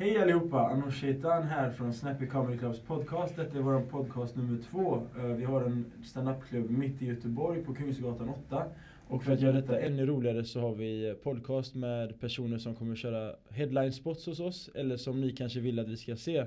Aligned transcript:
Hej 0.00 0.18
allihopa! 0.18 0.58
Anoush 0.58 1.00
Shaitan 1.00 1.42
här 1.42 1.70
från 1.70 1.94
Snappy 1.94 2.26
Comedy 2.26 2.58
Clubs 2.58 2.80
podcast. 2.80 3.36
Detta 3.36 3.58
är 3.58 3.62
vår 3.62 3.80
podcast 3.80 4.36
nummer 4.36 4.58
två. 4.70 5.06
Eh, 5.18 5.24
vi 5.24 5.44
har 5.44 5.62
en 5.62 5.84
standupklubb 6.04 6.70
mitt 6.70 7.02
i 7.02 7.06
Göteborg 7.06 7.62
på 7.62 7.74
Kungsgatan 7.74 8.28
8. 8.28 8.64
Och 9.08 9.24
för 9.24 9.32
att 9.32 9.40
göra 9.40 9.52
detta 9.52 9.80
ännu 9.80 10.06
roligare 10.06 10.44
så 10.44 10.60
har 10.60 10.74
vi 10.74 11.14
podcast 11.22 11.74
med 11.74 12.20
personer 12.20 12.58
som 12.58 12.74
kommer 12.74 12.96
köra 12.96 13.34
headline 13.50 13.92
spots 13.92 14.26
hos 14.26 14.40
oss. 14.40 14.70
Eller 14.74 14.96
som 14.96 15.20
ni 15.20 15.32
kanske 15.32 15.60
vill 15.60 15.78
att 15.78 15.88
vi 15.88 15.96
ska 15.96 16.16
se. 16.16 16.44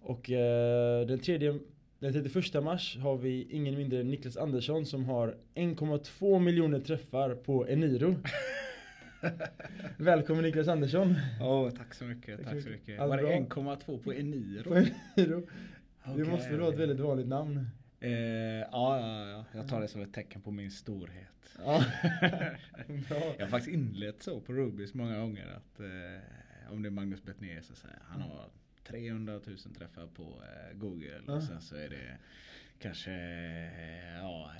Och 0.00 0.30
eh, 0.30 1.06
den 1.06 1.18
tredje 1.18 1.58
den 1.98 2.12
31 2.12 2.64
mars 2.64 2.98
har 2.98 3.16
vi 3.16 3.46
ingen 3.50 3.76
mindre 3.76 4.00
än 4.00 4.10
Niklas 4.10 4.36
Andersson 4.36 4.86
som 4.86 5.04
har 5.04 5.34
1,2 5.54 6.38
miljoner 6.38 6.80
träffar 6.80 7.34
på 7.34 7.68
Eniro. 7.68 8.14
Välkommen 9.96 10.44
Niklas 10.44 10.68
Andersson. 10.68 11.16
Åh, 11.40 11.70
tack 11.70 11.94
så 11.94 12.04
mycket. 12.04 12.38
Tack 12.38 12.54
Tack 12.54 12.62
så 12.62 12.68
mycket. 12.68 12.98
Var 12.98 13.16
det 13.16 13.22
bra? 13.22 13.32
1,2 13.32 14.02
på 14.02 14.12
Eniro? 14.12 14.70
På 14.70 14.76
Eniro. 14.76 15.46
Det 16.04 16.12
Okej. 16.12 16.24
måste 16.24 16.50
väl 16.50 16.60
vara 16.60 16.72
ett 16.72 16.80
väldigt 16.80 17.00
vanligt 17.00 17.28
namn. 17.28 17.66
Eh, 18.00 18.10
ja, 18.10 18.66
ja, 18.72 19.28
ja, 19.28 19.44
jag 19.54 19.68
tar 19.68 19.80
det 19.80 19.88
som 19.88 20.02
ett 20.02 20.14
tecken 20.14 20.40
på 20.42 20.50
min 20.50 20.70
storhet. 20.70 21.56
Ja. 21.58 21.84
Jag 23.38 23.44
har 23.44 23.50
faktiskt 23.50 23.74
inlett 23.74 24.22
så 24.22 24.40
på 24.40 24.52
Rubis 24.52 24.94
många 24.94 25.18
gånger 25.18 25.46
att 25.56 25.80
eh, 25.80 26.72
om 26.72 26.82
det 26.82 26.88
är 26.88 26.90
Magnus 26.90 27.22
Bettner 27.22 27.60
så 27.60 27.74
säger 27.74 27.98
han 28.02 28.20
har 28.20 28.48
300 28.84 29.32
000 29.32 29.58
träffar 29.78 30.06
på 30.06 30.22
eh, 30.22 30.78
Google 30.78 31.20
och 31.26 31.42
sen 31.42 31.60
så 31.60 31.76
är 31.76 31.88
det 31.88 32.18
kanske, 32.78 33.12
eh, 33.12 34.18
ja, 34.18 34.50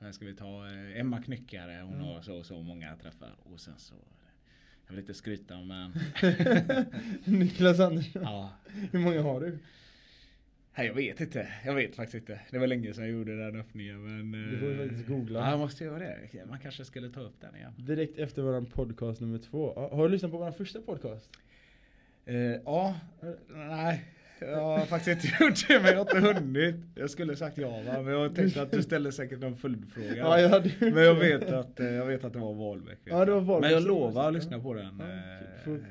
eh, 0.00 0.04
vad 0.04 0.14
ska 0.14 0.24
vi 0.26 0.34
ta, 0.34 0.66
eh, 0.66 1.00
Emma 1.00 1.22
Knyckare, 1.22 1.80
hon 1.82 1.94
Mm. 1.94 2.06
har 2.06 2.22
så 2.22 2.36
och 2.38 2.46
så 2.46 2.62
många 2.62 2.96
träffar 2.96 3.34
och 3.42 3.60
sen 3.60 3.74
så, 3.78 3.94
jag 4.86 4.90
vill 4.90 5.00
inte 5.00 5.14
skryta 5.14 5.60
men 5.60 5.92
Niklas 7.24 7.80
Andersson. 7.80 8.22
ja, 8.22 8.50
Hur 8.92 8.98
många 8.98 9.22
har 9.22 9.40
du? 9.40 9.58
Nej, 10.78 10.86
jag 10.86 10.94
vet 10.94 11.20
inte. 11.20 11.48
Jag 11.64 11.74
vet 11.74 11.96
faktiskt 11.96 12.14
inte. 12.14 12.40
Det 12.50 12.58
var 12.58 12.66
länge 12.66 12.94
sedan 12.94 13.04
jag 13.04 13.12
gjorde 13.12 13.36
den 13.44 13.60
öppningen. 13.60 14.30
Men, 14.30 14.50
Du 14.50 14.58
får 14.58 14.68
ju 14.68 14.74
eh, 14.82 14.86
faktiskt 14.88 15.08
googla. 15.08 15.38
Ja, 15.40 15.50
jag 15.50 15.58
måste 15.58 15.84
göra 15.84 15.98
det. 15.98 16.46
Man 16.48 16.58
kanske 16.58 16.84
skulle 16.84 17.10
ta 17.10 17.20
upp 17.20 17.40
den 17.40 17.56
igen. 17.56 17.72
Direkt 17.78 18.18
efter 18.18 18.42
våran 18.42 18.66
podcast 18.66 19.20
nummer 19.20 19.38
två. 19.38 19.88
Har 19.92 20.02
du 20.02 20.08
lyssnat 20.08 20.30
på 20.32 20.38
våran 20.38 20.52
första 20.54 20.80
podcast? 20.80 21.30
Eh, 22.24 22.36
ja, 22.36 22.94
nej. 23.48 24.04
Jag 24.40 24.60
har 24.78 24.86
faktiskt 24.86 25.24
inte 25.24 25.44
gjort 25.44 25.68
det 25.68 25.80
men 25.80 25.86
jag 25.92 26.04
har 26.04 26.16
inte 26.16 26.40
hunnit. 26.40 26.74
Jag 26.94 27.10
skulle 27.10 27.36
sagt 27.36 27.58
ja 27.58 27.68
va? 27.86 28.02
men 28.02 28.12
jag 28.12 28.34
tänkte 28.34 28.62
att 28.62 28.70
du 28.72 28.82
ställer 28.82 29.10
säkert 29.10 29.38
någon 29.40 29.56
följdfråga. 29.56 30.16
Ja, 30.16 30.40
jag 30.40 30.48
hade 30.48 30.70
Men 30.80 31.04
jag 31.04 31.14
vet 31.14 31.52
att, 31.52 31.80
eh, 31.80 31.86
jag 31.86 32.06
vet 32.06 32.24
att 32.24 32.32
det 32.32 32.38
var 32.38 32.54
Wahlbeck. 32.54 32.98
Ja, 33.04 33.24
det 33.24 33.32
var. 33.32 33.40
Wahlbeck 33.40 33.70
Men 33.70 33.80
jag 33.80 33.88
lovar 33.88 34.10
var- 34.12 34.28
att 34.28 34.34
lyssna 34.34 34.58
på 34.60 34.74
den. 34.74 34.98
Ja, 35.00 35.04
eh, 35.04 35.64
får- 35.64 35.84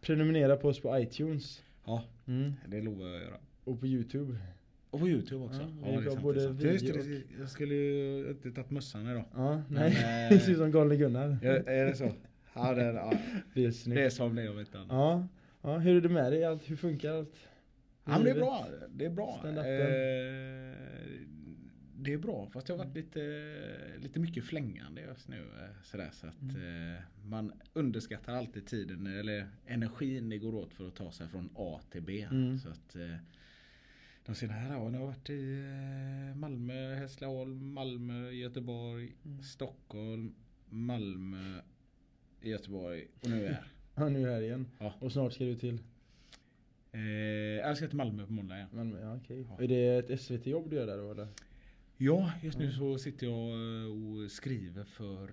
Prenumerera 0.00 0.56
på 0.56 0.68
oss 0.68 0.80
på 0.80 0.98
iTunes. 0.98 1.62
Ja, 1.84 2.04
Mm. 2.26 2.52
det 2.66 2.80
lovar 2.80 3.06
jag 3.06 3.16
att 3.16 3.22
göra. 3.22 3.36
Och 3.64 3.80
på 3.80 3.86
Youtube. 3.86 4.36
Och 4.90 5.00
på 5.00 5.08
Youtube 5.08 5.44
också. 5.44 5.60
Ja, 5.60 5.68
Ja, 5.92 6.00
det 6.00 6.06
är 6.06 6.10
sant, 6.10 6.22
både 6.22 6.38
det 6.38 6.44
är 6.44 6.48
sant. 6.48 6.62
Just 6.62 6.86
det, 6.86 7.02
det- 7.02 7.22
Jag 7.40 7.48
skulle 7.48 7.74
ju 7.74 8.28
inte 8.30 8.50
tagit 8.50 8.70
mössan 8.70 9.08
idag. 9.10 9.24
Ja, 9.34 9.62
Men, 9.68 9.82
nej. 9.92 10.24
eh, 10.24 10.28
Det 10.36 10.40
ser 10.40 10.52
ut 10.52 10.58
som 10.58 10.70
galne 10.70 10.96
Gunnar. 10.96 11.38
Ja, 11.42 11.50
är 11.50 11.84
det 11.84 11.94
så? 11.94 12.12
Ja, 12.54 12.74
det, 12.74 12.82
ja. 12.84 13.12
Det 13.54 13.64
är 13.64 13.70
snyggt. 13.70 13.96
det 13.98 14.04
är 14.04 14.10
som 14.10 14.34
det 14.34 14.48
om 14.48 14.60
inte 14.60 14.78
annat. 14.78 14.88
Ja. 14.90 15.26
ja, 15.62 15.78
hur 15.78 15.96
är 15.96 16.00
det 16.00 16.08
med 16.08 16.32
dig? 16.32 16.44
Allt, 16.44 16.70
hur 16.70 16.76
funkar 16.76 17.12
allt? 17.14 17.34
Ja, 18.04 18.10
men 18.12 18.24
det 18.24 18.30
är 18.30 18.34
bra. 18.34 18.66
Det 18.88 19.04
är 19.04 19.10
bra. 19.10 19.40
Eh, 19.46 19.52
det 21.96 22.12
är 22.12 22.18
bra. 22.18 22.48
Fast 22.52 22.66
det 22.66 22.72
har 22.72 22.78
varit 22.84 22.94
lite, 22.94 23.52
lite 23.98 24.20
mycket 24.20 24.44
flängande 24.44 25.00
just 25.02 25.28
nu. 25.28 25.36
eh, 25.40 25.82
Sådär, 25.82 26.10
så 26.12 26.26
att 26.26 26.42
Mm. 26.42 26.94
eh, 26.94 27.00
man 27.24 27.52
underskattar 27.72 28.32
alltid 28.34 28.66
tiden 28.66 29.06
eller 29.06 29.48
energin 29.66 30.28
det 30.28 30.38
går 30.38 30.54
åt 30.54 30.74
för 30.74 30.88
att 30.88 30.94
ta 30.96 31.12
sig 31.12 31.28
från 31.28 31.50
A 31.56 31.80
till 31.90 32.02
B. 32.02 32.28
Mm. 32.30 32.58
Så 32.58 32.68
att 32.68 32.96
eh, 32.96 33.16
de 34.26 34.34
senaste 34.34 34.76
åren 34.76 34.94
har 34.94 35.00
jag 35.00 35.06
varit 35.06 35.30
i 35.30 35.62
Malmö, 36.36 36.94
Hässleholm, 36.94 37.72
Malmö, 37.72 38.30
Göteborg, 38.30 39.12
Mm. 39.24 39.42
Stockholm, 39.42 40.34
Malmö, 40.68 41.60
Göteborg 42.40 43.06
och 43.20 43.30
nu 43.30 43.36
är 43.40 43.44
jag 43.44 43.52
här. 43.54 43.64
Ja, 43.94 44.08
nu 44.08 44.22
är 44.22 44.26
jag 44.26 44.34
här 44.34 44.42
igen. 44.42 44.66
Ja. 44.78 44.94
Och 45.00 45.12
snart 45.12 45.32
ska 45.32 45.44
du 45.44 45.56
till 45.56 45.78
jag 47.62 47.76
ska 47.76 47.86
till 47.86 47.96
Malmö 47.96 48.26
på 48.26 48.32
måndag 48.32 48.56
igen. 48.56 48.68
Malmö? 48.72 49.00
Ja, 49.00 49.16
okej. 49.16 49.46
Ja. 49.58 49.64
Är 49.64 49.68
det 49.68 50.12
ett 50.12 50.20
SVT-jobb 50.20 50.70
du 50.70 50.76
gör 50.76 50.86
där 50.86 50.96
då 50.98 51.10
eller? 51.10 51.28
Ja, 51.96 52.32
just 52.42 52.58
nu 52.58 52.64
Mm. 52.64 52.76
så 52.76 52.98
sitter 52.98 53.26
jag 53.26 53.48
eh, 53.48 53.92
och 53.92 54.30
skriver 54.30 54.84
för 54.84 55.28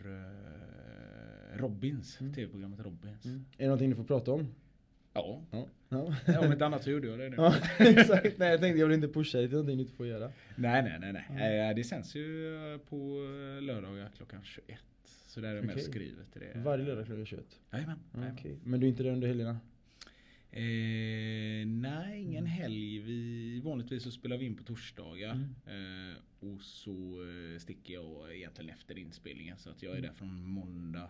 eh, 1.53 1.57
Robins, 1.57 2.21
Mm. 2.21 2.33
tv-programmet 2.33 2.79
Robins. 2.79 3.25
Mm. 3.25 3.45
Är 3.57 3.57
det 3.57 3.65
någonting 3.65 3.89
du 3.89 3.95
får 3.95 4.03
prata 4.03 4.31
om? 4.31 4.47
Ja, 5.13 5.41
Ja. 5.89 6.13
om 6.45 6.51
inte 6.51 6.65
annat 6.65 6.83
så 6.83 6.89
gjorde 6.91 7.07
jag 7.07 7.19
det 7.19 7.29
nu. 7.29 7.35
Ja, 7.37 7.55
exakt. 7.79 8.37
Nej 8.37 8.49
jag 8.51 8.59
tänkte 8.59 8.79
jag 8.79 8.87
vill 8.87 8.95
inte 8.95 9.07
pusha 9.07 9.37
dig 9.37 9.47
till 9.47 9.55
någonting 9.55 9.77
du 9.77 9.83
inte 9.83 9.95
får 9.95 10.07
göra. 10.07 10.31
Nej, 10.55 10.83
nej, 10.83 10.97
nej. 10.99 11.13
nej. 11.13 11.25
Mm. 11.29 11.69
Eh, 11.69 11.75
det 11.75 11.83
sänds 11.83 12.15
ju 12.15 12.55
eh, 12.73 12.77
på 12.79 12.95
eh, 13.57 13.61
lördagar 13.63 14.09
klockan 14.17 14.39
21. 14.43 14.79
Så 15.03 15.41
där 15.41 15.49
är 15.49 15.55
jag 15.55 15.65
med 15.65 15.75
och 15.75 15.81
skriver 15.81 16.23
till 16.33 16.41
det. 16.41 16.59
Varje 16.59 16.85
lördag 16.85 17.05
klockan 17.05 17.25
21? 17.25 17.45
Jajamän. 17.73 17.99
Ja. 18.13 18.19
Okej. 18.33 18.57
Men 18.63 18.79
du 18.79 18.85
är 18.85 18.89
inte 18.89 19.03
där 19.03 19.11
under 19.11 19.27
helgerna? 19.27 19.57
Eh, 20.51 21.67
nej, 21.67 22.21
ingen 22.21 22.37
Mm. 22.43 22.45
helg. 22.45 22.99
Vi, 22.99 23.59
vanligtvis 23.63 24.03
så 24.03 24.11
spelar 24.11 24.37
vi 24.37 24.45
in 24.45 24.55
på 24.55 24.63
torsdagar. 24.63 25.31
Mm. 25.65 26.11
Eh, 26.11 26.15
och 26.39 26.61
så 26.61 26.91
eh, 27.53 27.59
sticker 27.59 27.93
jag 27.93 28.35
egentligen 28.35 28.69
efter 28.69 28.97
inspelningen. 28.97 29.57
Så 29.57 29.69
att 29.69 29.83
jag 29.83 29.91
är 29.93 29.97
Mm. 29.97 30.07
där 30.09 30.13
från 30.17 30.45
måndag 30.49 31.09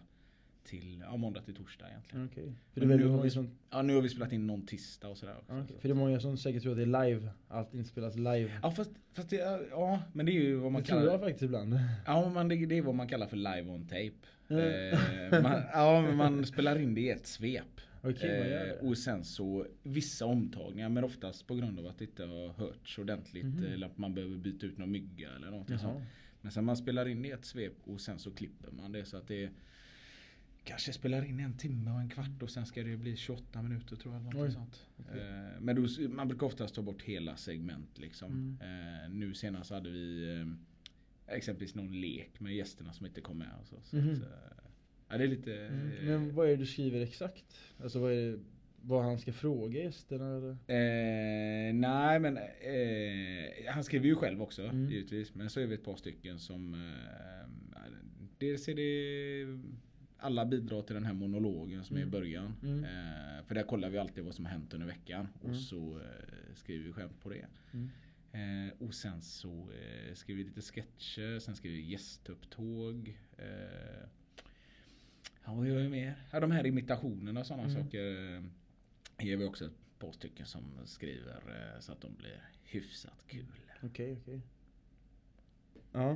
till, 0.63 0.99
ja, 1.01 1.17
måndag 1.17 1.41
till 1.41 1.55
torsdag 1.55 1.89
egentligen. 1.89 2.25
Okej. 2.31 2.53
För 2.73 2.81
det 2.81 2.87
nu 2.97 3.05
har 3.07 3.21
vi- 3.23 3.29
som... 3.29 3.49
Ja, 3.69 3.81
nu 3.81 3.95
har 3.95 4.01
vi 4.01 4.09
spelat 4.09 4.31
in 4.33 4.47
någon 4.47 4.65
tisdag 4.65 5.07
och 5.07 5.17
sådär 5.17 5.35
också. 5.39 5.53
Okej. 5.53 5.67
så. 5.75 5.81
För 5.81 5.87
det 5.87 5.93
är 5.93 5.95
många 5.95 6.19
som 6.19 6.37
säkert 6.37 6.61
tror 6.63 6.71
att 6.71 6.77
det 6.77 6.83
är 6.99 7.05
live. 7.09 7.29
Allt 7.47 7.73
inspelas 7.73 8.15
live. 8.15 8.59
Ja, 8.63 8.71
fast, 8.71 8.91
fast 9.13 9.29
det, 9.29 9.67
ja, 9.71 10.01
men 10.13 10.25
det 10.25 10.31
är 10.31 10.33
ju 10.33 10.55
vad 10.55 10.71
man 10.71 10.81
det 10.81 10.87
tror 10.87 10.99
kallar 10.99 11.11
jag 11.11 11.19
faktiskt 11.21 11.41
ibland. 11.43 11.79
Ja, 12.05 12.29
men 12.29 12.47
det, 12.47 12.65
det 12.65 12.77
är 12.77 12.81
vad 12.81 12.95
man 12.95 13.07
kallar 13.07 13.27
för 13.27 13.37
live 13.37 13.63
on 13.69 13.83
tape. 13.87 14.11
Ja. 14.47 14.59
Eh, 14.59 15.41
man, 15.43 15.61
ja, 15.73 16.01
men 16.01 16.15
man 16.15 16.45
spelar 16.45 16.79
in 16.79 16.95
det 16.95 17.01
i 17.01 17.09
ett 17.09 17.27
svep. 17.27 17.81
Det? 18.01 18.79
Eh, 18.81 18.87
och 18.87 18.97
sen 18.97 19.25
så 19.25 19.67
vissa 19.83 20.25
omtagningar 20.25 20.89
men 20.89 21.03
oftast 21.03 21.47
på 21.47 21.55
grund 21.55 21.79
av 21.79 21.87
att 21.87 21.97
det 21.97 22.05
inte 22.05 22.23
har 22.25 22.49
hörts 22.49 22.99
ordentligt 22.99 23.45
Mhm. 23.45 23.63
eller 23.65 23.87
att 23.87 23.97
man 23.97 24.13
behöver 24.15 24.37
byta 24.37 24.65
ut 24.65 24.77
någon 24.77 24.91
mygga 24.91 25.29
eller 25.35 25.49
någonting 25.51 25.77
Jaha. 25.81 25.93
sånt. 25.93 26.03
Men 26.41 26.51
sen 26.51 26.65
man 26.65 26.77
spelar 26.77 27.07
in 27.07 27.25
i 27.25 27.29
ett 27.29 27.45
svep 27.45 27.73
och 27.83 28.01
sen 28.01 28.19
så 28.19 28.31
klipper 28.31 28.71
man 28.71 28.91
det 28.91 29.05
så 29.05 29.17
att 29.17 29.27
det 29.27 29.49
kanske 30.63 30.93
spelar 30.93 31.23
in 31.25 31.39
en 31.39 31.57
timme 31.57 31.91
och 31.91 31.99
en 31.99 32.09
kvart 32.09 32.43
och 32.43 32.49
sen 32.49 32.65
ska 32.65 32.83
det 32.83 32.97
bli 32.97 33.15
28 33.15 33.61
minuter 33.61 33.95
tror 33.95 34.13
jag. 34.13 34.35
Oj. 34.43 34.51
sånt. 34.51 34.85
Okej. 34.97 35.21
Eh, 35.21 35.59
men 35.61 35.75
då, 35.75 36.09
man 36.09 36.27
brukar 36.27 36.47
oftast 36.47 36.75
ta 36.75 36.81
bort 36.81 37.01
hela 37.01 37.37
segment 37.37 37.97
liksom. 37.99 38.57
Mm. 38.61 39.03
Eh, 39.03 39.09
nu 39.09 39.33
senast 39.33 39.71
hade 39.71 39.89
vi 39.89 40.35
eh, 41.27 41.35
exempelvis 41.35 41.75
någon 41.75 42.01
lek 42.01 42.39
med 42.39 42.55
gästerna 42.55 42.93
som 42.93 43.05
inte 43.05 43.21
kom 43.21 43.37
med. 43.37 43.51
Och 43.61 43.67
så, 43.67 43.75
så 43.83 43.95
Mhm. 43.95 44.09
att, 44.09 44.68
ja, 45.09 45.17
det 45.17 45.23
är 45.23 45.27
lite... 45.27 45.55
Mm. 45.55 45.91
eh, 45.97 46.03
Men 46.05 46.35
vad 46.35 46.45
är 46.45 46.49
det 46.51 46.57
du 46.57 46.65
skriver 46.65 47.01
exakt? 47.01 47.59
Alltså 47.83 47.99
vad 47.99 48.11
är 48.11 48.31
det, 48.31 48.39
vad 48.81 49.03
han 49.03 49.19
ska 49.19 49.33
fråga 49.33 49.79
gästerna 49.83 50.37
eller? 50.37 50.49
Eh, 50.49 51.73
nej 51.73 52.19
men 52.19 52.37
eh, 52.37 53.71
han 53.73 53.83
skriver 53.83 54.05
ju 54.05 54.15
själv 54.15 54.41
också 54.41 54.63
Mm. 54.63 54.89
givetvis. 54.91 55.35
Men 55.35 55.49
så 55.49 55.59
är 55.59 55.65
vi 55.67 55.75
ett 55.75 55.83
par 55.83 55.95
stycken 55.95 56.39
som 56.39 56.73
eh, 56.73 57.49
Dels 58.37 58.67
är 58.67 58.75
det 58.75 59.59
alla 60.17 60.45
bidrar 60.45 60.81
till 60.81 60.93
den 60.95 61.05
här 61.05 61.13
monologen 61.13 61.83
som 61.83 61.95
är 61.95 61.99
i 61.99 62.03
Mm. 62.03 62.11
början. 62.11 62.55
Mm. 62.63 62.83
Eh, 62.83 63.43
för 63.45 63.55
där 63.55 63.63
kollar 63.63 63.89
vi 63.89 63.97
alltid 63.97 64.23
vad 64.23 64.35
som 64.35 64.45
har 64.45 64.51
hänt 64.51 64.73
under 64.73 64.87
veckan. 64.87 65.27
Mm. 65.43 65.51
Och 65.51 65.55
så 65.61 65.97
eh, 65.99 66.53
skriver 66.55 66.85
vi 66.85 66.93
skämt 66.93 67.19
på 67.21 67.29
det. 67.29 67.45
Mm. 67.73 67.89
Eh, 68.67 68.73
och 68.87 68.93
sen 68.93 69.21
så 69.21 69.49
eh, 69.49 70.13
skriver 70.13 70.37
vi 70.43 70.49
lite 70.49 70.61
sketcher. 70.61 71.39
Sen 71.39 71.55
skriver 71.55 71.77
vi 71.77 71.91
gästupptåg. 71.91 73.17
Eh, 73.37 74.07
ja, 75.45 75.53
vad 75.53 75.67
gör 75.67 75.75
vi 75.77 75.89
mer? 75.89 76.15
Ja, 76.31 76.39
de 76.39 76.51
här 76.51 76.65
imitationerna 76.65 77.39
och 77.39 77.45
sådana 77.45 77.63
Mm. 77.69 77.83
saker. 77.83 78.35
Eh, 78.35 78.43
ger 79.25 79.37
vi 79.37 79.45
också 79.45 79.65
ett 79.65 79.99
par 79.99 80.11
stycken 80.11 80.45
som 80.45 80.63
skriver 80.85 81.35
eh, 81.75 81.79
så 81.79 81.91
att 81.91 82.01
de 82.01 82.15
blir 82.15 82.41
hyfsat 82.63 83.23
kul. 83.27 83.45
Okej, 83.83 84.17
okej. 84.21 84.41
Ja. 85.91 86.11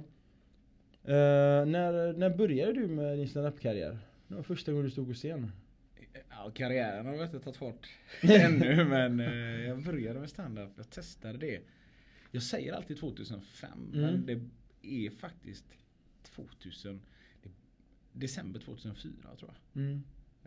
Eh, 1.04 1.66
när, 1.66 2.14
när 2.14 2.30
började 2.38 2.74
du 2.74 2.88
med 2.88 3.18
din 3.18 3.28
standup-karriär? 3.30 3.98
Det 4.28 4.36
var 4.36 4.44
första 4.44 4.72
gången 4.72 4.86
du 4.86 4.92
stod 4.92 5.08
på 5.08 5.14
scen. 5.14 5.52
Ja, 6.30 6.52
karriären 6.56 7.06
har 7.06 7.14
väl 7.14 7.26
inte 7.26 7.40
tagit 7.40 7.58
fart 7.58 7.88
ännu 8.22 8.86
men 8.86 9.20
eh, 9.20 9.62
jag 9.68 9.84
började 9.84 10.20
med 10.20 10.30
stand-up. 10.30 10.72
Jag 10.78 10.90
testade 10.90 11.38
det. 11.38 11.62
Jag 12.32 12.44
säger 12.44 12.74
alltid 12.74 12.98
2005 13.00 13.72
Mm. 13.94 14.02
men 14.02 14.26
det 14.26 14.42
är 15.06 15.10
faktiskt 15.10 15.66
2000 16.24 16.94
det- 16.94 17.13
December 18.14 18.60
2004 18.60 19.14
tror 19.40 19.52
jag. 19.74 19.84
Mm. 19.84 20.04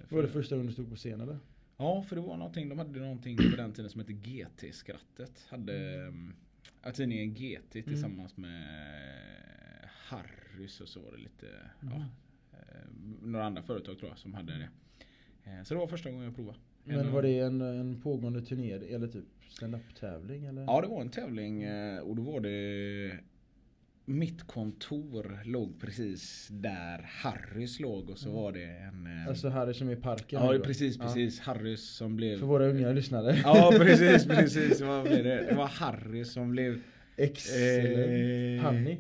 Var 0.08 0.22
det 0.22 0.28
första 0.28 0.54
gången 0.54 0.66
du 0.66 0.72
stod 0.72 0.90
på 0.90 0.96
scen 0.96 1.20
eller? 1.20 1.38
Ja, 1.76 2.02
för 2.02 2.16
det 2.16 2.22
var 2.22 2.36
någonting, 2.36 2.68
de 2.68 2.78
hade 2.78 3.00
någonting 3.00 3.36
på 3.36 3.56
den 3.56 3.72
tiden 3.72 3.90
som 3.90 4.00
hette 4.00 4.12
GT-skrattet. 4.12 5.46
Hade 5.48 5.94
mm. 6.02 6.32
ja, 6.82 6.92
tidningen 6.92 7.34
GT 7.34 7.70
tillsammans 7.72 8.36
med 8.36 8.66
Harrys 10.08 10.80
och 10.80 10.88
så 10.88 11.00
var 11.00 11.12
det 11.12 11.18
lite, 11.18 11.46
ja, 11.80 11.86
Mm. 11.86 12.02
eh, 12.52 13.22
några 13.22 13.44
andra 13.46 13.62
företag 13.62 13.98
tror 13.98 14.10
jag 14.10 14.18
som 14.18 14.34
hade 14.34 14.52
det. 14.58 14.68
Eh, 15.50 15.62
Så 15.64 15.74
det 15.74 15.80
var 15.80 15.86
första 15.86 16.10
gången 16.10 16.24
jag 16.24 16.34
provade. 16.34 16.58
Men 16.84 17.00
En 17.00 17.12
var 17.12 17.22
det 17.22 17.38
en, 17.38 17.60
en 17.60 18.00
pågående 18.00 18.42
turné 18.42 18.72
eller 18.72 19.08
typ 19.08 19.24
stand-up 19.48 19.94
tävling 19.94 20.44
eller? 20.44 20.62
Ja 20.62 20.80
det 20.80 20.86
var 20.88 21.00
en 21.00 21.10
tävling 21.10 21.62
eh, 21.62 21.98
och 22.00 22.16
då 22.16 22.22
var 22.22 22.40
det 22.40 23.18
Mitt 24.08 24.42
kontor 24.46 25.40
låg 25.44 25.80
precis 25.80 26.48
där 26.50 27.02
Harrys 27.22 27.80
låg 27.80 28.10
och 28.10 28.18
så 28.18 28.30
var 28.30 28.52
det 28.52 28.64
en 28.64 29.06
eh, 29.06 29.28
Alltså 29.28 29.48
Harry 29.48 29.74
som 29.74 29.88
är 29.88 29.92
i 29.92 29.96
parken 29.96 30.42
Ja 30.42 30.58
precis, 30.64 30.98
precis. 30.98 31.40
Harrys 31.40 31.88
som 31.96 32.16
blev 32.16 32.38
För 32.38 32.46
våra 32.46 32.66
unga 32.66 32.92
lyssnare. 32.92 33.40
Ja 33.44 33.72
precis, 33.78 34.26
precis. 34.26 34.80
Vad 34.80 35.02
blev 35.04 35.24
det? 35.24 35.46
det 35.48 35.54
var 35.54 35.66
Harry 35.66 36.24
som 36.24 36.50
blev 36.50 36.80
Ex 37.16 37.54
Eh, 37.56 37.84
eller 37.84 38.58
Hanni. 38.58 38.98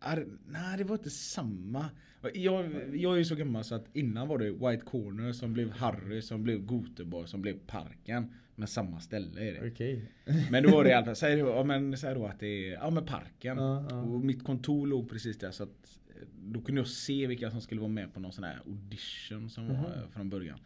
Ar- 0.00 0.26
nej 0.48 0.78
det 0.78 0.84
var 0.84 0.96
inte 0.96 1.10
samma. 1.10 1.90
Jag, 2.34 2.70
jag 2.96 3.12
är 3.14 3.18
ju 3.18 3.24
så 3.24 3.34
gammal 3.34 3.64
så 3.64 3.74
att 3.74 3.86
innan 3.92 4.28
var 4.28 4.38
det 4.38 4.50
White 4.50 4.84
Corner 4.84 5.32
som 5.32 5.52
blev 5.52 5.70
Harry 5.70 6.22
som 6.22 6.42
blev 6.42 6.66
Goteborg 6.66 7.28
som 7.28 7.42
blev 7.42 7.58
Parken. 7.66 8.34
Men 8.56 8.68
samma 8.68 9.00
ställe 9.00 9.40
är 9.48 9.52
det. 9.52 9.70
Okej. 9.70 10.10
Men 10.50 10.62
då 10.62 10.70
var 10.70 10.84
det 10.84 10.90
i 10.90 10.92
alla 10.92 11.04
fall, 11.06 11.16
säg 11.16 11.36
då, 11.36 11.48
ja, 11.48 11.64
men, 11.64 11.96
säg 11.96 12.14
då 12.14 12.26
att 12.26 12.40
det 12.40 12.46
är, 12.68 12.72
ja 12.72 12.90
men 12.90 13.06
Parken. 13.06 13.56
Ja, 13.58 13.86
ja. 13.90 14.00
Och 14.02 14.20
mitt 14.20 14.44
kontor 14.44 14.86
låg 14.86 15.10
precis 15.10 15.38
där 15.38 15.50
så 15.50 15.62
att 15.62 15.98
eh, 16.08 16.26
då 16.42 16.60
kunde 16.60 16.80
jag 16.80 16.88
se 16.88 17.26
vilka 17.26 17.50
som 17.50 17.60
skulle 17.60 17.80
vara 17.80 17.90
med 17.90 18.14
på 18.14 18.20
någon 18.20 18.32
sån 18.32 18.44
här 18.44 18.58
audition 18.66 19.50
som 19.50 19.68
var 19.68 19.74
Mhm. 19.74 19.84
eh, 19.84 20.08
från 20.10 20.30
början. 20.30 20.58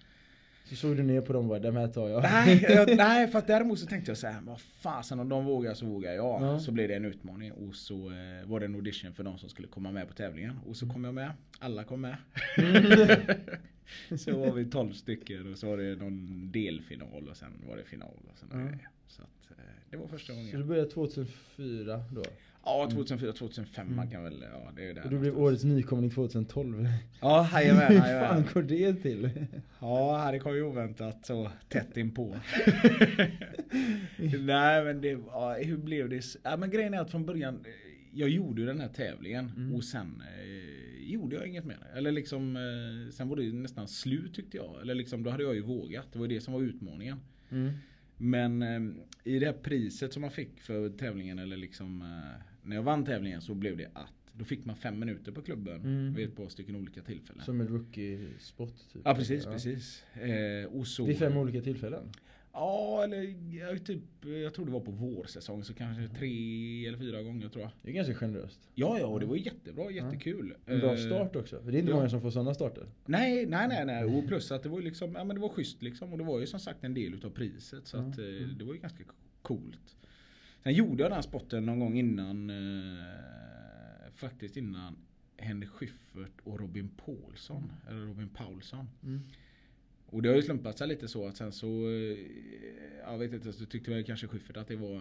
Så 0.68 0.76
såg 0.76 0.96
du 0.96 1.02
ner 1.02 1.20
på 1.20 1.32
dem 1.32 1.42
och 1.42 1.48
bara, 1.48 1.58
de 1.58 1.76
här 1.76 1.88
tar 1.88 2.08
jag. 2.08 2.22
Nej, 2.22 2.66
jag, 2.68 2.88
nej 2.96 3.28
för 3.28 3.38
att 3.38 3.46
däremot 3.46 3.78
så 3.78 3.86
tänkte 3.86 4.10
jag 4.10 4.18
så 4.18 4.26
här, 4.26 4.40
vad 4.40 4.60
fasen 4.60 5.20
om 5.20 5.28
de 5.28 5.44
vågar 5.44 5.74
så 5.74 5.86
vågar 5.86 6.12
jag. 6.12 6.42
Ja. 6.42 6.58
Så 6.60 6.72
blev 6.72 6.88
det 6.88 6.94
en 6.94 7.04
utmaning 7.04 7.52
och 7.52 7.74
så 7.74 7.94
eh, 8.10 8.46
var 8.48 8.60
det 8.60 8.66
en 8.66 8.74
audition 8.74 9.12
för 9.14 9.24
de 9.24 9.38
som 9.38 9.48
skulle 9.48 9.68
komma 9.68 9.92
med 9.92 10.08
på 10.08 10.14
tävlingen. 10.14 10.58
Och 10.66 10.76
så 10.76 10.88
kom 10.88 11.04
jag 11.04 11.14
med, 11.14 11.32
alla 11.58 11.84
kom 11.84 12.00
med. 12.00 12.16
så 14.18 14.38
var 14.38 14.52
vi 14.52 14.64
12 14.64 14.92
stycken 14.92 15.52
och 15.52 15.58
så 15.58 15.66
var 15.66 15.76
det 15.76 15.96
någon 15.96 16.50
delfinal 16.52 17.28
och 17.28 17.36
sen 17.36 17.52
var 17.68 17.76
det 17.76 17.84
final 17.84 18.14
och 18.32 18.38
sådana 18.38 18.62
grejer. 18.64 18.88
Så 19.06 19.22
att, 19.22 19.50
eh, 19.58 19.64
det 19.90 19.96
var 19.96 20.06
första 20.06 20.32
Så 20.32 20.38
du 20.38 20.52
gången. 20.52 20.68
började 20.68 20.90
2004 20.90 22.04
då? 22.12 22.22
Ja 22.70 22.88
2004, 22.92 23.32
2005 23.32 23.86
man 23.96 23.98
Mm. 23.98 24.10
kan 24.10 24.24
väl, 24.24 24.44
ja 24.52 24.72
det 24.76 24.88
är 24.90 24.94
där 24.94 25.04
Och 25.04 25.10
du 25.10 25.18
blev 25.18 25.38
årets 25.38 25.64
nykomling 25.64 26.10
2012. 26.10 26.88
Ja 27.20 27.48
jajamän, 27.52 27.92
Hur 27.92 28.00
fan 28.00 28.44
går 28.54 28.62
det 28.62 28.94
till? 28.94 29.30
Ja, 29.80 30.28
det 30.32 30.38
kom 30.38 30.54
ju 30.54 30.62
oväntat 30.62 31.26
så 31.26 31.50
tätt 31.68 31.96
inpå. 31.96 32.36
Nej 34.40 34.84
men 34.84 35.00
det, 35.00 35.08
ja, 35.26 35.54
hur 35.62 35.76
blev 35.76 36.08
det? 36.08 36.24
Ja, 36.42 36.56
men 36.56 36.70
grejen 36.70 36.94
är 36.94 36.98
att 37.00 37.10
från 37.10 37.26
början, 37.26 37.64
jag 38.12 38.28
gjorde 38.28 38.60
ju 38.60 38.66
den 38.66 38.80
här 38.80 38.88
tävlingen 38.88 39.52
Mm. 39.56 39.74
och 39.74 39.84
sen 39.84 40.22
eh, 40.38 41.10
gjorde 41.12 41.36
jag 41.36 41.46
inget 41.46 41.64
mer. 41.64 41.78
Eller 41.96 42.12
liksom, 42.12 42.56
eh, 42.56 43.12
sen 43.12 43.28
var 43.28 43.36
det 43.36 43.42
ju 43.42 43.52
nästan 43.52 43.88
slut 43.88 44.34
tyckte 44.34 44.56
jag. 44.56 44.80
Eller 44.82 44.94
liksom, 44.94 45.22
då 45.22 45.30
hade 45.30 45.42
jag 45.42 45.54
ju 45.54 45.60
vågat. 45.62 46.06
Det 46.12 46.18
var 46.18 46.26
det 46.26 46.40
som 46.40 46.54
var 46.54 46.60
utmaningen. 46.60 47.16
Mm. 47.50 47.72
Men 48.16 48.62
eh, 48.62 48.80
i 49.24 49.38
det 49.38 49.46
här 49.46 49.52
priset 49.52 50.12
som 50.12 50.20
man 50.22 50.30
fick 50.30 50.60
för 50.60 50.88
tävlingen 50.90 51.38
eller 51.38 51.56
liksom 51.56 52.02
eh, 52.02 52.40
när 52.68 52.76
jag 52.76 52.82
vann 52.82 53.04
tävlingen 53.04 53.40
så 53.42 53.54
blev 53.54 53.76
det 53.76 53.90
att 53.94 54.12
då 54.32 54.44
fick 54.44 54.64
man 54.64 54.76
fem 54.76 54.98
minuter 54.98 55.32
på 55.32 55.42
klubben 55.42 55.80
Mm. 55.80 56.14
vid 56.14 56.28
ett 56.28 56.36
par 56.36 56.48
stycken 56.48 56.76
olika 56.76 57.02
tillfällen. 57.02 57.44
Som 57.44 57.60
en 57.60 57.68
rookie-spot 57.68 58.74
typ? 58.92 59.02
Ja 59.04 59.14
precis, 59.14 59.44
precis. 59.46 60.02
Eh, 60.14 60.64
och 60.78 60.86
så, 60.86 61.04
Vid 61.04 61.18
fem 61.18 61.36
olika 61.36 61.60
tillfällen? 61.60 62.12
Ja, 62.52 63.04
eller 63.04 63.34
jag, 63.58 63.84
typ, 63.86 64.00
jag 64.42 64.54
tror 64.54 64.66
det 64.66 64.72
var 64.72 64.80
på 64.80 64.90
vårsäsong 64.90 65.64
så 65.64 65.74
kanske 65.74 66.08
tre 66.18 66.86
eller 66.86 66.98
fyra 66.98 67.22
gånger 67.22 67.48
tror 67.48 67.62
jag. 67.62 67.70
Det 67.82 67.90
är 67.90 67.94
ganska 67.94 68.14
generöst. 68.14 68.60
Ja, 68.74 68.98
ja, 68.98 69.06
och 69.06 69.20
det 69.20 69.26
var 69.26 69.36
jättebra, 69.36 69.90
jättekul. 69.90 70.54
En 70.66 70.80
bra 70.80 70.92
Eh, 70.92 70.96
start 70.98 71.36
också. 71.36 71.62
För 71.62 71.72
det 71.72 71.76
är 71.78 71.80
inte 71.80 71.90
ja. 71.90 71.96
många 71.96 72.08
som 72.10 72.20
får 72.20 72.30
sådana 72.30 72.54
starter. 72.54 72.86
Nej, 73.06 73.46
nej, 73.46 73.68
nej, 73.68 73.86
nej. 73.86 74.04
Och 74.04 74.26
plus 74.28 74.52
att 74.52 74.62
det 74.62 74.68
var 74.68 74.80
liksom, 74.80 75.12
ja 75.14 75.24
men 75.24 75.36
det 75.36 75.42
var 75.42 75.48
schysst 75.48 75.82
liksom. 75.82 76.12
Och 76.12 76.18
det 76.18 76.24
var 76.24 76.40
ju 76.40 76.46
som 76.46 76.60
sagt 76.60 76.84
en 76.84 76.94
del 76.94 77.14
utav 77.14 77.30
priset. 77.30 77.86
Så 77.86 77.96
Ja, 77.96 78.02
att 78.02 78.18
eh, 78.18 78.24
mm. 78.24 78.58
det 78.58 78.64
var 78.64 78.74
ju 78.74 78.80
ganska 78.80 79.04
coolt. 79.42 79.96
Sen 80.62 80.74
gjorde 80.74 81.02
jag 81.02 81.10
den 81.10 81.16
här 81.16 81.22
spotten 81.22 81.66
någon 81.66 81.78
gång 81.78 81.98
innan, 81.98 82.50
eh, 82.50 84.10
faktiskt 84.14 84.56
innan 84.56 84.96
Henrik 85.36 85.68
Schyffert 85.68 86.40
och 86.44 86.60
Robin 86.60 86.88
Paulsson. 86.88 87.72
Eller 87.88 88.00
Robin 88.00 88.28
Paulsson. 88.28 88.88
Mm. 89.02 89.20
Och 90.06 90.22
det 90.22 90.28
har 90.28 90.36
ju 90.36 90.42
slumpat 90.42 90.78
sig 90.78 90.88
lite 90.88 91.08
så 91.08 91.26
att 91.26 91.36
sen 91.36 91.52
så 91.52 91.90
eh, 91.90 92.18
Jag 93.02 93.18
vet 93.18 93.32
inte, 93.32 93.52
så 93.52 93.66
tyckte 93.66 93.90
väl 93.90 94.04
kanske 94.04 94.26
Schyffert 94.26 94.56
att 94.56 94.68
det 94.68 94.76
var 94.76 94.96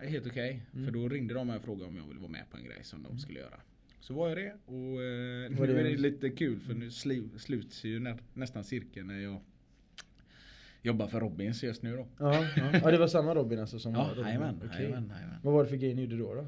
eh, 0.00 0.08
helt 0.08 0.26
okej. 0.26 0.62
Mm. 0.72 0.84
För 0.84 0.92
då 0.92 1.08
ringde 1.08 1.34
de 1.34 1.46
mig 1.46 1.56
och 1.56 1.62
frågade 1.62 1.88
om 1.88 1.96
jag 1.96 2.08
ville 2.08 2.20
vara 2.20 2.30
med 2.30 2.50
på 2.50 2.56
en 2.56 2.64
grej 2.64 2.84
som 2.84 3.02
de 3.02 3.18
skulle 3.18 3.40
göra. 3.40 3.60
Så 4.00 4.14
var 4.14 4.28
jag 4.28 4.38
det 4.38 4.54
och 4.64 5.02
eh, 5.02 5.50
nu 5.50 5.80
är 5.80 5.84
det 5.84 5.96
lite 5.96 6.30
kul 6.30 6.60
för 6.60 6.74
nu 6.74 6.90
slu, 6.90 7.28
sluts 7.36 7.84
ju 7.84 8.00
nä, 8.00 8.18
nästan 8.34 8.64
cirkeln 8.64 9.06
när 9.06 9.20
jag 9.20 9.40
jobbar 10.82 11.06
för 11.08 11.20
Robins 11.20 11.62
just 11.64 11.82
nu 11.82 11.96
då. 11.96 12.06
Ja, 12.18 12.46
ja. 12.56 12.70
ja, 12.82 12.90
det 12.90 12.98
var 12.98 13.06
samma 13.06 13.34
Robin 13.34 13.58
alltså 13.60 13.78
som 13.78 13.92
Ja, 13.94 14.08
Robin. 14.10 14.24
jajamän, 14.24 14.70
jajamän. 14.78 15.12
Vad 15.42 15.54
var 15.54 15.62
det 15.64 15.70
för 15.70 15.76
grej 15.76 15.94
ni 15.94 16.02
gjorde 16.02 16.16
då? 16.18 16.34
då? 16.34 16.46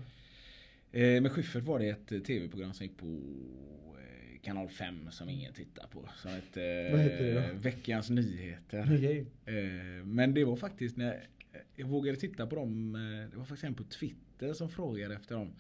Eh, 0.99 1.21
med 1.23 1.33
Schyffert 1.33 1.65
var 1.65 1.79
det 1.79 1.89
ett 1.89 2.13
eh, 2.13 2.19
tv-program 2.21 2.73
som 2.73 2.87
gick 2.87 2.97
på 2.97 3.07
eh, 3.07 4.41
kanal 4.43 4.69
5 4.69 5.11
som 5.11 5.29
ingen 5.29 5.53
tittar 5.53 5.87
på. 5.87 6.09
Som 6.17 6.31
hette 6.31 6.63
eh? 6.63 7.53
Veckans 7.57 8.11
Nyheter. 8.11 8.83
Okej. 8.97 9.27
Eh, 9.47 10.05
Men 10.05 10.35
det 10.35 10.45
var 10.45 10.57
faktiskt 10.57 10.97
när 10.97 11.25
jag 11.77 11.87
vågade 11.89 12.17
titta 12.19 12.47
på 12.47 12.57
dem. 12.57 12.95
eh, 12.95 13.31
Det 13.31 13.37
var 13.37 13.45
faktiskt 13.45 13.65
en 13.65 13.75
på 13.75 13.85
Twitter 13.85 14.53
som 14.53 14.69
frågade 14.71 15.15
efter 15.15 15.35
dem. 15.35 15.53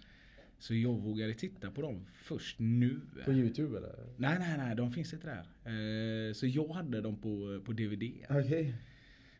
Så 0.60 0.74
jag 0.74 0.92
vågade 0.94 1.34
titta 1.34 1.70
på 1.70 1.82
dem 1.82 2.06
först 2.22 2.56
nu. 2.58 3.00
På 3.24 3.32
youtube 3.32 3.78
eller? 3.78 3.94
Nej, 4.16 4.36
nej, 4.38 4.58
nej, 4.58 4.76
de 4.76 4.92
finns 4.92 5.12
inte 5.12 5.26
där. 5.26 5.38
Eh, 6.28 6.32
Så 6.32 6.46
jag 6.46 6.68
hade 6.68 7.00
dem 7.00 7.16
på, 7.16 7.60
på 7.64 7.72
DVD. 7.72 8.02
Okej. 8.30 8.74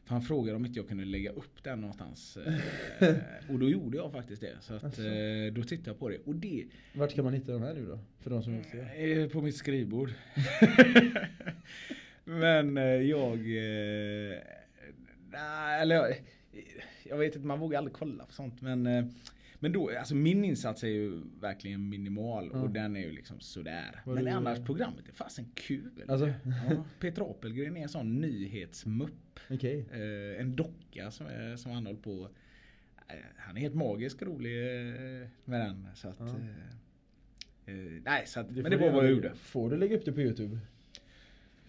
För 0.05 0.15
han 0.15 0.23
frågade 0.23 0.57
om 0.57 0.67
inte 0.67 0.79
jag 0.79 0.89
kunde 0.89 1.05
lägga 1.05 1.31
upp 1.31 1.63
den 1.65 1.81
någonstans. 1.81 2.37
Eh, 3.01 3.15
Och 3.51 3.59
då 3.59 3.69
gjorde 3.69 3.97
jag 3.97 4.13
faktiskt 4.13 4.41
det. 4.43 4.57
Så 4.61 4.75
att, 4.75 4.85
Asså. 4.85 5.03
eh, 5.03 5.53
då 5.53 5.63
tittade 5.63 5.91
jag 5.91 5.99
på 5.99 6.09
det. 6.09 6.19
Och 6.19 6.35
det 6.35 6.65
Vart 6.95 7.15
kan 7.15 7.25
man 7.25 7.35
hitta 7.35 7.53
de 7.53 7.63
här 7.63 7.75
nu 7.75 7.87
då? 7.87 7.99
För 8.21 8.31
de 8.31 8.43
som 8.43 8.55
inte 8.55 8.71
ser. 8.71 9.19
Eh, 9.23 9.29
På 9.29 9.41
mitt 9.43 9.57
skrivbord. 9.57 10.11
Men 12.25 12.77
jag... 13.09 13.39
Nej, 15.33 15.83
eller 15.83 15.95
jag, 15.97 16.15
jag 17.05 17.19
vet 17.19 17.35
inte, 17.37 17.47
man 17.47 17.59
vågar 17.59 17.79
aldrig 17.79 17.95
kolla 17.95 18.27
på 18.27 18.33
sånt. 18.33 18.61
Men, 18.63 18.87
men 19.63 19.73
då, 19.73 19.91
alltså 19.99 20.15
min 20.15 20.45
insats 20.45 20.85
är 20.85 20.89
ju 20.89 21.21
verkligen 21.41 21.89
minimal 21.89 22.51
och 22.51 22.71
den 22.71 22.97
är 22.97 23.01
ju 23.01 23.13
liksom 23.13 23.41
sådär. 23.41 24.01
Vad 24.05 24.15
men 24.15 24.29
annars 24.29 24.59
programmet 24.59 25.09
är 25.09 25.13
fasen 25.13 25.53
kul. 25.55 26.05
Alltså? 26.09 26.27
Ja, 26.27 26.85
Peter 27.01 27.31
Apelgren 27.31 27.77
är 27.77 27.83
en 27.83 27.89
sån 27.89 28.21
nyhetsmupp. 28.21 29.41
Okej. 29.51 29.87
Eh, 29.93 30.41
en 30.41 30.57
docka 30.57 31.11
som, 31.11 31.27
är, 31.27 31.57
som 31.57 31.73
han 31.73 31.87
håller 31.87 32.01
på. 32.01 32.29
Eh, 33.09 33.15
han 33.37 33.57
är 33.57 33.61
helt 33.61 33.75
magisk 33.75 34.23
rolig 34.23 34.59
eh, 34.63 35.29
med 35.45 35.61
den. 35.61 35.87
Så 35.95 36.09
att, 36.09 36.21
eh, 36.21 37.75
nej, 38.05 38.27
så 38.27 38.41
att, 38.41 38.51
men 38.51 38.71
det 38.71 38.77
var 38.77 38.91
vad 38.91 39.05
jag 39.05 39.13
gjorde. 39.13 39.35
Får 39.35 39.71
du 39.71 39.77
lägga 39.77 39.97
upp 39.97 40.05
det 40.05 40.13
på 40.13 40.21
youtube? 40.21 40.59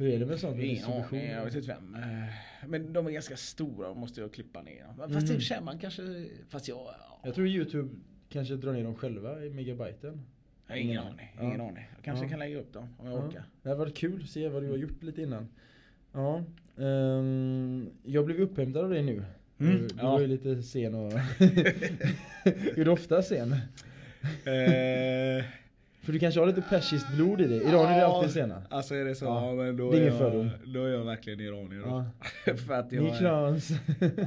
Hur 0.02 0.14
är 0.14 0.20
det 0.20 0.26
med 0.26 0.40
sånt? 0.40 0.60
Ingen 0.60 0.86
aning, 0.86 1.26
jag 1.32 1.46
vet 1.46 1.56
inte 1.56 1.68
vem. 1.68 1.96
Eh, 1.96 2.68
Men 2.68 2.94
de 2.94 3.08
är 3.08 3.12
ganska 3.12 3.38
stora 3.38 3.88
och 3.90 3.98
måste 3.98 4.22
jag 4.22 4.34
klippa 4.34 4.62
ner 4.62 4.84
dem. 4.84 4.96
Fast 5.14 5.28
Mhm. 5.30 5.36
för 5.36 5.40
sig 5.40 5.62
man 5.62 5.80
kanske, 5.80 6.26
fast 6.50 6.68
jag, 6.68 6.78
ja, 6.78 7.20
Jag 7.24 7.36
tror 7.36 7.48
youtube 7.48 7.90
kanske 8.30 8.56
drar 8.56 8.74
ner 8.74 8.84
dem 8.84 8.96
själva 8.96 9.46
i 9.46 9.50
megabyten. 9.50 10.22
jag 10.68 10.74
har 10.76 10.80
ingen 10.82 11.00
aning. 11.00 11.36
Ingen 11.42 11.60
Ja. 11.60 11.68
aning. 11.68 11.86
Jag 11.96 12.04
kanske 12.04 12.26
Ja. 12.26 12.30
kan 12.30 12.40
lägga 12.40 12.60
upp 12.60 12.74
dem 12.74 12.88
om 12.98 13.08
jag 13.08 13.16
Ja. 13.20 13.28
orkar. 13.28 13.44
Det 13.64 13.70
hade 13.70 13.80
varit 13.80 13.96
kul 13.98 14.22
att 14.24 14.30
se 14.30 14.48
vad 14.50 14.64
du 14.64 14.70
har 14.70 14.78
gjort 14.78 15.04
lite 15.04 15.22
innan. 15.22 15.48
Ja. 16.14 16.44
ehm, 16.78 17.90
jag 18.04 18.26
blev 18.26 18.38
upphämtad 18.42 18.84
av 18.84 18.90
dig 18.90 19.04
nu. 19.04 19.24
Mm, 19.60 19.78
Du, 19.78 19.88
du 19.88 19.96
ja. 19.98 20.12
var 20.12 20.20
ju 20.20 20.28
lite 20.28 20.64
sen 20.64 20.96
och... 20.96 21.12
är 22.44 22.86
du 22.86 22.92
ofta 22.92 23.22
sen? 23.22 23.56
För 26.02 26.14
du 26.14 26.20
kanske 26.20 26.40
har 26.40 26.48
lite 26.48 26.62
persiskt 26.62 27.14
blod 27.16 27.42
i 27.42 27.48
dig. 27.48 27.58
Är 27.58 27.66
det 27.66 27.72
ja, 27.72 28.06
alltid 28.06 28.32
sena. 28.32 28.62
Alltså 28.70 28.96
är 28.96 29.06
det 29.06 29.16
så, 29.16 29.26
Ja. 29.26 29.54
men 29.54 29.78
då 29.78 29.92
Det 29.92 29.98
är 29.98 30.02
är, 30.02 30.06
ingen 30.08 30.18
fördom. 30.18 30.50
jag, 30.64 30.74
då 30.74 30.84
är 30.86 30.90
jag 30.90 31.06
verkligen 31.06 31.40
iranier 31.40 31.82
då. 31.82 32.06
Ja. 32.46 32.56
För 32.68 32.74
att 32.74 32.92
jag 32.92 33.06
är, 33.08 33.12
Mikrans. 33.12 33.72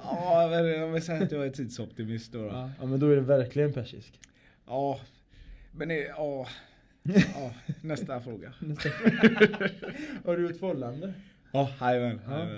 Ja, 0.02 0.48
men 0.92 1.02
säga 1.02 1.22
att 1.22 1.32
jag 1.32 1.46
är 1.46 1.50
tidsoptimist 1.50 2.32
då. 2.32 2.38
då. 2.42 2.46
ja. 2.46 2.70
ja 2.80 2.86
men 2.86 3.00
då 3.00 3.10
är 3.10 3.16
det 3.16 3.22
verkligen 3.22 3.72
persisk. 3.72 4.20
Ja, 4.66 5.00
men 5.72 5.88
det, 5.88 6.00
ja. 6.00 6.46
ja. 7.02 7.50
Nästa 7.80 8.20
fråga. 8.20 8.52
Nästa. 8.58 8.88
har 10.24 10.36
du 10.36 10.50
ett 10.50 10.58
förhållande? 10.60 11.12
Ja, 11.54 11.70
jajamän. 11.80 12.20
Ja, 12.28 12.48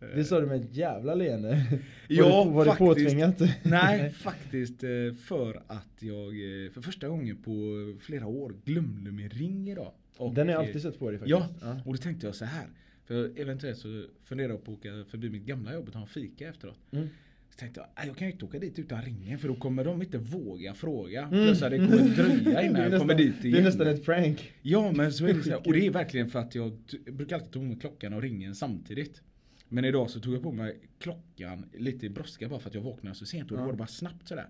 ja. 0.00 0.06
Det 0.14 0.24
sa 0.24 0.40
du 0.40 0.46
med 0.46 0.60
ett 0.60 0.76
jävla 0.76 1.14
leende. 1.14 1.64
Ja, 2.08 2.44
var 2.44 2.44
det, 2.44 2.50
var 2.50 2.64
det 2.64 2.70
faktiskt. 2.70 2.88
påtvingat? 2.88 3.40
Nej, 3.62 4.10
faktiskt 4.10 4.84
eh, 4.84 5.14
för 5.18 5.62
att 5.66 5.96
jag 5.98 6.26
eh, 6.26 6.70
för 6.70 6.80
första 6.80 7.08
gången 7.08 7.42
på 7.42 7.52
flera 8.00 8.26
år 8.26 8.54
glömde 8.64 9.12
min 9.12 9.30
ring 9.30 9.70
idag. 9.70 9.92
Och, 10.16 10.34
Den 10.34 10.48
har 10.48 10.54
jag 10.54 10.62
eh, 10.62 10.66
alltid 10.68 10.82
sett 10.82 10.98
på 10.98 11.10
dig 11.10 11.18
faktiskt. 11.18 11.60
Ja, 11.60 11.80
och 11.84 11.92
då 11.92 11.98
tänkte 11.98 12.26
jag 12.26 12.34
så 12.34 12.44
här. 12.44 12.66
För 13.04 13.40
eventuellt 13.40 13.78
så 13.78 14.04
funderar 14.24 14.50
jag 14.50 14.64
på 14.64 14.72
att 14.72 14.78
åka 14.78 15.04
förbi 15.10 15.30
mitt 15.30 15.42
gamla 15.42 15.74
jobb 15.74 15.86
och 15.86 15.92
ta 15.92 16.00
en 16.00 16.06
fika 16.06 16.48
efteråt. 16.48 16.78
Mm. 16.90 17.08
Så 17.52 17.56
tänkte 17.58 17.80
jag, 17.80 17.88
"Nej, 17.96 18.06
jag 18.06 18.16
kan 18.16 18.26
ju 18.28 18.32
inte 18.32 18.44
åka 18.44 18.58
dit 18.58 18.78
utan 18.78 19.02
ringen 19.02 19.38
för 19.38 19.48
då 19.48 19.54
kommer 19.54 19.84
de 19.84 20.02
inte 20.02 20.18
våga 20.18 20.74
fråga. 20.74 21.20
Mm. 21.22 21.30
Plus 21.30 21.62
att 21.62 21.70
det 21.70 21.76
kommer 21.78 22.16
dröja 22.44 22.62
innan 22.62 22.82
jag 22.90 23.00
kommer 23.00 23.14
dit 23.14 23.34
Det 23.42 23.48
är 23.48 23.52
igen. 23.52 23.64
nästan 23.64 23.86
ett 23.86 24.04
prank. 24.04 24.52
Ja 24.62 24.92
men 24.92 25.12
så 25.12 25.26
är 25.26 25.34
det 25.34 25.42
så 25.42 25.50
här, 25.50 25.66
och 25.66 25.72
det 25.72 25.86
är 25.86 25.90
verkligen 25.90 26.30
för 26.30 26.38
att 26.38 26.54
jag 26.54 26.72
t- 26.90 27.10
brukar 27.12 27.36
alltid 27.36 27.52
ta 27.52 27.60
med 27.60 27.80
klockan 27.80 28.12
och 28.12 28.22
ringen 28.22 28.54
samtidigt. 28.54 29.22
Men 29.68 29.84
idag 29.84 30.10
så 30.10 30.20
tog 30.20 30.34
jag 30.34 30.42
på 30.42 30.52
mig 30.52 30.78
klockan 30.98 31.66
lite 31.72 32.06
i 32.06 32.10
brådska 32.10 32.48
bara 32.48 32.60
för 32.60 32.68
att 32.68 32.74
jag 32.74 32.82
vaknade 32.82 33.16
så 33.16 33.26
sent. 33.26 33.50
Och 33.50 33.56
då 33.56 33.64
var 33.64 33.72
det 33.72 33.78
bara 33.78 33.88
snabbt 33.88 34.28
sådär. 34.28 34.48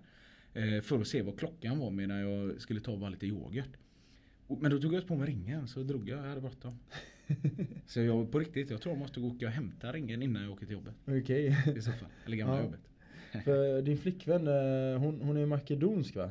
Eh, 0.54 0.80
för 0.82 1.00
att 1.00 1.06
se 1.06 1.22
vad 1.22 1.38
klockan 1.38 1.78
var 1.78 1.90
medan 1.90 2.18
jag 2.18 2.60
skulle 2.60 2.80
ta 2.80 2.96
bara 2.96 3.10
lite 3.10 3.26
yoghurt. 3.26 3.76
Men 4.60 4.70
då 4.70 4.78
tog 4.78 4.94
jag 4.94 5.06
på 5.06 5.16
mig 5.16 5.28
ringen 5.28 5.68
så 5.68 5.82
drog 5.82 6.08
jag, 6.08 6.18
jag 6.18 6.24
hade 6.28 6.40
bråttom. 6.40 6.78
så 7.86 8.00
jag 8.00 8.30
på 8.32 8.38
riktigt, 8.38 8.70
jag 8.70 8.80
tror 8.80 8.94
jag 8.94 8.98
måste 9.00 9.20
gå 9.20 9.26
och 9.28 9.42
hämta 9.42 9.92
ringen 9.92 10.22
innan 10.22 10.42
jag 10.42 10.52
åker 10.52 10.66
till 10.66 10.72
jobbet. 10.74 10.94
Okej. 11.06 11.56
I 11.76 11.80
så 11.80 11.92
fall. 11.92 12.08
Eller 12.26 12.36
gamla 12.36 12.56
Ja. 12.56 12.62
jobbet. 12.62 12.80
För 13.44 13.82
din 13.82 13.98
flickvän, 13.98 14.46
eh, 14.48 14.98
hon, 15.00 15.20
hon 15.20 15.36
är 15.36 15.46
makedonsk 15.46 16.16
va? 16.16 16.30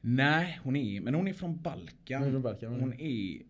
Nej, 0.00 0.60
hon 0.62 0.76
är, 0.76 1.00
men 1.00 1.14
hon 1.14 1.28
är 1.28 1.32
från 1.32 1.62
Balkan. 1.62 2.18
Hon 2.22 2.28
är 2.28 2.32
från 2.32 2.42
Balkan, 2.42 2.80
Hon 2.80 3.00
är 3.00 3.42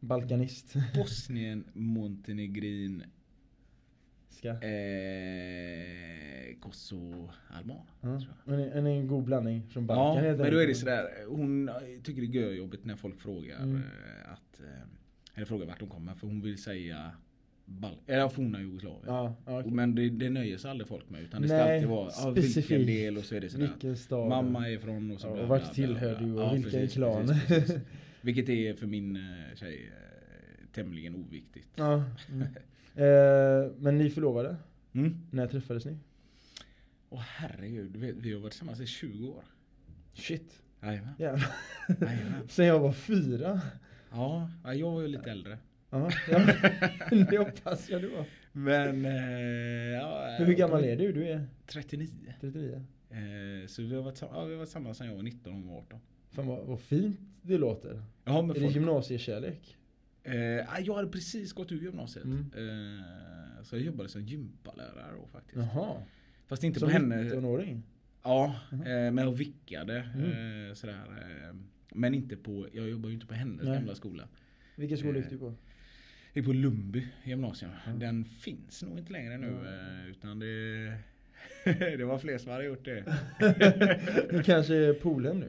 Balkanist. 0.00 0.74
Bosnien, 0.94 1.64
Montenegrin, 1.72 3.04
Ska. 4.28 4.48
eh, 4.48 4.56
Kosovo-alban. 6.60 7.86
Ja. 8.00 8.20
tror 8.20 8.34
jag. 8.44 8.58
Men 8.58 8.72
en, 8.72 8.86
en 8.86 9.08
god 9.08 9.24
blandning 9.24 9.62
från 9.68 9.86
Balkan 9.86 10.24
Ja, 10.24 10.36
men 10.36 10.52
då 10.52 10.58
är 10.58 10.66
det 10.66 10.74
sådär. 10.74 11.08
Hon 11.28 11.70
tycker 12.04 12.22
det 12.22 12.26
är 12.38 12.42
görjobbigt 12.42 12.84
när 12.84 12.96
folk 12.96 13.20
frågar 13.20 13.62
Mm. 13.62 13.76
eh, 13.76 14.32
att 14.32 14.60
eh, 14.60 14.66
Eller 15.34 15.46
frågar 15.46 15.66
vart 15.66 15.80
hon 15.80 15.88
kommer 15.88 16.14
för 16.14 16.26
hon 16.26 16.40
vill 16.40 16.62
säga 16.62 17.12
Bal 17.68 17.96
eller 18.06 18.28
forna 18.28 18.60
Jugoslavien. 18.60 19.02
Ja, 19.06 19.34
okej. 19.44 19.70
Men 19.72 19.94
det, 19.94 20.10
det 20.10 20.30
nöjer 20.30 20.58
sig 20.58 20.70
aldrig 20.70 20.88
folk 20.88 21.10
med 21.10 21.22
utan 21.22 21.42
det 21.42 21.48
ska 21.48 21.56
Nej, 21.56 21.74
alltid 21.74 21.88
vara 21.88 22.10
ja, 22.16 22.30
vilken 22.30 22.86
del 22.86 23.16
och 23.16 23.24
så 23.24 23.34
är 23.34 23.40
det 23.40 23.50
sådär. 23.50 24.28
Mamma 24.28 24.68
är 24.68 24.72
ifrån 24.72 25.10
och 25.10 25.20
så 25.20 25.26
Ja, 25.26 25.42
och 25.42 25.48
vart 25.48 25.74
tillhör 25.74 26.20
du 26.20 26.32
och 26.32 26.40
Ja, 26.40 26.52
vilken 26.52 26.70
precis, 26.70 26.94
klan. 26.94 27.26
precis, 27.26 27.46
precis. 27.46 27.76
Vilket 28.20 28.48
är 28.48 28.74
för 28.74 28.86
min 28.86 29.16
eh, 29.16 29.54
tjej 29.56 29.90
eh, 29.92 30.66
tämligen 30.74 31.14
oviktigt. 31.14 31.68
Ja. 31.76 32.04
Mm. 32.32 32.46
Eh, 32.94 33.70
men 33.78 33.98
ni 33.98 34.10
förlovade? 34.10 34.56
Mm. 34.92 35.16
När 35.30 35.46
träffades 35.46 35.84
ni? 35.84 35.98
Åh 37.10 37.20
herregud, 37.20 37.90
du 37.92 37.98
vet, 37.98 38.16
vi 38.16 38.32
har 38.32 38.40
varit 38.40 38.52
tillsammans 38.52 38.80
i 38.80 38.86
20 38.86 39.28
år. 39.28 39.44
Shit. 40.14 40.62
Jajamän. 40.82 41.14
Sen 42.48 42.66
jag 42.66 42.80
var 42.80 42.92
fyra. 42.92 43.60
Ja, 44.10 44.50
ja, 44.64 44.74
jag 44.74 44.90
var 44.90 45.00
ju 45.02 45.08
lite 45.08 45.30
äldre. 45.30 45.58
Ja, 45.90 46.10
det 47.30 47.38
hoppas 47.38 47.90
jag 47.90 48.00
var. 48.00 48.24
Men... 48.52 49.04
Eh, 49.04 49.12
ja, 50.00 50.36
Hur 50.38 50.54
gammal 50.54 50.84
är 50.84 50.96
du? 50.96 51.12
Du 51.12 51.28
är 51.28 51.46
39. 51.66 52.34
39. 52.40 52.84
Eh, 53.10 53.66
så 53.66 53.82
vi 53.82 53.94
har 53.94 54.02
varit, 54.02 54.16
sam- 54.16 54.28
ja, 54.32 54.44
vi 54.44 54.54
varit 54.54 54.68
tillsammans 54.68 54.98
sedan 54.98 55.06
jag 55.06 55.14
var 55.14 55.22
19 55.22 55.52
och 55.52 55.58
hon 55.58 55.68
var 55.68 55.76
18. 55.78 56.00
Fan 56.30 56.46
vad, 56.46 56.66
vad 56.66 56.80
fint 56.80 57.20
det 57.42 57.58
låter. 57.58 58.02
Ja, 58.24 58.42
men 58.42 58.50
Är 58.50 58.54
det 58.54 58.60
folk, 58.60 58.74
gymnasiekärlek? 58.74 59.76
eh, 60.24 60.34
ja, 60.36 60.78
jag 60.80 60.94
hade 60.94 61.08
precis 61.08 61.52
gått 61.52 61.72
ur 61.72 61.80
gymnasiet. 61.82 62.24
Mm. 62.24 62.38
Eh, 62.56 63.62
så 63.62 63.76
jag 63.76 63.82
jobbade 63.82 64.08
som 64.08 64.22
gympalärare 64.22 65.12
då 65.20 65.26
faktiskt. 65.26 65.56
Jaha. 65.56 66.02
Fast 66.46 66.64
inte 66.64 66.80
Som 66.80 66.88
på 66.88 66.92
henne. 66.92 67.22
19-åring? 67.22 67.82
Ja, 68.22 68.56
Mhm. 68.70 68.80
eh, 68.82 68.86
men 68.88 69.18
jag 69.18 69.32
vickade. 69.32 70.08
Mm. 70.14 70.68
Eh, 70.68 70.74
sådär, 70.74 70.94
eh, 71.48 71.56
men 71.94 72.14
inte 72.14 72.36
på, 72.36 72.66
jag 72.72 72.88
jobbar 72.90 73.08
ju 73.08 73.14
inte 73.14 73.26
på 73.26 73.34
hennes 73.34 73.64
Nej. 73.66 73.74
gamla 73.78 73.94
skola. 73.94 74.28
Vilken 74.76 74.98
skola 74.98 75.16
gick 75.16 75.26
Eh, 75.26 75.30
du 75.32 75.38
på? 75.38 75.54
Jag 76.38 76.44
är 76.44 76.46
på 76.46 76.52
Lundby 76.52 77.06
gymnasium. 77.24 77.70
Ja. 77.86 77.92
Den 77.92 78.24
finns 78.24 78.82
nog 78.82 78.98
inte 78.98 79.12
längre 79.12 79.38
nu. 79.38 79.46
Eh, 79.46 80.10
Utan 80.10 80.38
det, 80.38 80.92
det 81.96 82.04
var 82.04 82.18
fler 82.18 82.38
som 82.38 82.52
hade 82.52 82.64
gjort 82.64 82.84
det. 82.84 83.04
Du 84.30 84.42
kanske 84.42 84.74
är 84.74 84.92
Polhem 84.94 85.40
nu? 85.40 85.48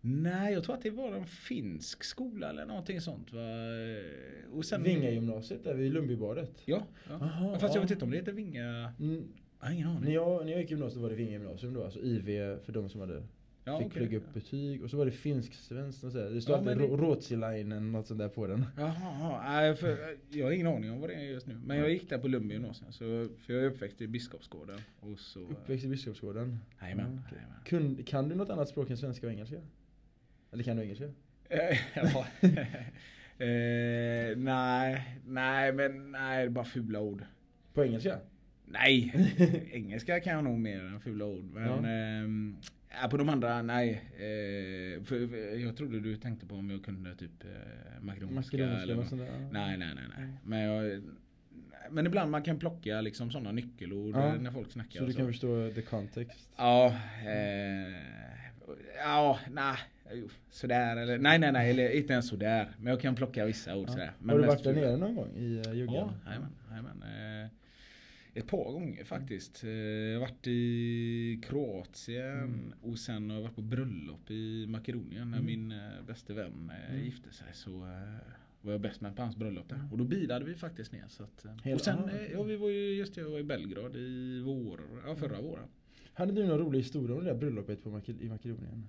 Nej, 0.00 0.52
jag 0.52 0.64
tror 0.64 0.74
att 0.74 0.82
det 0.82 0.90
var 0.90 1.14
en 1.14 1.26
finsk 1.26 2.04
skola 2.04 2.50
eller 2.50 2.66
någonting 2.66 3.00
sånt. 3.00 3.32
Va? 3.32 3.40
Och 4.52 4.64
sen, 4.64 4.82
Vingagymnasiet 4.82 5.64
där 5.64 5.74
vid 5.74 5.92
Lundbybadet? 5.92 6.62
Ja. 6.64 6.86
ja. 7.08 7.18
Jaha, 7.20 7.58
Fast 7.58 7.74
jag 7.74 7.76
ja. 7.76 7.82
vet 7.82 7.90
inte 7.90 8.04
om 8.04 8.10
det 8.10 8.16
heter 8.16 8.32
Vinga. 8.32 8.92
Mm, 9.00 9.28
Jag 9.60 9.66
har 9.66 9.72
ingen 9.74 9.88
aning. 9.88 10.04
när, 10.04 10.12
jag, 10.12 10.44
när 10.44 10.52
jag 10.52 10.60
gick 10.60 10.70
gymnasiet 10.70 11.02
var 11.02 11.10
det 11.10 11.16
Vinga 11.16 11.32
gymnasium 11.32 11.74
då, 11.74 11.84
alltså 11.84 12.00
IV 12.00 12.56
för 12.64 12.72
de 12.72 12.88
som 12.88 13.00
hade 13.00 13.22
ja, 13.64 13.78
fick 13.78 13.86
okej. 13.86 13.98
plugga 13.98 14.16
upp 14.18 14.34
betyg. 14.34 14.82
Och 14.84 14.90
så 14.90 14.96
var 14.96 15.04
det 15.04 15.10
finsk-svenskt 15.10 16.04
och 16.04 16.12
så 16.12 16.18
här. 16.22 16.30
Det 16.30 16.40
stod 16.40 16.54
Ja, 16.54 16.58
alltid 16.58 16.78
det... 16.78 16.84
Ruotsilainen, 16.96 17.92
något 17.92 18.06
sånt 18.06 18.18
där 18.20 18.28
på 18.28 18.46
den. 18.46 18.66
Jaha. 18.76 19.42
Nej, 19.52 19.76
för, 19.76 20.16
jag 20.30 20.46
har 20.46 20.52
ingen 20.52 20.66
aning 20.66 20.90
om 20.92 21.00
vad 21.00 21.10
det 21.10 21.14
är 21.14 21.24
just 21.24 21.46
nu. 21.46 21.56
Men 21.64 21.76
jag 21.76 21.90
gick 21.90 22.10
där 22.10 22.18
på 22.18 22.28
Lundby 22.28 22.54
gymnasium. 22.54 22.92
Så, 22.92 23.28
för 23.38 23.52
jag 23.52 23.62
är 23.62 23.66
uppväxt 23.66 24.00
i 24.00 24.06
Biskopsgården. 24.06 24.80
Och 25.00 25.18
så... 25.18 25.40
Uppväxt 25.40 25.84
i 25.84 25.88
Biskopsgården. 25.88 26.58
Jajamän. 26.82 27.20
Ja, 27.30 27.36
jajamän. 27.36 27.58
Kun, 27.64 28.04
kan 28.04 28.28
du 28.28 28.34
något 28.34 28.50
annat 28.50 28.68
språk 28.68 28.90
än 28.90 28.96
svenska 28.96 29.26
och 29.26 29.32
engelska? 29.32 29.56
Eller 30.52 30.64
kan 30.64 30.76
du 30.76 30.82
engelska? 30.82 31.04
Ja. 31.94 32.26
eh, 33.44 34.36
nej, 34.36 35.18
nej 35.26 35.72
men 35.72 36.12
nej, 36.12 36.38
det 36.38 36.44
är 36.44 36.48
bara 36.48 36.64
fula 36.64 37.00
ord. 37.00 37.24
På 37.74 37.84
engelska? 37.84 38.18
Nej, 38.64 39.12
engelska 39.72 40.20
kan 40.20 40.32
jag 40.32 40.44
nog 40.44 40.58
mer 40.58 40.80
än 40.84 41.00
fula 41.00 41.24
ord. 41.24 41.44
Men 41.44 41.64
Ja. 41.84 41.88
ehm, 41.88 42.56
ja, 43.02 43.08
på 43.08 43.16
de 43.16 43.28
andra, 43.28 43.62
nej. 43.62 43.90
Eh, 44.14 45.02
för, 45.04 45.26
för 45.28 45.58
jag 45.58 45.76
trodde 45.76 46.00
du 46.00 46.16
tänkte 46.16 46.46
på 46.46 46.54
om 46.54 46.70
jag 46.70 46.84
kunde 46.84 47.14
typ 47.14 47.44
eh, 47.44 48.00
makedonska. 48.02 48.56
Eller 48.56 48.94
något. 48.94 49.08
sånt 49.08 49.20
där? 49.22 49.48
Nej, 49.52 49.76
nej, 49.76 49.94
nej. 49.94 50.04
nej. 50.16 50.24
Mm. 50.24 50.36
Men, 50.44 50.60
jag, 50.60 51.02
men 51.90 52.06
ibland 52.06 52.30
man 52.30 52.42
kan 52.42 52.58
plocka 52.58 53.00
liksom 53.00 53.30
sådana 53.30 53.52
nyckelord 53.52 54.14
Ja. 54.14 54.26
eh, 54.34 54.40
när 54.40 54.50
folk 54.50 54.72
snackar. 54.72 55.00
Så 55.00 55.06
du 55.06 55.12
kan 55.12 55.26
förstå 55.26 55.70
the 55.74 55.82
context? 55.82 56.48
Ja, 56.56 56.86
eh, 57.26 57.94
ja, 58.98 59.38
nej. 59.50 59.76
Sådär 60.50 60.96
eller 60.96 61.18
nej 61.18 61.38
nej 61.38 61.52
nej 61.52 61.70
eller 61.70 61.90
inte 61.96 62.12
ens 62.12 62.28
sådär. 62.28 62.68
Men 62.78 62.86
jag 62.90 63.00
kan 63.00 63.14
plocka 63.14 63.44
vissa 63.44 63.76
ord 63.76 63.84
Ja. 63.88 63.92
sådär. 63.92 64.12
Har 64.26 64.38
du 64.38 64.46
varit 64.46 64.64
där 64.64 64.72
nere 64.74 64.96
någon 64.96 65.14
gång 65.14 65.36
i 65.36 65.62
uh, 65.66 65.74
Juggan? 65.74 65.94
Ja, 65.94 66.12
jajamän. 66.26 66.50
jajamän. 66.70 67.02
Eh, 67.42 67.48
ett 68.34 68.46
par 68.46 68.72
gånger 68.72 69.04
faktiskt. 69.04 69.64
Eh, 69.64 69.70
jag 69.70 70.20
har 70.20 70.20
varit 70.20 70.46
i 70.46 71.40
Kroatien 71.42 72.38
Mm. 72.38 72.72
och 72.82 72.98
sen 72.98 73.30
har 73.30 73.36
jag 73.36 73.42
varit 73.42 73.54
på 73.54 73.62
bröllop 73.62 74.30
i 74.30 74.66
Makedonien 74.68 75.30
när 75.30 75.38
Mm. 75.38 75.46
min 75.46 75.72
eh, 75.72 76.02
bäste 76.06 76.34
vän 76.34 76.72
eh, 76.84 76.90
Mm. 76.94 77.04
gifte 77.04 77.32
sig. 77.32 77.46
Så 77.52 77.70
eh, 77.70 78.16
var 78.62 78.72
jag 78.72 78.80
bäst 78.80 79.00
med 79.00 79.16
på 79.16 79.22
hans 79.22 79.36
bröllop 79.36 79.68
där. 79.68 79.88
Och 79.92 79.98
då 79.98 80.04
bilade 80.04 80.44
vi 80.44 80.54
faktiskt 80.54 80.92
ner. 80.92 81.04
Så 81.08 81.22
att, 81.22 81.44
eh, 81.44 81.50
Hela- 81.64 81.74
och 81.74 81.80
sen, 81.80 81.98
ah, 81.98 82.10
eh, 82.10 82.32
ja 82.32 82.42
vi 82.42 82.56
var 82.56 82.68
ju 82.68 82.94
just 82.94 83.14
det, 83.14 83.20
jag 83.20 83.30
var 83.30 83.38
i 83.38 83.42
Belgrad 83.44 83.96
i 83.96 84.40
vår, 84.44 84.80
ja 85.06 85.16
förra 85.16 85.40
våren. 85.40 85.68
Hade 86.14 86.32
du 86.32 86.46
någon 86.46 86.58
rolig 86.58 86.78
historia 86.78 87.16
om 87.16 87.24
det 87.24 87.30
där 87.30 87.38
bröllopet 87.38 87.82
på 87.82 87.90
Make- 87.90 88.20
i 88.22 88.28
Makedonien? 88.28 88.88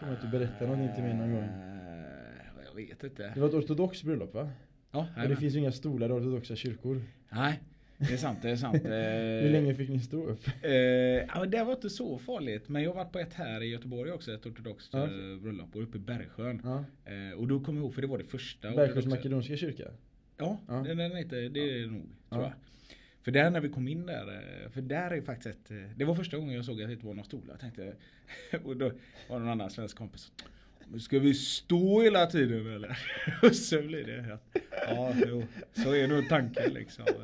Får 0.00 0.06
man 0.06 0.14
inte 0.14 0.26
berätta 0.28 0.64
någonting 0.66 0.94
till 0.94 1.04
mig 1.04 1.14
någon 1.14 1.32
gång? 1.32 1.44
Eh, 1.44 2.64
Jag 2.66 2.74
vet 2.74 3.04
inte. 3.04 3.32
Det 3.34 3.40
var 3.40 3.48
ett 3.48 3.54
ortodox 3.54 4.02
bröllop 4.02 4.34
va? 4.34 4.50
Ja, 4.90 5.08
Och 5.22 5.28
det 5.28 5.36
finns 5.36 5.54
ju 5.54 5.58
inga 5.58 5.72
stolar 5.72 6.08
i 6.08 6.12
ortodoxa 6.12 6.56
kyrkor. 6.56 7.02
Nej, 7.30 7.60
det 7.98 8.12
är 8.12 8.16
sant. 8.16 8.38
Det 8.42 8.50
är 8.50 8.56
sant. 8.56 8.76
Hur 8.84 9.44
Eh, 9.46 9.50
länge 9.52 9.74
fick 9.74 9.88
ni 9.88 10.00
stå 10.00 10.24
upp? 10.26 10.46
Eh, 10.62 10.70
ja, 10.72 11.44
det 11.48 11.64
var 11.64 11.72
inte 11.72 11.90
så 11.90 12.18
farligt. 12.18 12.68
Men 12.68 12.82
jag 12.82 12.90
har 12.90 12.94
varit 13.04 13.12
på 13.12 13.18
ett 13.18 13.34
här 13.34 13.62
i 13.62 13.66
Göteborg 13.66 14.12
också. 14.12 14.32
Ett 14.34 14.46
ortodoxt 14.46 14.90
Ja, 14.92 15.02
eh, 15.04 15.36
bröllop. 15.42 15.76
Och 15.76 15.82
uppe 15.82 15.96
i 15.96 16.00
Bergsjön. 16.00 16.60
Ja. 16.64 16.84
Och 17.36 17.48
då 17.48 17.60
kommer 17.60 17.78
jag 17.78 17.84
ihåg, 17.84 17.94
för 17.94 18.02
det 18.02 18.08
var 18.08 18.18
det 18.18 18.24
första. 18.24 18.70
Bergsjöns 18.70 19.06
makedonska 19.06 19.56
kyrka? 19.56 19.84
Ja, 20.36 20.58
Ja. 20.68 20.74
Den, 20.74 20.96
den 20.96 21.16
heter, 21.16 21.48
det 21.48 21.60
är 21.60 21.80
det 21.80 21.86
nog. 21.86 22.02
Tror 22.30 22.42
Ja. 22.42 22.42
jag. 22.42 22.52
För 23.22 23.30
där 23.32 23.50
när 23.50 23.60
vi 23.60 23.68
kom 23.68 23.88
in 23.88 24.06
där. 24.06 24.40
För 24.70 24.80
där 24.80 25.10
är 25.10 25.20
faktiskt 25.20 25.70
ett, 25.70 25.72
Det 25.96 26.04
var 26.04 26.14
första 26.14 26.36
gången 26.36 26.54
jag 26.54 26.64
såg 26.64 26.82
att 26.82 26.88
det 26.88 26.92
inte 26.92 27.06
var 27.06 27.14
några 27.14 27.24
stolar. 27.24 27.46
Jag 27.50 27.60
tänkte, 27.60 27.92
och 28.64 28.76
då 28.76 28.84
var 29.28 29.38
det 29.38 29.44
någon 29.44 29.48
annan 29.48 29.70
svensk 29.70 29.96
kompis. 29.96 30.32
"Men 30.90 31.00
Ska 31.00 31.18
vi 31.18 31.34
stå 31.34 32.02
hela 32.02 32.26
tiden 32.26 32.66
eller? 32.74 32.98
Och 33.42 33.54
så 33.54 33.82
blir 33.82 34.04
det 34.04 34.34
att, 34.34 34.56
Ja, 34.88 35.14
jo, 35.26 35.44
så 35.72 35.94
är 35.94 36.08
nog 36.08 36.28
tanken 36.28 36.72
liksom. 36.72 37.04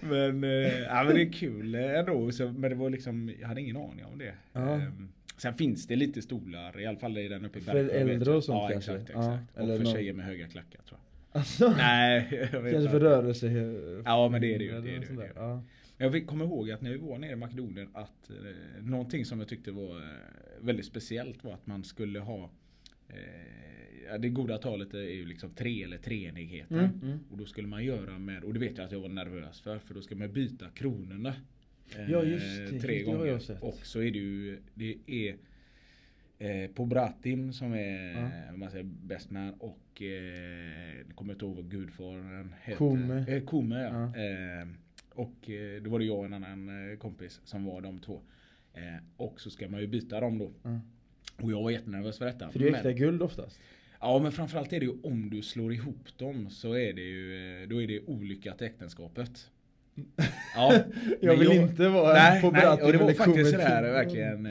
Men, 0.00 0.44
eh, 0.44 0.78
ja, 0.80 1.04
men 1.04 1.14
det 1.14 1.22
är 1.22 1.32
kul 1.32 1.74
eh, 1.74 1.98
ändå. 1.98 2.32
Så, 2.32 2.48
men 2.52 2.70
det 2.70 2.76
var 2.76 2.90
liksom, 2.90 3.32
jag 3.40 3.48
hade 3.48 3.60
ingen 3.60 3.76
aning 3.76 4.04
om 4.04 4.18
det. 4.18 4.34
Ja. 4.52 4.60
Ehm, 4.74 5.08
Sen 5.36 5.54
finns 5.54 5.86
det 5.86 5.96
lite 5.96 6.22
stolar, 6.22 6.80
i 6.80 6.86
alla 6.86 6.98
fall 6.98 7.18
i 7.18 7.28
den 7.28 7.44
uppe 7.44 7.58
i 7.58 7.62
För 7.62 7.72
Bergsjön, 7.72 8.06
vet 8.06 8.14
äldre 8.14 8.32
och 8.34 8.44
sånt 8.44 8.62
ja, 8.62 8.68
kanske? 8.72 8.92
Exakt, 8.92 9.10
Ja, 9.14 9.34
exakt. 9.34 9.58
eller 9.58 9.72
och 9.72 9.76
för 9.78 9.84
någon- 9.84 9.94
tjejer 9.94 10.12
med 10.12 10.24
höga 10.26 10.46
klackar 10.48 10.80
tror 10.88 10.98
jag. 11.32 11.38
Alltså? 11.40 11.74
Nej, 11.76 12.28
jag 12.52 12.60
vet 12.60 12.72
Kanske 12.72 12.90
för 12.90 12.96
inte. 12.96 12.98
rörelse? 12.98 13.46
Ja, 14.04 14.28
men 14.28 14.40
det 14.40 14.54
är 14.54 14.58
det 14.58 14.64
ju, 14.64 14.70
det 14.70 14.76
är 14.76 14.98
det 15.00 15.06
ju, 15.08 15.60
Jag 16.02 16.26
kommer 16.26 16.44
ihåg 16.44 16.70
att 16.70 16.80
när 16.82 16.90
vi 16.90 16.96
var 16.96 17.18
nere 17.18 17.32
i 17.32 17.36
Makedonien 17.36 17.88
att 17.92 18.30
eh, 18.30 18.84
någonting 18.84 19.24
som 19.24 19.38
jag 19.38 19.48
tyckte 19.48 19.70
var 19.72 19.96
eh, 19.96 20.04
väldigt 20.60 20.86
speciellt 20.86 21.44
var 21.44 21.52
att 21.54 21.66
man 21.66 21.84
skulle 21.84 22.18
ha 22.20 22.50
eh, 23.08 24.18
Det 24.20 24.28
goda 24.28 24.58
talet 24.58 24.94
är 24.94 24.98
ju 25.02 25.24
liksom 25.26 25.50
tre 25.54 25.82
eller 25.84 25.98
treenigheten. 25.98 26.78
Mm, 26.78 27.00
mm. 27.02 27.18
Och 27.30 27.38
då 27.38 27.44
skulle 27.46 27.68
man 27.68 27.84
göra 27.84 28.18
med, 28.18 28.44
och 28.44 28.54
det 28.54 28.60
vet 28.60 28.76
jag 28.78 28.84
att 28.86 28.92
jag 28.92 29.00
var 29.00 29.08
nervös 29.08 29.60
för, 29.60 29.78
för 29.78 29.94
då 29.94 30.02
ska 30.02 30.14
man 30.14 30.32
byta 30.32 30.68
kronorna. 30.74 31.34
eh, 31.98 32.10
Ja, 32.10 32.22
just 32.24 32.46
det. 32.72 32.80
Tre 32.80 32.98
Det 32.98 33.10
har 33.10 33.16
gånger. 33.18 33.30
jag 33.32 33.42
sett. 33.42 33.62
Och 33.62 33.78
så 33.86 34.00
är 34.02 34.10
det 34.10 34.18
ju, 34.18 34.58
det 34.74 34.96
är 35.06 35.36
eh, 36.38 36.70
på 36.70 36.86
Bratim 36.86 37.52
som 37.52 37.72
är 37.74 38.20
Ja. 38.48 38.56
man 38.56 38.70
säger 38.70 38.84
best 38.84 39.30
man 39.30 39.54
och 39.54 40.02
eh, 40.02 41.06
kommer 41.14 41.32
inte 41.32 41.44
ihåg 41.44 41.56
vad 41.56 41.70
gudfadern 41.70 42.54
heter. 42.62 42.78
Kome. 42.78 43.24
Eh, 43.28 43.44
Kome 43.44 43.82
ja. 43.82 44.12
Ja. 44.14 44.22
Eh, 44.62 44.68
och 45.14 45.50
eh, 45.50 45.82
då 45.82 45.90
var 45.90 45.98
det 45.98 46.04
jag 46.04 46.18
och 46.18 46.24
en 46.24 46.32
annan 46.34 46.90
eh, 46.92 46.98
kompis 46.98 47.40
som 47.44 47.64
var 47.64 47.80
de 47.80 48.00
två. 48.00 48.20
Eh, 48.74 48.82
och 49.16 49.40
så 49.40 49.50
ska 49.50 49.68
man 49.68 49.80
ju 49.80 49.86
byta 49.86 50.20
dem 50.20 50.38
då. 50.38 50.50
Ja. 50.62 50.80
Och 51.42 51.52
jag 51.52 51.62
var 51.62 51.70
jättenervös 51.70 52.18
för 52.18 52.24
detta. 52.24 52.50
För 52.50 52.58
det 52.58 52.64
är 52.66 52.70
Men- 52.70 52.78
äkta 52.80 52.92
guld 52.92 53.22
oftast. 53.22 53.60
Ja 54.00 54.18
men 54.22 54.32
framförallt 54.32 54.72
är 54.72 54.80
det 54.80 54.86
ju 54.86 54.92
om 55.02 55.30
du 55.30 55.42
slår 55.42 55.72
ihop 55.72 56.18
dem 56.18 56.50
så 56.50 56.72
är 56.72 56.92
det 56.92 57.02
ju, 57.02 57.66
då 57.66 57.82
är 57.82 57.86
det 57.86 58.00
olycka 58.00 58.54
till 58.54 58.66
äktenskapet. 58.66 59.50
Ja, 60.54 60.74
Jag 61.20 61.36
vill 61.36 61.52
inte 61.52 61.88
vara 61.88 62.12
nej, 62.12 62.40
på 62.40 62.50
nej, 62.50 62.60
Bratten 62.60 62.86
och 62.86 62.92
det 62.92 62.98
var 62.98 63.12
faktiskt 63.12 63.50
sådär 63.50 63.82
verkligen. 63.82 64.42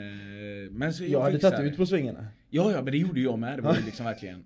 Men 0.76 0.94
så 0.94 1.04
Jag 1.04 1.20
hade 1.20 1.38
tagit 1.38 1.72
ut 1.72 1.76
på 1.76 1.86
svängarna. 1.86 2.26
Ja, 2.50 2.72
ja, 2.72 2.82
men 2.82 2.92
det 2.92 2.98
gjorde 2.98 3.20
jag 3.20 3.38
med. 3.38 3.58
Det 3.58 3.62
var 3.62 3.76
ju 3.76 3.82
liksom 3.86 4.06
verkligen. 4.06 4.44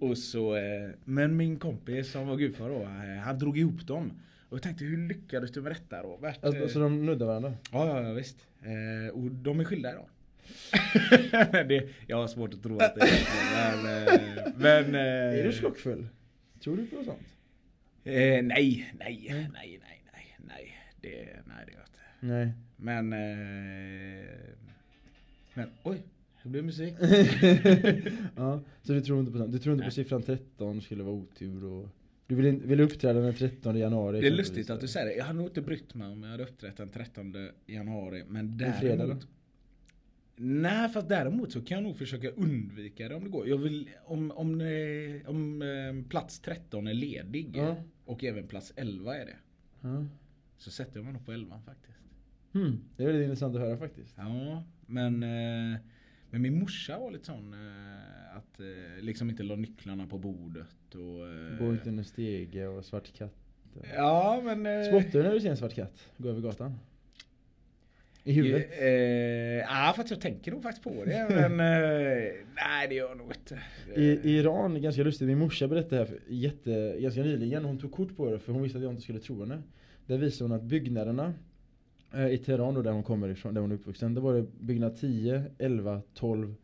Och 0.00 0.18
så, 0.18 0.56
men 1.04 1.36
min 1.36 1.56
kompis 1.58 2.10
som 2.10 2.26
var 2.26 2.36
gudfar 2.36 2.68
då, 2.68 2.84
han 3.24 3.38
drog 3.38 3.58
ihop 3.58 3.86
dem. 3.86 4.12
Och 4.48 4.54
jag 4.56 4.62
tänkte, 4.62 4.84
hur 4.84 5.08
lyckades 5.08 5.50
du 5.52 5.62
med 5.62 5.72
detta 5.72 6.02
då? 6.02 6.16
Vart, 6.16 6.44
Alltså, 6.44 6.62
eh, 6.62 6.68
så 6.68 6.78
de 6.78 7.06
nuddar 7.06 7.26
varandra? 7.26 7.54
Ja, 7.72 7.86
ja, 7.86 8.08
ja 8.08 8.12
visst. 8.12 8.46
Eh, 8.62 9.14
och 9.14 9.30
de 9.30 9.60
är 9.60 9.64
skilda 9.64 9.92
idag. 9.92 10.08
det, 11.68 11.88
jag 12.06 12.16
har 12.16 12.28
svårt 12.28 12.54
att 12.54 12.62
tro 12.62 12.78
att 12.78 12.94
det 12.94 13.00
är 13.00 13.82
men, 13.82 14.06
eh, 14.08 14.52
men 14.56 14.94
eh, 14.94 15.38
Är 15.40 15.44
du 15.44 15.52
skrockfull? 15.52 16.08
Tror 16.60 16.76
du 16.76 16.86
på 16.86 17.04
sånt? 17.04 17.26
Eh, 18.04 18.12
nej, 18.14 18.44
nej, 18.44 18.92
nej, 18.98 19.50
nej, 19.52 19.80
nej, 20.12 20.36
nej. 20.38 20.76
Det, 21.00 21.08
nej, 21.46 21.64
det 21.66 21.72
gör 21.72 21.78
jag 21.78 21.86
inte. 21.86 21.98
Nej. 22.20 22.52
Men, 22.76 23.12
eh, 23.12 24.28
men 25.54 25.70
oj, 25.82 26.02
det 26.42 26.48
blev 26.48 26.64
musik. 26.64 26.94
ja, 28.36 28.60
så 28.82 28.92
du 28.92 29.00
tror 29.00 29.20
inte 29.20 29.32
på 29.32 29.38
sånt? 29.38 29.52
Du 29.52 29.58
tror 29.58 29.74
inte 29.74 29.84
på 29.84 29.90
siffran 29.90 30.22
13 30.22 30.82
skulle 30.82 31.02
vara 31.02 31.14
otur 31.14 31.64
och... 31.64 31.88
Du 32.28 32.34
vill, 32.34 32.60
vill 32.60 32.80
uppträda 32.80 33.20
den 33.20 33.34
13 33.34 33.78
januari 33.78 34.20
Det 34.20 34.26
är 34.26 34.30
lustigt 34.30 34.70
att 34.70 34.80
du 34.80 34.88
säger 34.88 35.06
det. 35.06 35.14
Jag 35.14 35.24
hade 35.24 35.38
nog 35.38 35.46
inte 35.46 35.62
brytt 35.62 35.94
mig 35.94 36.08
om 36.08 36.22
jag 36.22 36.30
hade 36.30 36.42
uppträtt 36.42 36.76
den 36.76 36.88
13 36.88 37.34
januari. 37.66 38.24
Men 38.28 38.60
En 38.60 38.72
fredag 38.72 38.96
däremot. 38.96 39.28
Nej, 40.36 40.88
fast 40.88 41.08
däremot 41.08 41.52
så 41.52 41.60
kan 41.60 41.76
jag 41.76 41.84
nog 41.84 41.96
försöka 41.96 42.30
undvika 42.30 43.08
det 43.08 43.14
om 43.14 43.24
det 43.24 43.30
går. 43.30 43.48
Jag 43.48 43.58
vill, 43.58 43.90
om, 44.04 44.30
om, 44.30 44.50
om 45.26 45.62
eh, 45.62 46.08
plats 46.08 46.40
13 46.40 46.86
är 46.86 46.94
ledig 46.94 47.56
Ja. 47.56 47.76
och 48.04 48.24
även 48.24 48.46
plats 48.48 48.72
11 48.76 49.16
är 49.16 49.26
det. 49.26 49.36
Ja. 49.80 50.06
Så 50.58 50.70
sätter 50.70 50.96
jag 50.96 51.04
mig 51.04 51.12
nog 51.12 51.26
på 51.26 51.32
11 51.32 51.60
faktiskt. 51.66 51.98
Hmm. 52.52 52.80
Det 52.96 53.02
är 53.02 53.06
väldigt 53.06 53.24
intressant 53.24 53.56
att 53.56 53.60
höra 53.62 53.76
faktiskt. 53.76 54.14
Ja, 54.16 54.64
men, 54.86 55.22
eh, 55.22 55.78
men 56.30 56.42
min 56.42 56.58
morsa 56.58 56.98
var 56.98 57.10
lite 57.10 57.24
sån 57.26 57.52
eh, 57.52 58.36
att 58.36 58.60
eh, 58.60 59.02
liksom 59.04 59.30
inte 59.30 59.42
la 59.42 59.56
nycklarna 59.56 60.06
på 60.06 60.18
bordet 60.18 60.94
och... 60.94 61.28
eh, 61.28 61.58
Gå 61.58 61.72
inte 61.72 61.88
under 61.88 62.02
stege 62.02 62.66
och 62.66 62.84
svart 62.84 63.12
katt. 63.12 63.34
Ja, 63.96 64.40
men... 64.44 64.66
eh, 64.66 64.82
Spottar 64.88 65.18
du 65.18 65.22
när 65.22 65.34
du 65.34 65.40
ser 65.40 65.50
en 65.50 65.56
svart 65.56 65.74
katt 65.74 66.10
gå 66.16 66.28
över 66.28 66.40
gatan? 66.40 66.74
I 68.24 68.32
huvudet? 68.32 68.68
Eh, 68.80 68.88
ja, 68.88 69.92
för 69.96 70.02
att 70.02 70.10
jag 70.10 70.20
tänker 70.20 70.50
nog 70.52 70.62
faktiskt 70.62 70.84
på 70.84 71.04
det. 71.04 71.26
Men 71.30 71.52
eh, 71.60 72.32
nej, 72.56 72.88
det 72.88 72.94
gör 72.94 73.08
jag 73.08 73.18
nog 73.18 73.32
inte. 73.32 73.60
I, 73.96 74.04
I 74.04 74.38
Iran, 74.38 74.82
ganska 74.82 75.02
lustigt, 75.02 75.28
min 75.28 75.38
morsa 75.38 75.68
berättade 75.68 75.96
det 75.96 75.98
här 75.98 76.06
för 76.06 76.18
jätte, 76.28 76.96
ganska 77.00 77.20
nyligen. 77.22 77.64
Hon 77.64 77.78
tog 77.78 77.92
kort 77.92 78.16
på 78.16 78.30
det 78.30 78.38
för 78.38 78.52
hon 78.52 78.62
visste 78.62 78.78
att 78.78 78.84
jag 78.84 78.92
inte 78.92 79.02
skulle 79.02 79.18
tro 79.20 79.40
henne. 79.40 79.62
Där 80.06 80.18
visade 80.18 80.50
hon 80.50 80.56
att 80.60 80.64
byggnaderna 80.64 81.24
eh, 81.26 81.32
i 82.30 82.38
Teheran 82.38 82.74
då, 82.74 82.82
där 82.82 82.92
hon 82.92 83.02
kommer 83.02 83.28
ifrån, 83.28 83.54
där 83.54 83.60
hon 83.60 83.70
är 83.70 83.74
uppvuxen. 83.74 84.14
Där 84.14 84.22
var 84.22 84.34
det 84.34 84.46
byggnad 84.60 84.96
10, 84.96 85.44
11, 85.58 86.02
12, 86.14 86.54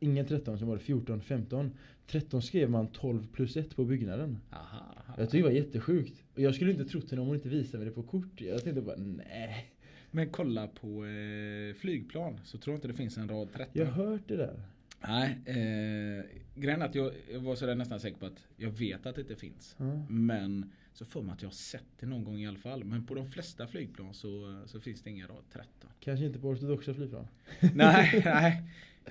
ingen 0.00 0.26
13, 0.26 0.58
så 0.58 0.64
var 0.64 0.74
det 0.74 0.82
14, 0.82 1.20
15. 1.20 1.70
13 2.06 2.42
skrev 2.42 2.70
man 2.70 2.86
12 2.86 3.26
plus 3.32 3.56
1 3.56 3.76
på 3.76 3.84
byggnaden. 3.84 4.38
Aha, 4.50 4.62
aha. 4.96 5.14
Jag 5.18 5.30
tyckte 5.30 5.36
det 5.36 5.42
var 5.42 5.50
jättesjukt. 5.50 6.22
Och 6.34 6.40
jag 6.40 6.54
skulle 6.54 6.70
inte 6.70 6.84
trott 6.84 7.10
henne 7.10 7.22
om 7.22 7.28
hon 7.28 7.36
inte 7.36 7.48
visade 7.48 7.78
mig 7.78 7.86
det 7.86 7.94
på 7.94 8.02
kort. 8.02 8.40
Jag 8.40 8.64
tänkte 8.64 8.82
bara 8.82 8.96
nej. 8.96 9.70
Men 10.10 10.30
kolla 10.30 10.66
på 10.66 11.04
eh, 11.06 11.74
flygplan 11.74 12.40
så 12.44 12.58
tror 12.58 12.72
jag 12.74 12.78
inte 12.78 12.88
det 12.88 12.94
finns 12.94 13.16
en 13.16 13.28
rad 13.28 13.48
13. 13.52 13.66
Jag 13.72 13.86
har 13.86 14.04
hört 14.04 14.22
det 14.26 14.36
där. 14.36 14.62
Nej, 15.08 15.38
eh, 15.46 16.24
grejen 16.54 16.82
är 16.82 16.86
att 16.86 16.94
jag, 16.94 17.12
jag 17.32 17.40
var 17.40 17.56
sådär 17.56 17.74
nästan 17.74 18.00
säker 18.00 18.18
på 18.18 18.26
att 18.26 18.46
jag 18.56 18.70
vet 18.70 19.06
att 19.06 19.14
det 19.14 19.20
inte 19.20 19.36
finns. 19.36 19.76
Ja. 19.78 20.06
Men 20.08 20.70
så 20.94 21.04
får 21.04 21.22
man 21.22 21.34
att 21.34 21.42
jag 21.42 21.48
har 21.48 21.54
sett 21.54 21.98
det 22.00 22.06
någon 22.06 22.24
gång 22.24 22.40
i 22.40 22.46
alla 22.46 22.58
fall. 22.58 22.84
Men 22.84 23.06
på 23.06 23.14
de 23.14 23.30
flesta 23.30 23.66
flygplan 23.66 24.14
så, 24.14 24.62
så 24.66 24.80
finns 24.80 25.02
det 25.02 25.10
ingen 25.10 25.28
rad 25.28 25.44
13. 25.52 25.90
Kanske 26.00 26.26
inte 26.26 26.38
på 26.38 26.48
ortodoxa 26.48 26.94
flygplan. 26.94 27.28
nej, 27.74 28.22
nej. 28.24 28.62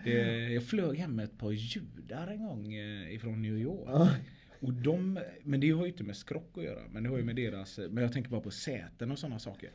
Det, 0.03 0.49
jag 0.53 0.63
flög 0.63 0.97
hem 0.97 1.15
med 1.15 1.25
ett 1.25 1.37
par 1.37 1.51
judar 1.51 2.27
en 2.27 2.47
gång 2.47 2.73
eh, 2.73 3.13
ifrån 3.13 3.41
New 3.41 3.57
York. 3.57 3.89
Ja. 3.91 4.15
Och 4.59 4.73
de, 4.73 5.19
men 5.43 5.59
det 5.59 5.71
har 5.71 5.81
ju 5.85 5.91
inte 5.91 6.03
med 6.03 6.17
skrock 6.17 6.57
att 6.57 6.63
göra. 6.63 6.81
Men 6.91 7.03
det 7.03 7.09
har 7.09 7.17
ju 7.17 7.23
med 7.23 7.35
deras, 7.35 7.79
men 7.89 8.03
jag 8.03 8.13
tänker 8.13 8.29
bara 8.29 8.41
på 8.41 8.51
säten 8.51 9.11
och 9.11 9.19
sådana 9.19 9.39
saker. 9.39 9.71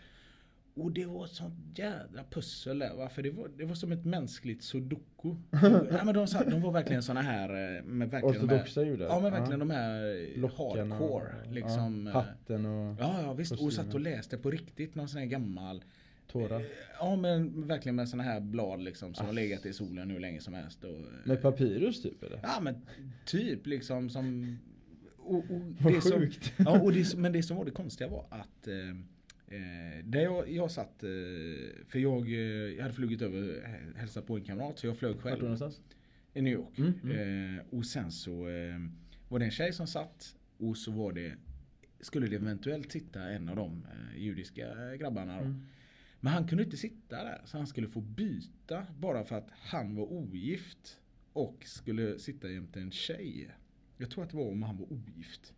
Och 0.81 0.93
det 0.93 1.07
var 1.07 1.25
ett 1.25 1.31
sånt 1.31 1.55
jädra 1.79 2.25
pussel 2.31 2.79
där. 2.79 2.95
va? 2.95 3.09
För 3.09 3.23
det 3.23 3.31
var, 3.31 3.49
det 3.59 3.65
var 3.65 3.75
som 3.75 3.93
ett 3.93 4.05
mänskligt 4.05 4.63
sudoku. 4.63 5.35
ja, 5.91 6.05
men 6.05 6.15
de, 6.15 6.27
sa- 6.27 6.45
de 6.45 6.63
var 6.63 6.73
verkligen 6.73 7.03
såna 7.03 7.23
här 7.23 7.77
eh, 7.79 7.83
med 7.85 8.11
verkligen 8.11 8.37
Ortodoxa 8.45 8.83
judar. 8.85 9.07
Ja 9.07 9.21
men 9.21 9.33
verkligen 9.33 9.59
de 9.61 9.71
här 9.71 10.17
eh, 10.35 10.41
Lockarna 10.41 10.95
hardcore. 10.95 11.35
Liksom, 11.51 12.11
ja, 12.15 12.21
eh, 12.21 12.25
hatten 12.27 12.67
och 12.67 12.97
Ja, 13.01 13.23
ja 13.23 13.33
visst. 13.33 13.53
Och 13.53 13.73
satt 13.73 13.95
och 13.95 14.01
läste 14.01 14.39
på 14.39 14.51
riktigt 14.51 14.95
någon 14.95 15.09
sån 15.09 15.19
här 15.21 15.27
gammal 15.27 15.83
tårar. 16.33 16.65
Ja 17.01 17.17
men 17.17 17.67
verkligen 17.67 17.97
med 17.97 18.09
såna 18.09 18.23
här 18.23 18.41
blad 18.41 18.81
liksom 18.83 19.15
som 19.15 19.25
Ah. 19.25 19.29
har 19.29 19.35
legat 19.35 19.67
i 19.67 19.73
solen 19.73 20.11
hur 20.11 20.21
länge 20.21 20.41
som 20.41 20.55
helst. 20.55 20.85
Och, 20.85 20.99
Med 21.25 21.43
papyrus 21.43 22.03
typ 22.03 22.23
eller? 22.23 22.41
Ja 22.43 22.61
men 22.63 22.75
typ 23.25 23.67
liksom 23.67 24.11
som 24.11 24.57
och, 25.19 25.37
och 25.39 25.61
Vad 25.81 25.93
det 25.93 26.01
som, 26.01 26.19
sjukt. 26.21 26.53
ja, 26.57 26.81
och 26.81 26.93
det, 26.93 27.15
Men 27.17 27.33
det 27.33 27.43
som 27.43 27.57
var 27.57 27.65
det 27.65 27.71
konstiga 27.71 28.11
var 28.11 28.27
att 28.31 28.69
eh, 29.49 30.05
där 30.05 30.21
jag, 30.21 30.51
jag 30.51 30.71
satt, 30.71 31.03
eh, 31.03 31.09
för 31.89 31.99
jag, 31.99 32.33
eh, 32.33 32.39
jag 32.77 32.83
hade 32.83 32.95
flugit 32.95 33.23
över 33.23 33.63
eh, 33.65 33.99
hälsat 34.01 34.27
på 34.27 34.37
en 34.37 34.45
kamrat 34.45 34.79
så 34.79 34.87
jag 34.87 34.97
flög 34.97 35.15
Vart 35.15 35.23
då 35.23 35.29
själv 35.29 35.43
någonstans? 35.43 35.81
i 36.35 36.43
New 36.43 36.53
York. 36.53 36.79
Mm, 36.79 37.57
Eh, 37.57 37.65
och 37.71 37.87
sen 37.87 38.13
så 38.13 38.49
eh, 38.49 38.79
var 39.29 39.39
det 39.39 39.45
en 39.45 39.51
tjej 39.51 39.73
som 39.73 39.87
satt 39.87 40.37
och 40.59 40.77
så 40.77 40.91
var 40.91 41.13
det 41.13 41.35
skulle 42.01 42.27
det 42.27 42.37
eventuellt 42.37 42.93
sitta 42.93 43.23
en 43.23 43.49
av 43.49 43.57
de 43.57 43.87
judiska 44.17 44.97
grabbarna 44.97 45.37
då. 45.37 45.45
Mm. 45.45 45.67
Men 46.21 46.33
han 46.33 46.49
kunde 46.49 46.65
inte 46.65 46.77
sitta 46.77 47.25
där 47.25 47.41
så 47.45 47.57
han 47.57 47.67
skulle 47.67 47.89
få 47.89 48.01
byta 48.01 48.87
bara 48.99 49.25
för 49.25 49.37
att 49.37 49.51
han 49.51 49.95
var 49.95 50.13
ogift 50.13 50.99
och 51.33 51.65
skulle 51.67 52.19
sitta 52.19 52.51
jämte 52.51 52.81
en 52.81 52.91
tjej. 52.91 53.51
Jag 53.97 54.11
tror 54.11 54.25
att 54.25 54.31
det 54.31 54.37
var 54.37 54.51
om 54.51 54.63
han 54.63 54.77
var 54.77 54.93
ogift. 54.93 55.55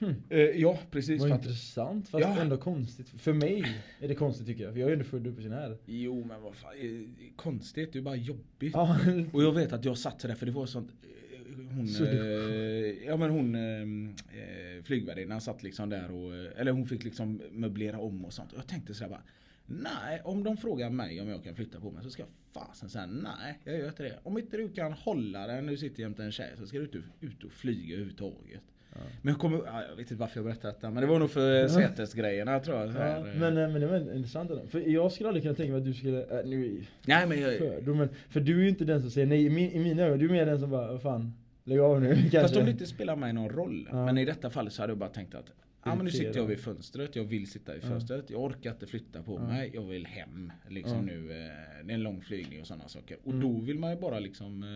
Hmm. 0.00 0.14
Eh, 0.28 0.38
ja 0.40 0.78
precis. 0.90 1.20
Vad 1.20 1.30
intressant 1.30 2.08
fast 2.08 2.22
Ja. 2.24 2.40
ändå 2.40 2.56
konstigt. 2.56 3.08
För 3.08 3.32
mig 3.32 3.64
är 4.00 4.08
det 4.08 4.14
konstigt 4.14 4.46
tycker 4.46 4.64
jag. 4.64 4.72
För 4.72 4.80
jag 4.80 4.86
är 4.86 4.90
ju 4.90 4.92
ändå 4.92 5.04
född 5.04 5.26
och 5.26 5.32
uppvuxen 5.32 5.52
här. 5.52 5.76
jo 5.86 6.24
men 6.24 6.42
vad 6.42 6.54
fan, 6.54 6.72
eh, 6.80 7.28
konstigt, 7.36 7.92
det 7.92 7.98
är 7.98 8.02
bara 8.02 8.16
jobbigt. 8.16 8.74
Och 9.32 9.42
jag 9.42 9.52
vet 9.52 9.72
att 9.72 9.84
jag 9.84 9.98
satt 9.98 10.18
där 10.18 10.34
för 10.34 10.46
det 10.46 10.52
var 10.52 10.66
sånt 10.66 10.90
eh, 11.02 11.76
hon, 11.76 11.88
Så 11.88 12.04
eh, 12.04 13.06
ja 13.06 13.16
men 13.16 13.30
hon 13.30 13.54
eh, 13.54 14.82
flygvärdinnan 14.82 15.40
satt 15.40 15.62
liksom 15.62 15.88
där 15.88 16.10
och 16.10 16.34
eh, 16.36 16.60
eller 16.60 16.72
hon 16.72 16.86
fick 16.86 17.04
liksom 17.04 17.42
möblera 17.52 17.98
om 17.98 18.24
och 18.24 18.32
sånt. 18.32 18.52
Och 18.52 18.58
jag 18.58 18.66
tänkte 18.66 18.94
sådär 18.94 19.10
bara 19.10 19.22
Nej, 19.66 20.20
om 20.24 20.42
de 20.44 20.56
frågar 20.56 20.90
mig 20.90 21.20
om 21.20 21.28
jag 21.28 21.44
kan 21.44 21.54
flytta 21.54 21.80
på 21.80 21.90
mig 21.90 22.02
så 22.02 22.10
ska 22.10 22.22
jag 22.22 22.30
fasen 22.52 22.90
säga 22.90 23.06
nej, 23.06 23.58
jag 23.64 23.78
gör 23.78 23.88
inte 23.88 24.02
det. 24.02 24.18
Om 24.22 24.38
inte 24.38 24.56
du 24.56 24.68
kan 24.68 24.92
hålla 24.92 25.46
den 25.46 25.64
när 25.64 25.72
du 25.72 25.78
sitter 25.78 26.02
jämte 26.02 26.24
en 26.24 26.32
tjej 26.32 26.50
så 26.58 26.66
ska 26.66 26.78
du 26.78 26.84
inte 26.84 27.02
ut 27.20 27.44
och 27.44 27.52
flyga 27.52 27.94
överhuvudtaget. 27.94 28.62
Ja. 28.94 29.00
Men 29.22 29.32
jag 29.32 29.40
kommer, 29.40 29.58
ja, 29.66 29.82
jag 29.88 29.96
vet 29.96 30.10
inte 30.10 30.14
varför 30.14 30.38
jag 30.38 30.44
berättar 30.44 30.68
detta 30.68 30.90
men 30.90 31.00
det 31.00 31.06
var 31.06 31.18
nog 31.18 31.30
för 31.30 31.68
sätesgrejerna 31.68 32.60
tror 32.60 32.76
jag. 32.76 32.88
Ja, 32.88 32.92
här, 32.92 33.18
eh. 33.18 33.24
men, 33.24 33.56
eh, 33.56 33.68
men 33.68 33.80
det 33.80 33.86
var 33.86 34.14
intressant 34.16 34.50
ändå. 34.50 34.66
För 34.66 34.80
jag 34.80 35.12
skulle 35.12 35.28
aldrig 35.28 35.42
kunna 35.42 35.54
tänka 35.54 35.72
mig 35.72 35.78
att 35.78 35.84
du 35.84 35.94
skulle, 35.94 36.40
äh, 36.40 36.46
nu 36.46 36.84
nej 37.06 37.26
men 37.26 37.40
jag, 37.40 37.58
fördom, 37.58 37.98
men 37.98 38.08
För 38.28 38.40
du 38.40 38.58
är 38.58 38.62
ju 38.62 38.68
inte 38.68 38.84
den 38.84 39.00
som 39.00 39.10
säger 39.10 39.26
nej 39.26 39.44
i, 39.44 39.50
min, 39.50 39.70
i 39.70 39.78
mina 39.78 40.02
ögon. 40.02 40.18
Du 40.18 40.24
är 40.24 40.30
mer 40.30 40.46
den 40.46 40.60
som 40.60 40.70
bara, 40.70 40.92
vad 40.92 41.02
fan, 41.02 41.34
lägg 41.64 41.78
av 41.78 42.00
nu 42.00 42.14
kanske. 42.14 42.40
Fast 42.42 42.56
om 42.56 42.64
det 42.64 42.70
inte 42.70 42.86
spelar 42.86 43.16
mig 43.16 43.32
någon 43.32 43.48
roll. 43.48 43.88
Ja. 43.90 44.04
Men 44.04 44.18
i 44.18 44.24
detta 44.24 44.50
fallet 44.50 44.72
så 44.72 44.82
hade 44.82 44.90
jag 44.90 44.98
bara 44.98 45.10
tänkt 45.10 45.34
att 45.34 45.52
Ja 45.84 45.94
men 45.94 46.04
nu 46.04 46.10
sitter 46.10 46.40
jag 46.40 46.46
vid 46.46 46.60
fönstret, 46.60 47.16
jag 47.16 47.24
vill 47.24 47.50
sitta 47.50 47.74
Ja. 47.74 47.80
fönstret, 47.80 48.30
jag 48.30 48.40
orkar 48.42 48.70
inte 48.70 48.86
flytta 48.86 49.22
på 49.22 49.34
Ja. 49.34 49.46
mig, 49.46 49.70
jag 49.74 49.82
vill 49.82 50.06
hem. 50.06 50.52
Liksom 50.68 50.96
Ja. 50.96 51.02
nu, 51.02 51.30
eh, 51.30 51.86
det 51.86 51.90
är 51.92 51.94
en 51.94 52.02
lång 52.02 52.20
flygning 52.20 52.60
och 52.60 52.66
sådana 52.66 52.88
saker. 52.88 53.16
Och 53.24 53.32
Mm. 53.32 53.40
då 53.40 53.60
vill 53.60 53.78
man 53.78 53.90
ju 53.90 54.00
bara 54.00 54.18
liksom, 54.18 54.62
eh, 54.62 54.68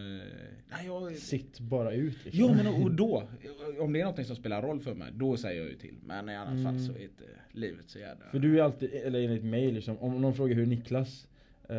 nej 0.70 0.86
jag... 0.86 1.16
Sitt 1.16 1.60
bara 1.60 1.92
ut 1.92 2.24
liksom. 2.24 2.44
Ja 2.44 2.54
men 2.54 2.66
och- 2.82 2.90
då, 2.94 3.22
om 3.80 3.92
det 3.92 4.00
är 4.00 4.04
något 4.04 4.26
som 4.26 4.36
spelar 4.36 4.62
roll 4.62 4.80
för 4.80 4.94
mig, 4.94 5.08
då 5.14 5.36
säger 5.36 5.60
jag 5.62 5.70
ju 5.70 5.76
till. 5.76 5.94
Men 6.04 6.28
i 6.28 6.34
annat 6.36 6.52
Mm. 6.52 6.64
fall 6.64 6.80
så 6.80 6.92
är 6.92 7.02
inte 7.02 7.24
livet 7.52 7.84
så 7.90 7.98
jävla... 7.98 8.24
För 8.30 8.38
du 8.38 8.58
är 8.58 8.62
alltid, 8.62 8.90
eller 8.94 9.20
enligt 9.22 9.44
mig 9.44 9.72
liksom, 9.72 9.98
om 9.98 10.22
någon 10.22 10.34
frågar 10.34 10.54
hur 10.56 10.66
Niklas 10.66 11.28
eh, 11.68 11.76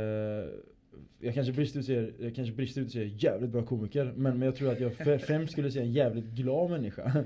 jag 1.20 1.34
kanske 1.34 1.54
brister 1.54 1.80
ut 1.80 1.86
säger, 1.86 2.14
jag 2.20 2.36
kanske 2.36 2.54
brister 2.56 2.82
ut 2.82 2.88
och 2.88 2.94
säger 2.94 3.24
jävligt 3.24 3.50
bra 3.50 3.64
komiker 3.66 4.06
Men, 4.06 4.40
men 4.40 4.42
jag 4.42 4.56
tror 4.56 4.72
att 4.72 4.80
jag 4.80 4.96
främst 5.22 5.52
skulle 5.52 5.72
säga 5.72 5.86
en 5.86 5.92
jävligt 5.92 6.26
glad 6.26 6.70
människa 6.70 7.24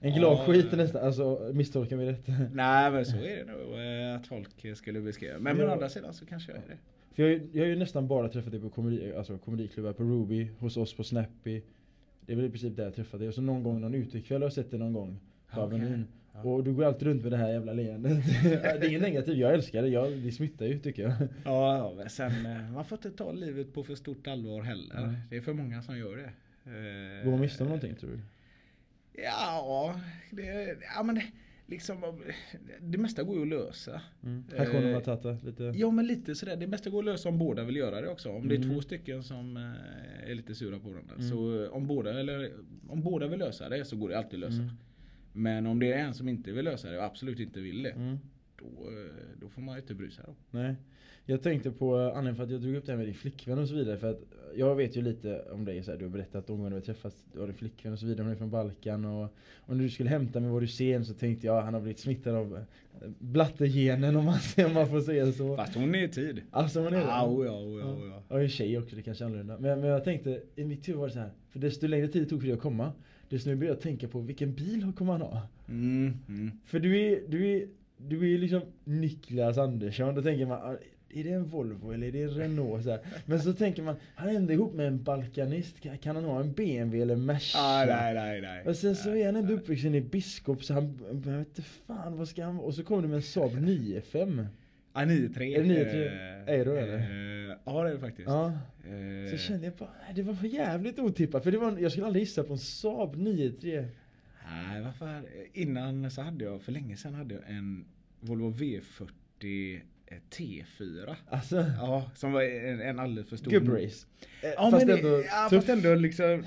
En 0.00 0.12
glad 0.14 0.32
Ja. 0.38 0.44
skit 0.46 0.72
nästan, 0.72 1.04
alltså 1.06 1.50
misstolka 1.54 1.96
mig 1.96 2.06
rätt 2.06 2.26
Nej 2.52 2.90
men 2.90 3.06
så 3.06 3.16
är 3.16 3.36
det 3.36 3.44
nog 3.52 3.78
eh, 4.10 4.16
att 4.16 4.26
folk 4.26 4.76
skulle 4.76 5.00
beskriva. 5.00 5.38
Men, 5.38 5.56
men 5.56 5.66
å 5.66 5.68
Ja. 5.68 5.72
andra 5.72 5.88
sidan 5.88 6.14
så 6.14 6.26
kanske 6.26 6.52
jag 6.52 6.58
är 6.58 6.68
det. 6.68 6.76
För 7.14 7.22
jag, 7.22 7.40
jag 7.52 7.62
har 7.62 7.68
ju 7.68 7.76
nästan 7.76 8.06
bara 8.08 8.28
träffat 8.28 8.50
dig 8.50 8.60
på 8.60 8.68
komedi, 8.70 9.12
alltså 9.16 9.38
komediklubbar, 9.38 9.92
på 9.92 10.02
Ruby, 10.02 10.48
hos 10.58 10.76
oss 10.76 10.94
på 10.96 11.04
Snappy 11.04 11.62
Det 12.20 12.32
är 12.32 12.36
väl 12.36 12.44
i 12.44 12.50
princip 12.50 12.76
där 12.76 12.84
jag 12.84 12.94
träffat 12.94 13.20
dig, 13.20 13.28
och 13.28 13.34
så 13.34 13.42
någon 13.42 13.62
gång 13.62 13.80
någon 13.80 13.94
utekväll 13.94 14.42
har 14.42 14.46
jag 14.46 14.52
sett 14.52 14.70
dig 14.70 14.78
någon 14.80 14.92
gång 14.92 15.18
på 15.54 15.60
Okej. 15.60 15.64
Avenyn 15.78 16.06
Ja. 16.34 16.42
Och 16.42 16.64
du 16.64 16.72
går 16.74 16.84
alltid 16.84 17.08
runt 17.08 17.22
med 17.22 17.32
det 17.32 17.36
här 17.36 17.52
jävla 17.52 17.72
leendet 17.72 18.18
Det 18.42 18.54
är 18.64 18.88
inget 18.88 19.02
negativt, 19.02 19.36
jag 19.36 19.54
älskar 19.54 19.82
det, 19.82 19.88
jag, 19.88 20.12
det 20.12 20.32
smittar 20.32 20.66
ju 20.66 20.78
tycker 20.78 21.02
jag 21.02 21.12
Ja, 21.44 21.76
ja, 21.78 21.92
men 21.96 22.10
sen 22.10 22.46
eh, 22.46 22.70
man 22.72 22.84
får 22.84 22.98
inte 22.98 23.10
ta 23.10 23.32
livet 23.32 23.74
på 23.74 23.82
för 23.84 23.94
stort 23.94 24.26
allvar 24.26 24.62
heller. 24.62 24.94
Nej. 25.06 25.14
Det 25.30 25.36
är 25.36 25.40
för 25.40 25.52
många 25.52 25.82
som 25.82 25.98
gör 25.98 26.16
det. 26.16 26.30
Eh, 26.70 27.24
Går 27.24 27.30
man 27.30 27.40
miste 27.40 27.62
om 27.62 27.68
någonting 27.68 27.94
tror 27.94 28.10
du? 28.10 28.18
Ja, 29.16 30.00
det, 30.30 30.76
ja 30.96 31.02
men 31.02 31.20
liksom, 31.66 32.22
det 32.80 32.98
mesta 32.98 33.22
går 33.22 33.36
ju 33.36 33.42
att 33.42 33.48
lösa. 33.48 34.00
Mm. 34.22 34.44
Hakuna 34.58 34.88
Eh, 34.88 34.94
Matata, 34.94 35.36
lite. 35.44 35.62
Ja 35.76 35.90
men 35.90 36.06
lite 36.06 36.34
sådär, 36.34 36.56
det 36.56 36.66
mesta 36.66 36.90
går 36.90 36.98
att 36.98 37.04
lösa 37.04 37.28
om 37.28 37.38
båda 37.38 37.64
vill 37.64 37.76
göra 37.76 38.00
det 38.00 38.08
också. 38.08 38.30
Om 38.30 38.48
det 38.48 38.54
är 38.54 38.56
Mm. 38.56 38.70
två 38.74 38.80
stycken 38.82 39.22
som 39.22 39.56
eh, 39.56 40.30
är 40.30 40.34
lite 40.34 40.54
sura 40.54 40.78
på 40.78 40.88
varandra. 40.88 41.14
Mm. 41.14 41.28
Så 41.30 41.64
eh, 41.64 41.70
om 41.70 41.86
båda, 41.86 42.20
eller, 42.20 42.52
om 42.88 43.02
båda 43.02 43.26
vill 43.26 43.38
lösa 43.38 43.68
det 43.68 43.84
så 43.84 43.96
går 43.96 44.08
det 44.08 44.18
alltid 44.18 44.44
att 44.44 44.50
lösa. 44.50 44.62
Mm. 44.62 44.74
Men 45.32 45.66
om 45.66 45.78
det 45.78 45.92
är 45.92 45.98
en 45.98 46.14
som 46.14 46.28
inte 46.28 46.52
vill 46.52 46.64
lösa 46.64 46.90
det 46.90 46.98
och 46.98 47.04
absolut 47.04 47.40
inte 47.40 47.60
vill 47.60 47.82
det. 47.82 48.18
Då, 48.58 48.66
eh, 48.66 49.40
då 49.40 49.48
får 49.48 49.62
man 49.62 49.74
ju 49.74 49.80
inte 49.80 49.94
bry 49.94 50.10
sig 50.10 50.24
då. 50.26 50.34
Nej. 50.50 50.74
Jag 51.28 51.42
tänkte 51.42 51.70
på 51.70 52.00
eh, 52.00 52.06
anledningen 52.06 52.36
för 52.36 52.44
att 52.44 52.50
jag 52.50 52.60
drog 52.60 52.74
upp 52.74 52.86
det 52.86 52.92
här 52.92 52.96
med 52.96 53.06
din 53.06 53.14
flickvän 53.14 53.58
och 53.58 53.68
så 53.68 53.74
vidare. 53.74 53.98
För 53.98 54.10
att 54.10 54.20
jag 54.54 54.76
vet 54.76 54.96
ju 54.96 55.02
lite 55.02 55.42
om 55.52 55.64
dig. 55.64 55.82
Så 55.82 55.90
här, 55.90 55.98
du 55.98 56.04
har 56.04 56.12
berättat 56.12 56.50
om 56.50 56.56
gånger 56.56 56.70
vi 56.70 56.76
har 56.76 56.82
träffats. 56.82 57.24
Du 57.32 57.40
har 57.40 57.46
din 57.46 57.56
flickvän 57.56 57.92
och 57.92 57.98
så 57.98 58.06
vidare. 58.06 58.24
Hon 58.24 58.32
är 58.32 58.36
från 58.36 58.50
Balkan. 58.50 59.04
Och, 59.04 59.28
och 59.56 59.76
när 59.76 59.82
du 59.82 59.90
skulle 59.90 60.10
hämta 60.10 60.40
mig 60.40 60.50
var 60.50 60.60
du 60.60 60.66
sen 60.66 61.04
så 61.04 61.14
tänkte 61.14 61.46
jag 61.46 61.62
han 61.62 61.74
har 61.74 61.80
blivit 61.80 61.98
smittad 61.98 62.34
av 62.34 62.56
eh, 62.56 62.62
blattegenen 63.18 64.16
om 64.16 64.24
man, 64.24 64.38
om 64.66 64.74
man 64.74 64.88
får 64.88 65.00
säga 65.00 65.32
så. 65.32 65.56
Fast 65.56 65.74
hon 65.74 65.94
är 65.94 66.04
i 66.04 66.08
tid. 66.08 66.42
Alltså 66.50 66.80
man 66.80 66.94
är 66.94 66.98
det? 66.98 67.02
Ja, 67.02 67.26
oh 67.26 67.46
ja, 67.46 67.52
oh 67.52 68.08
ja, 68.10 68.22
jag 68.28 68.44
är 68.44 68.48
tjej 68.48 68.78
också, 68.78 68.96
det 68.96 69.02
kanske 69.02 69.24
är 69.24 69.26
annorlunda. 69.26 69.58
Men, 69.58 69.80
men 69.80 69.90
jag 69.90 70.04
tänkte, 70.04 70.42
i 70.56 70.64
mitt 70.64 70.88
huvud 70.88 71.00
var 71.00 71.06
det 71.06 71.12
så 71.12 71.18
här. 71.18 71.30
För 71.50 71.58
desto 71.58 71.86
längre 71.86 72.08
tid 72.08 72.22
det 72.22 72.28
tog 72.28 72.40
för 72.40 72.46
dig 72.46 72.56
att 72.56 72.62
komma. 72.62 72.92
Desto 73.28 73.48
mer 73.48 73.56
började 73.56 73.76
jag 73.76 73.82
tänka 73.82 74.08
på 74.08 74.20
vilken 74.20 74.54
bil 74.54 74.92
kommer 74.96 75.12
han 75.12 75.20
ha? 75.20 75.48
Mm, 75.68 76.12
mm. 76.28 76.50
För 76.64 76.80
du 76.80 77.00
är, 77.00 77.20
du 77.28 77.48
är, 77.48 77.68
du 77.98 78.20
är 78.20 78.26
ju 78.26 78.38
liksom 78.38 78.60
Niklas 78.84 79.58
Andersson. 79.58 80.14
Då 80.14 80.22
tänker 80.22 80.46
man, 80.46 80.58
ah, 80.62 80.76
är 81.08 81.24
det 81.24 81.30
en 81.30 81.44
Volvo 81.48 81.92
eller 81.92 82.06
är 82.06 82.12
det 82.12 82.22
en 82.22 82.30
Renault? 82.30 82.84
Så 82.84 82.90
här. 82.90 83.00
Men 83.26 83.40
så 83.40 83.52
tänker 83.52 83.82
man, 83.82 83.96
han 84.14 84.28
är 84.28 84.34
ändå 84.34 84.52
ihop 84.52 84.74
med 84.74 84.86
en 84.86 85.02
balkanist. 85.02 85.80
Kan, 86.02 86.16
han 86.16 86.24
ha 86.24 86.40
en 86.40 86.52
BMW 86.52 87.02
eller 87.02 87.16
Merca? 87.16 87.58
Ah, 87.58 87.84
nej, 87.86 88.14
nej, 88.14 88.40
nej. 88.40 88.64
Och 88.66 88.76
sen 88.76 88.96
så 88.96 89.10
är 89.16 89.26
han 89.26 89.36
ändå 89.36 89.52
uppvuxen 89.54 89.94
i 89.94 90.00
Biskop 90.00 90.64
så 90.64 90.74
han, 90.74 90.98
jag 91.08 91.14
vet 91.32 91.48
inte 91.48 91.62
fan 91.62 92.16
vad 92.18 92.28
ska 92.28 92.44
han 92.44 92.58
Och 92.60 92.74
så 92.74 92.84
kommer 92.84 93.02
du 93.02 93.08
med 93.08 93.16
en 93.16 93.22
Saab 93.22 93.50
9-5. 93.52 94.46
Ah, 94.92 95.04
9-3. 95.04 95.40
Är 95.58 95.62
det 95.62 95.68
9-3? 95.68 96.06
Eh, 96.48 96.60
Är 96.60 96.64
det 96.64 96.80
eller? 96.80 96.98
eh, 96.98 97.56
Ja 97.64 97.82
det 97.82 97.88
är 97.90 97.94
det 97.94 98.00
faktiskt. 98.00 98.28
Ja. 98.28 98.46
Eh, 98.46 99.30
Så 99.30 99.36
kände 99.36 99.64
jag 99.64 99.74
bara, 99.74 99.88
det 100.14 100.22
var 100.22 100.34
för 100.34 100.46
jävligt 100.46 100.98
otippat. 100.98 101.44
För 101.44 101.50
det 101.50 101.58
var, 101.58 101.78
jag 101.78 101.90
skulle 101.92 102.06
aldrig 102.06 102.22
gissa 102.22 102.42
på 102.42 102.52
en 102.52 102.58
Saab 102.58 103.16
9-3. 103.16 103.86
Nej, 104.46 104.82
varför? 104.82 105.28
Innan 105.52 106.10
så 106.10 106.22
hade 106.22 106.44
jag, 106.44 106.62
för 106.62 106.72
länge 106.72 106.96
sedan 106.96 107.14
hade 107.14 107.34
jag 107.34 107.50
en 107.50 107.84
Volvo 108.20 108.50
V40 108.50 109.80
T4. 110.30 111.14
Alltså, 111.28 111.56
Ja, 111.78 112.10
som 112.14 112.32
var 112.32 112.42
en, 112.42 112.80
en 112.80 112.98
alldeles 112.98 113.28
för 113.28 113.36
stor 113.36 113.50
gubbrace. 113.50 114.06
Eh, 114.42 114.50
Ja, 114.56 114.70
fast 114.70 114.86
men 114.86 114.96
ändå 114.98 115.22
ja, 115.26 115.48
fast 115.50 115.68
ändå 115.68 115.94
liksom 115.94 116.44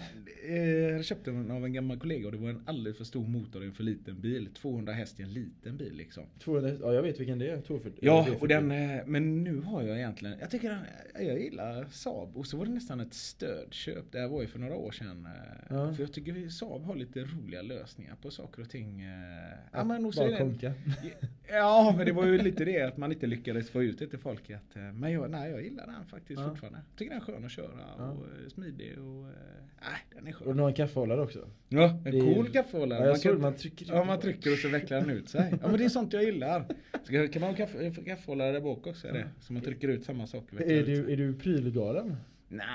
eh, 0.48 0.56
Jag 0.64 1.06
köpte 1.06 1.32
den 1.32 1.52
av 1.52 1.66
en 1.66 1.74
gammal 1.74 2.00
kollega 2.00 2.26
och 2.26 2.32
det 2.32 2.38
var 2.38 2.50
en 2.50 2.64
alldeles 2.66 2.98
för 2.98 3.04
stor 3.06 3.28
motor 3.28 3.64
i 3.64 3.66
en 3.66 3.74
för 3.74 3.84
liten 3.84 4.22
bil 4.22 4.50
200 4.54 4.94
häst 4.94 5.20
i 5.20 5.24
en 5.24 5.34
liten 5.34 5.78
bil 5.78 5.94
liksom 5.96 6.24
200, 6.40 6.72
ja 6.82 6.94
jag 6.94 7.02
vet 7.02 7.20
vilken 7.20 7.40
det 7.40 7.48
är. 7.50 7.62
240. 7.62 8.00
Ja, 8.02 8.26
eller 8.26 8.36
V40. 8.38 8.42
och 8.42 8.48
den, 8.48 8.72
eh, 8.72 9.02
men 9.06 9.44
nu 9.44 9.62
har 9.62 9.84
jag 9.84 9.98
egentligen, 9.98 10.36
jag 10.40 10.50
tycker 10.52 10.70
den- 10.70 11.26
jag 11.28 11.40
gillar 11.42 11.86
Saab 11.92 12.38
och 12.38 12.48
så 12.48 12.58
var 12.58 12.66
det 12.66 12.72
nästan 12.72 13.00
ett 13.00 13.14
stödköp. 13.14 14.12
Det 14.12 14.20
här 14.20 14.28
var 14.28 14.42
ju 14.42 14.48
för 14.48 14.60
några 14.60 14.76
år 14.76 14.92
sedan. 14.92 15.26
eh, 15.26 15.32
Ja. 15.76 15.94
För 15.94 16.04
jag 16.04 16.14
tycker 16.14 16.32
vi- 16.32 16.50
Saab 16.50 16.84
har 16.84 16.96
lite 16.96 17.20
roliga 17.20 17.62
lösningar 17.62 18.16
på 18.22 18.32
saker 18.32 18.62
och 18.62 18.70
ting. 18.70 19.02
eh. 19.02 19.10
Ja, 19.72 19.80
Att 19.80 19.88
men 19.88 20.06
och 20.06 20.14
Bara 20.18 20.38
konka. 20.38 20.74
ja, 21.50 21.94
men 21.98 22.06
det 22.06 22.12
var 22.12 22.26
ju 22.26 22.38
lite 22.38 22.66
det 22.66 22.82
att 22.82 22.98
man 22.98 23.12
inte 23.12 23.28
lyckades 23.28 23.49
få 23.72 23.84
ut 23.84 24.00
det 24.00 24.08
till 24.08 24.20
folk. 24.20 24.50
Att, 24.50 24.76
eh, 24.76 24.82
men 24.82 25.12
jag, 25.12 25.32
nej, 25.32 25.52
jag 25.52 25.64
gillar 25.64 25.86
den 25.88 26.06
faktiskt 26.06 26.40
Ja. 26.42 26.50
fortfarande. 26.50 26.80
Tycker 26.98 27.12
den 27.12 27.22
är 27.22 27.26
skön 27.26 27.46
att 27.46 27.52
köra 27.52 27.72
Ja. 27.98 28.10
och 28.10 28.26
eh, 28.26 28.48
smidig 28.50 28.92
och, 29.00 29.26
eh, 29.28 29.34
nej, 29.82 30.00
den 30.16 30.28
är 30.28 30.32
Och 30.32 30.36
skön. 30.38 30.48
den 30.48 30.60
har 30.60 30.68
en 30.68 30.74
kaffehållare 30.74 31.22
också. 31.22 31.50
Ja, 31.70 31.90
en 31.90 32.04
Det 32.04 32.18
är- 32.18 32.34
cool 32.36 32.50
kaffehållare. 32.50 33.04
Ja, 33.06 33.12
Man 33.12 33.20
kan- 33.20 33.42
man 33.42 33.54
trycker 33.56 33.86
Ja, 33.94 34.04
man 34.04 34.20
trycker 34.20 34.52
och 34.54 34.58
så 34.58 34.68
vecklar 34.70 35.02
den 35.02 35.10
ut 35.10 35.30
sig. 35.30 35.50
Ja, 35.62 35.68
men 35.70 35.78
det 35.78 35.86
är 35.86 35.90
sånt 35.90 36.14
jag 36.14 36.24
gillar. 36.24 36.66
Så 37.04 37.28
kan 37.28 37.42
man 37.42 37.50
ha 37.50 37.58
kaffe, 37.58 37.92
kaffehållare 38.06 38.52
där 38.52 38.62
bak 38.62 38.88
också? 38.88 39.08
Är 39.08 39.14
det? 39.14 39.28
Så 39.40 39.54
man 39.54 39.62
trycker 39.62 39.88
ut 39.88 40.04
samma 40.06 40.28
sak. 40.28 40.44
och 40.52 40.60
vecklar 40.60 40.76
Är 40.76 40.84
du, 40.86 41.12
är 41.14 41.18
du 41.18 41.34
prylgalen? 41.34 42.16
Nej. 42.48 42.66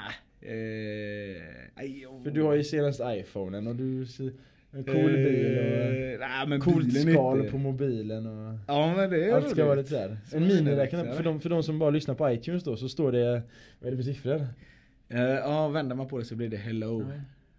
Eh. 0.41 2.23
För 2.25 2.31
du 2.31 2.43
har 2.43 2.55
ju 2.55 2.65
senast 2.65 3.01
iPhonen 3.05 3.67
och 3.67 3.77
du 3.77 4.07
ser 4.07 4.33
en 4.77 4.85
cool 4.85 5.13
bil 5.13 5.59
Eh, 5.59 6.19
nej, 6.21 6.43
och 6.43 6.49
men 6.49 6.61
coolt 6.61 6.93
skal 6.93 7.39
inte- 7.39 7.51
på 7.51 7.59
mobilen 7.59 8.27
och 8.27 8.59
Ja 8.67 8.95
men 8.97 9.11
det 9.11 9.25
är 9.25 9.33
allt 9.35 9.45
ska 9.45 9.55
roligt. 9.55 9.67
vara 9.67 9.75
lite 9.75 9.91
såhär. 9.91 10.17
Så 10.27 10.37
En 10.37 10.47
miniräknare, 10.47 11.13
för 11.15 11.23
de, 11.25 11.41
för 11.41 11.51
de 11.51 11.63
som 11.63 11.79
bara 11.79 11.91
lyssnar 11.91 12.15
på 12.15 12.31
iTunes 12.33 12.65
då 12.65 12.77
så 12.77 12.89
står 12.89 13.13
det, 13.13 13.43
vad 13.81 13.87
är 13.87 13.91
det 13.91 13.97
för 13.97 14.05
siffror? 14.13 14.47
Eh, 15.09 15.21
ja, 15.23 15.69
vänder 15.69 15.97
man 15.97 16.09
på 16.09 16.19
det 16.19 16.25
så 16.25 16.35
blir 16.37 16.49
det 16.49 16.57
hello. 16.57 17.07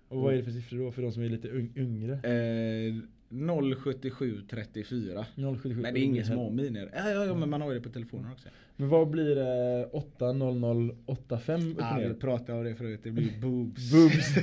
Och 0.08 0.22
vad 0.22 0.34
är 0.34 0.38
det 0.38 0.44
för 0.44 0.52
siffror 0.52 0.78
då 0.86 0.92
för 0.92 1.02
de 1.02 1.12
som 1.12 1.24
är 1.24 1.30
lite 1.30 1.48
un- 1.48 1.70
yngre? 1.80 2.14
Eh, 2.14 2.96
07734. 3.30 5.26
077 5.36 5.82
Men 5.82 5.94
det 5.94 6.00
är 6.00 6.04
inga 6.04 6.24
små 6.24 6.50
miner. 6.50 6.90
Ja, 6.96 7.10
ja, 7.10 7.26
ja, 7.26 7.34
men 7.34 7.50
man 7.50 7.62
har 7.62 7.72
ju 7.72 7.78
det 7.80 7.84
på 7.84 7.90
telefonen 7.90 8.32
också. 8.32 8.50
Men 8.78 8.90
vad 8.90 9.10
blir 9.10 9.36
det 9.36 9.86
80085 9.92 11.72
upp 11.72 11.78
och 11.78 11.84
Ja, 11.84 12.00
vi 12.08 12.14
pratade 12.14 12.58
om 12.60 12.66
det 12.66 12.76
förut. 12.76 13.00
Det 13.04 13.12
blir 13.12 13.42
boobs. 13.42 13.92
Boobs. 13.92 14.38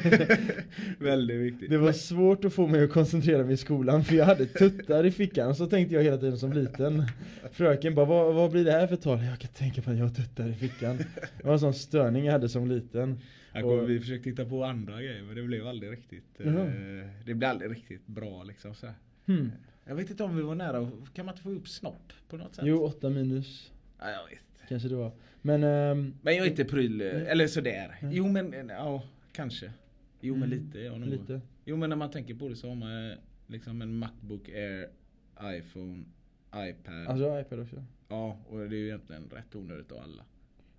Väldigt 0.99 1.41
viktigt. 1.41 1.71
Det 1.71 1.79
var 1.79 1.93
svårt 1.93 2.45
att 2.45 2.53
få 2.53 2.67
mig 2.67 2.85
att 2.85 2.93
koncentrera 2.93 3.45
mig 3.45 3.55
i 3.55 3.57
skolan 3.57 4.05
för 4.05 4.15
jag 4.15 4.25
hade 4.25 4.47
tuttar 4.47 5.07
i 5.07 5.11
fickan 5.11 5.55
så 5.55 5.67
tänkte 5.67 5.95
jag 5.95 6.03
hela 6.03 6.17
tiden 6.17 6.39
som 6.39 6.53
liten 6.53 7.05
Fröken 7.53 7.95
bara, 7.95 8.07
vad, 8.07 8.35
vad 8.35 8.51
blir 8.51 8.65
det 8.65 8.73
här 8.73 8.87
för 8.87 8.97
tal? 8.97 9.25
Jag 9.25 9.39
kan 9.39 9.51
tänka 9.51 9.83
på 9.83 9.91
att 9.91 9.97
jag 9.97 10.05
har 10.05 10.15
tuttar 10.15 10.49
i 10.49 10.55
fickan 10.55 10.97
Det 11.39 11.45
var 11.45 11.53
en 11.53 11.61
sån 11.61 11.75
störning 11.75 12.25
jag 12.25 12.33
hade 12.33 12.49
som 12.49 12.69
liten 12.69 13.21
Och- 13.55 13.91
vi 13.91 14.01
försökte 14.01 14.31
hitta 14.31 14.45
på 14.45 14.65
andra 14.65 15.03
grejer 15.03 15.23
men 15.23 15.37
det 15.37 15.43
blev 15.43 15.67
aldrig 15.67 15.93
riktigt 15.93 16.41
eh, 16.41 16.47
Jaha. 16.55 16.65
Det 17.25 17.35
blev 17.35 17.51
aldrig 17.51 17.71
riktigt 17.71 18.07
bra 18.07 18.43
liksom 18.43 18.75
så 18.75 18.87
hmm. 19.27 19.53
Jag 19.85 19.95
vet 19.95 20.11
inte 20.11 20.25
om 20.25 20.37
vi 20.37 20.43
var 20.43 20.55
nära, 20.55 20.91
kan 21.15 21.27
man 21.27 21.33
inte 21.35 21.43
få 21.43 21.51
upp 21.51 21.69
snopp 21.69 22.13
på 22.29 22.37
något 22.37 22.55
sätt? 22.55 22.65
Jo, 22.67 22.85
8 22.85 23.11
minus 23.11 23.73
Ja, 23.99 24.11
jag 24.11 24.29
vet 24.31 24.69
kanske 24.69 24.89
det 24.89 24.97
var 24.97 25.13
Men 25.43 25.65
ehm, 25.65 26.15
Men 26.23 26.37
jag 26.37 26.47
är 26.47 26.51
inte 26.51 26.65
pryl, 26.65 27.01
eller 27.01 27.47
sådär. 27.47 27.99
Mm. 28.01 28.15
Jo 28.15 28.29
men, 28.29 28.55
eh, 28.55 28.67
ja 28.77 29.03
kanske. 29.33 29.73
Jo 30.21 30.37
men 30.37 30.53
Mm. 30.53 30.65
lite, 30.65 30.79
ja 30.81 30.97
nog. 30.99 31.09
lite 31.09 31.41
Jo 31.65 31.77
men 31.77 31.91
när 31.91 31.97
man 31.97 32.11
tänker 32.11 32.35
på 32.35 32.49
det 32.49 32.57
så 32.57 32.69
har 32.69 32.75
man 32.75 33.11
eh, 33.11 33.17
liksom 33.47 33.83
en 33.83 33.99
Macbook 33.99 34.49
Air, 34.49 34.89
iPhone, 35.43 36.05
iPad. 36.57 37.07
Alltså 37.07 37.41
iPad 37.41 37.61
också 37.61 37.85
Ja, 38.09 38.39
och 38.49 38.59
det 38.59 38.77
är 38.77 38.79
ju 38.79 38.87
egentligen 38.87 39.31
rätt 39.31 39.55
onödigt 39.55 39.93
av 39.93 39.99
alla. 39.99 40.25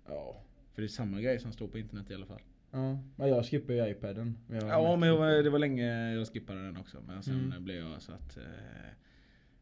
Ja 0.08 0.42
För 0.74 0.82
det 0.82 0.86
är 0.86 0.90
samma 0.90 1.22
grej 1.22 1.40
som 1.40 1.52
står 1.52 1.68
på 1.68 1.78
internet 1.78 2.12
i 2.12 2.14
alla 2.14 2.26
fall. 2.26 2.42
Ja, 2.74 3.28
jag 3.28 3.46
skippar 3.46 3.74
ju 3.74 3.88
iPaden 3.90 4.38
Ja 4.48 4.96
men 4.96 5.18
var- 5.18 5.44
det 5.44 5.50
var 5.50 5.60
länge 5.60 6.14
jag 6.14 6.28
skippade 6.28 6.66
den 6.66 6.78
också. 6.78 6.98
Men 7.08 7.24
sen 7.24 7.40
Mm. 7.46 7.64
blev 7.64 7.76
jag 7.78 8.02
så 8.02 8.12
att... 8.12 8.38
Eh, 8.38 8.44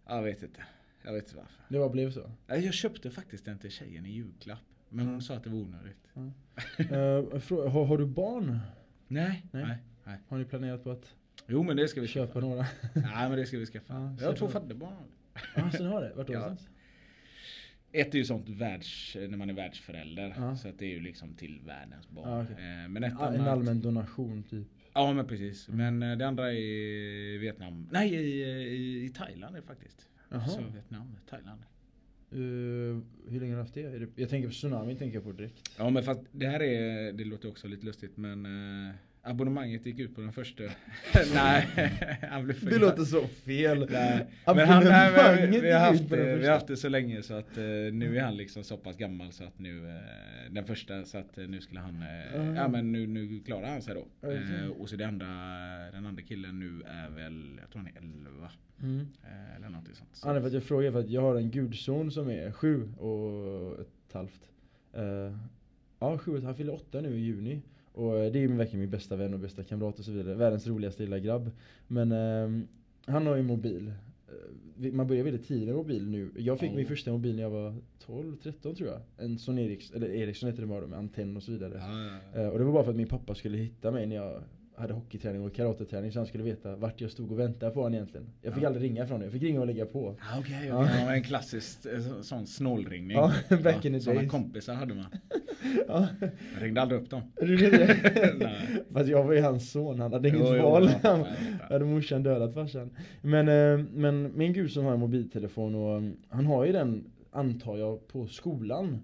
jag 0.08 0.24
vet 0.24 0.44
inte. 0.44 0.64
Jag 1.04 1.14
vet 1.14 1.24
inte 1.24 1.36
varför. 1.36 1.62
Det 1.70 1.78
bara 1.80 1.90
blev 1.90 2.12
så 2.12 2.32
Jag 2.48 2.74
köpte 2.74 3.12
faktiskt 3.12 3.46
den 3.46 3.60
till 3.60 3.72
tjejen 3.72 4.06
i 4.06 4.10
julklapp. 4.12 4.60
Men 4.90 5.08
hon 5.08 5.22
sa 5.22 5.36
att 5.36 5.44
det 5.44 5.50
var 5.50 5.58
onödigt. 5.58 6.08
Eh, 6.16 7.40
frå- 7.40 7.68
har, 7.68 7.86
har 7.86 7.98
du 7.98 8.06
barn? 8.06 8.60
Nej, 9.08 9.46
Nej. 9.52 9.64
nej, 9.66 9.78
nej. 10.04 10.18
Har 10.28 10.38
ni 10.38 10.46
planerat 10.46 10.84
på 10.84 10.92
att 10.92 11.16
Jo 11.48 11.64
men 11.64 11.78
det 11.78 11.88
ska 11.88 12.02
vi 12.02 12.08
köpa 12.08 12.28
skaffa. 12.34 12.40
några? 12.40 12.66
Nej 12.94 13.30
men 13.30 13.32
det 13.38 13.46
ska 13.46 13.58
vi 13.58 13.66
skaffa. 13.66 13.94
Ja, 13.94 14.16
jag 14.20 14.28
har 14.28 14.36
två 14.36 14.48
fadderbarn. 14.48 14.94
Ja, 15.56 15.72
så 15.72 15.84
ni 15.84 15.90
har 15.90 16.02
det? 16.02 16.14
Vart 16.16 16.28
då 16.28 16.34
Ja. 16.34 16.58
Ett 17.94 18.14
är 18.14 18.18
ju 18.18 18.26
sånt 18.26 18.50
världs, 18.50 19.16
när 19.30 19.38
man 19.38 19.50
är 19.50 19.54
världsförälder. 19.54 20.34
Ja. 20.38 20.56
Så 20.56 20.68
att 20.68 20.80
det 20.80 20.86
är 20.86 20.90
ju 20.90 21.00
liksom 21.00 21.34
till 21.34 21.60
världens 21.66 22.10
barn. 22.10 22.30
Ja, 22.30 22.44
okej. 22.44 22.56
Eh, 22.56 22.90
Men 22.90 23.04
ett 23.04 23.14
Ja, 23.20 23.34
en 23.34 23.42
allmän 23.42 23.82
donation 23.82 24.44
typ 24.44 24.68
Ja 24.94 25.14
men 25.14 25.28
precis. 25.28 25.68
Men 25.68 26.04
eh, 26.04 26.18
det 26.18 26.28
andra 26.28 26.52
är 26.52 26.56
i 26.56 27.38
Vietnam. 27.38 27.90
Nej 27.92 28.14
i, 28.16 28.44
i, 28.44 29.06
i 29.06 29.10
Thailand 29.10 29.56
är 29.56 29.62
det 29.62 29.68
faktiskt. 29.68 30.08
Jaha. 30.30 30.48
Så 30.48 30.62
Vietnam, 30.74 31.18
Thailand. 31.30 31.62
Eh, 32.32 32.38
hur 33.32 33.40
länge 33.40 33.52
har 33.52 33.58
du 33.58 33.62
haft 33.62 33.74
det? 33.74 34.00
Det? 34.00 34.08
Jag 34.16 34.30
tänker 34.30 34.48
på 34.48 34.54
tsunami, 34.54 34.96
tänker 34.96 35.18
jag 35.18 35.24
på 35.24 35.32
direkt. 35.32 35.72
Ja 35.78 35.90
men 35.90 36.04
fast 36.04 36.22
det 36.32 36.48
här 36.48 36.60
är, 36.60 37.14
det 37.14 37.24
låter 37.24 37.50
också 37.50 37.68
lite 37.68 37.86
lustigt 37.86 38.18
men 38.18 38.46
eh, 38.90 38.96
abonnemanget 39.24 39.86
gick 39.86 40.00
ut 40.00 40.16
på 40.16 40.22
den 40.22 40.32
första. 40.34 40.64
nej, 41.34 41.68
han 42.30 42.46
blev 42.46 42.66
Det 42.66 42.78
låter 42.78 43.04
så 43.04 43.28
fel. 43.28 43.88
Nej, 43.92 44.28
men 44.46 44.68
han, 44.68 44.84
nej, 44.84 45.12
men 45.52 45.62
vi, 45.62 45.72
har 45.72 45.80
haft, 45.80 46.10
den 46.10 46.40
vi 46.40 46.46
har 46.46 46.54
haft 46.54 46.68
det 46.68 46.78
så 46.78 46.90
länge 46.90 47.22
så 47.22 47.34
att 47.34 47.58
eh, 47.58 47.64
nu 47.94 48.18
är 48.18 48.22
han 48.24 48.38
liksom 48.38 48.64
så 48.64 48.78
pass 48.78 48.98
gammal 48.98 49.32
så 49.32 49.44
att 49.44 49.60
nu 49.60 49.90
eh, 49.90 50.52
den 50.52 50.66
första 50.66 51.06
så 51.06 51.18
att 51.18 51.38
eh, 51.38 51.48
nu 51.48 51.62
skulle 51.62 51.80
han 51.80 52.04
Aha. 52.36 52.54
ja 52.56 52.68
men 52.68 52.92
nu, 52.92 53.08
nu 53.08 53.40
klarar 53.46 53.68
han 53.68 53.82
sig 53.82 53.96
då. 53.96 54.06
Okej. 54.22 54.42
Eh, 54.64 54.68
och 54.70 54.90
så 54.90 54.96
det 54.96 55.08
andra, 55.08 55.28
den 55.92 56.06
andra 56.06 56.22
killen 56.24 56.60
nu 56.60 56.82
är 56.88 57.10
väl, 57.10 57.60
jag 57.62 57.70
tror 57.70 57.82
han 57.82 57.92
är 57.96 57.98
11 57.98 58.50
Mm. 58.84 59.08
eh, 59.24 59.56
eller 59.56 59.70
någonting 59.70 59.96
sånt. 59.96 60.10
Så. 60.14 60.28
Anledningen 60.28 60.42
för 60.52 60.58
att 60.58 60.62
jag 60.62 60.68
frågar 60.68 60.92
för 60.92 61.00
att 61.00 61.10
jag 61.10 61.22
har 61.22 61.36
en 61.36 61.52
gudson 61.52 62.12
som 62.12 62.30
är 62.30 62.52
sju 62.52 62.92
och 62.98 63.80
ett 63.80 64.14
halvt. 64.14 64.42
Ja, 66.00 66.18
sju 66.18 66.42
han 66.42 66.56
fyller 66.56 66.74
åtta 66.74 67.02
nu 67.02 67.10
i 67.10 67.20
juni. 67.20 67.62
Och 67.94 68.18
eh, 68.20 68.32
det 68.32 68.40
är 68.40 68.42
ju 68.42 68.56
verkligen 68.56 68.80
min 68.80 68.90
bästa 68.90 69.16
vän 69.16 69.34
och 69.34 69.40
bästa 69.40 69.64
kamrat 69.64 70.00
och 70.00 70.06
så 70.06 70.12
vidare. 70.12 70.36
Världens 70.36 70.68
roligaste 70.68 71.04
lilla 71.04 71.20
grabb. 71.20 71.52
Men 71.88 72.12
ehm, 72.12 72.68
han 73.06 73.28
har 73.28 73.36
ju 73.36 73.44
mobil. 73.44 73.92
Eh, 74.82 74.94
Man 74.94 75.08
börjar 75.08 75.24
väldigt 75.24 75.48
tidigt 75.48 75.68
med 75.68 75.76
mobil 75.76 76.08
nu. 76.08 76.32
Jag 76.36 76.60
fick 76.60 76.72
Oh. 76.72 76.76
min 76.76 76.86
första 76.86 77.12
mobil 77.12 77.36
när 77.36 77.44
jag 77.44 77.50
var 77.50 77.76
12, 78.06 78.36
13 78.44 78.76
tror 78.76 78.90
jag. 78.90 79.00
En 79.26 79.38
Sony 79.40 79.66
Ericsson, 79.66 79.98
eller 79.98 80.10
Ericsson 80.14 80.50
heter 80.50 80.62
det 80.62 80.68
bara 80.68 80.88
med 80.88 81.00
antenn 81.00 81.38
och 81.38 81.44
så 81.44 81.52
vidare. 81.52 81.74
Ja. 82.34 82.42
Eh, 82.42 82.48
och 82.48 82.58
det 82.60 82.64
var 82.66 82.74
bara 82.74 82.84
för 82.84 82.92
att 82.92 82.98
min 82.98 83.08
pappa 83.08 83.36
skulle 83.36 83.58
hitta 83.58 83.92
mig 83.92 84.06
när 84.06 84.16
jag 84.16 84.44
hade 84.76 84.94
hockeyträning 84.94 85.42
och 85.46 85.54
karateträning 85.56 86.12
så 86.12 86.20
han 86.20 86.26
skulle 86.26 86.44
veta 86.44 86.76
vart 86.76 87.02
jag 87.02 87.12
stod 87.12 87.32
och 87.32 87.40
väntade 87.40 87.72
på 87.72 87.80
honom 87.80 87.94
egentligen. 87.94 88.28
Jag 88.42 88.54
fick 88.54 88.64
Ja. 88.64 88.68
aldrig 88.68 88.84
ringa 88.90 89.08
från 89.08 89.20
det. 89.20 89.26
Jag 89.26 89.34
fick 89.34 89.44
ringa 89.44 89.60
och 89.62 89.68
lägga 89.68 89.86
på. 89.86 90.10
Ah, 90.10 90.40
Okej, 90.40 90.56
okay, 90.56 90.68
Ja. 90.68 90.90
ja. 91.06 91.14
en 91.16 91.24
klassisk 91.24 91.86
eh, 91.86 92.00
så- 92.02 92.24
sån 92.24 92.48
snålringning. 92.48 93.18
Ja, 93.18 93.32
back 93.64 93.86
in 93.86 93.94
the 93.94 94.00
Såna 94.00 94.20
days. 94.20 94.32
kompisar 94.32 94.74
hade 94.74 94.94
man. 94.94 95.06
Ja, 95.88 96.08
Jag 96.22 96.64
ringde 96.64 96.82
aldrig 96.82 97.02
upp 97.02 97.10
dem. 97.10 97.22
Fast 98.94 99.10
jag 99.10 99.24
var 99.24 99.34
ju 99.34 99.42
hans 99.42 99.72
son, 99.72 100.00
han 100.00 100.14
hade 100.14 100.30
inget 100.30 100.42
Jo, 100.42 100.56
jo, 100.56 100.64
val. 100.64 100.90
ja, 101.04 101.10
Han 101.10 101.26
hade 101.70 101.86
morsan 101.86 102.24
dödat 102.24 102.54
farsan. 102.54 102.90
Men, 103.22 103.48
eh, 103.48 103.86
men 103.94 104.32
min 104.38 104.54
gud 104.54 104.72
som 104.72 104.86
har 104.86 104.94
en 104.94 105.00
mobiltelefon 105.00 105.76
och 105.76 105.98
mm, 105.98 106.18
han 106.30 106.46
har 106.46 106.66
ju 106.66 106.72
den, 106.72 107.04
antar 107.32 107.78
jag, 107.78 108.08
på 108.08 108.28
skolan. 108.28 109.00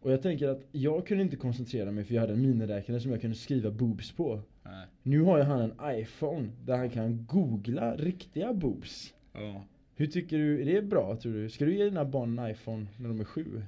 Och 0.00 0.12
jag 0.12 0.22
tänker 0.22 0.48
att 0.48 0.60
jag 0.72 1.06
kunde 1.06 1.22
inte 1.24 1.36
koncentrera 1.36 1.90
mig 1.90 2.04
för 2.04 2.14
jag 2.14 2.20
hade 2.20 2.32
en 2.32 2.42
miniräknare 2.42 3.00
som 3.00 3.10
jag 3.10 3.20
kunde 3.20 3.36
skriva 3.36 3.70
boobs 3.70 4.12
på. 4.12 4.40
Nej. 4.62 4.86
Nu 5.02 5.20
har 5.20 5.38
ju 5.38 5.44
han 5.44 5.60
en 5.60 6.00
iPhone 6.00 6.48
där 6.64 6.76
han 6.76 6.90
kan 6.90 7.26
googla 7.26 7.96
riktiga 7.96 8.52
boobs. 8.52 9.14
Ja. 9.32 9.64
Hur 9.96 10.06
tycker 10.06 10.38
du, 10.38 10.60
är 10.60 10.64
det 10.64 10.82
bra 10.82 11.16
tror 11.16 11.32
du? 11.32 11.50
Ska 11.50 11.64
du 11.64 11.76
ge 11.76 11.84
dina 11.84 12.04
barn 12.04 12.38
en 12.38 12.50
iPhone 12.50 12.86
när 12.98 13.08
de 13.08 13.20
är 13.20 13.24
sju? 13.24 13.62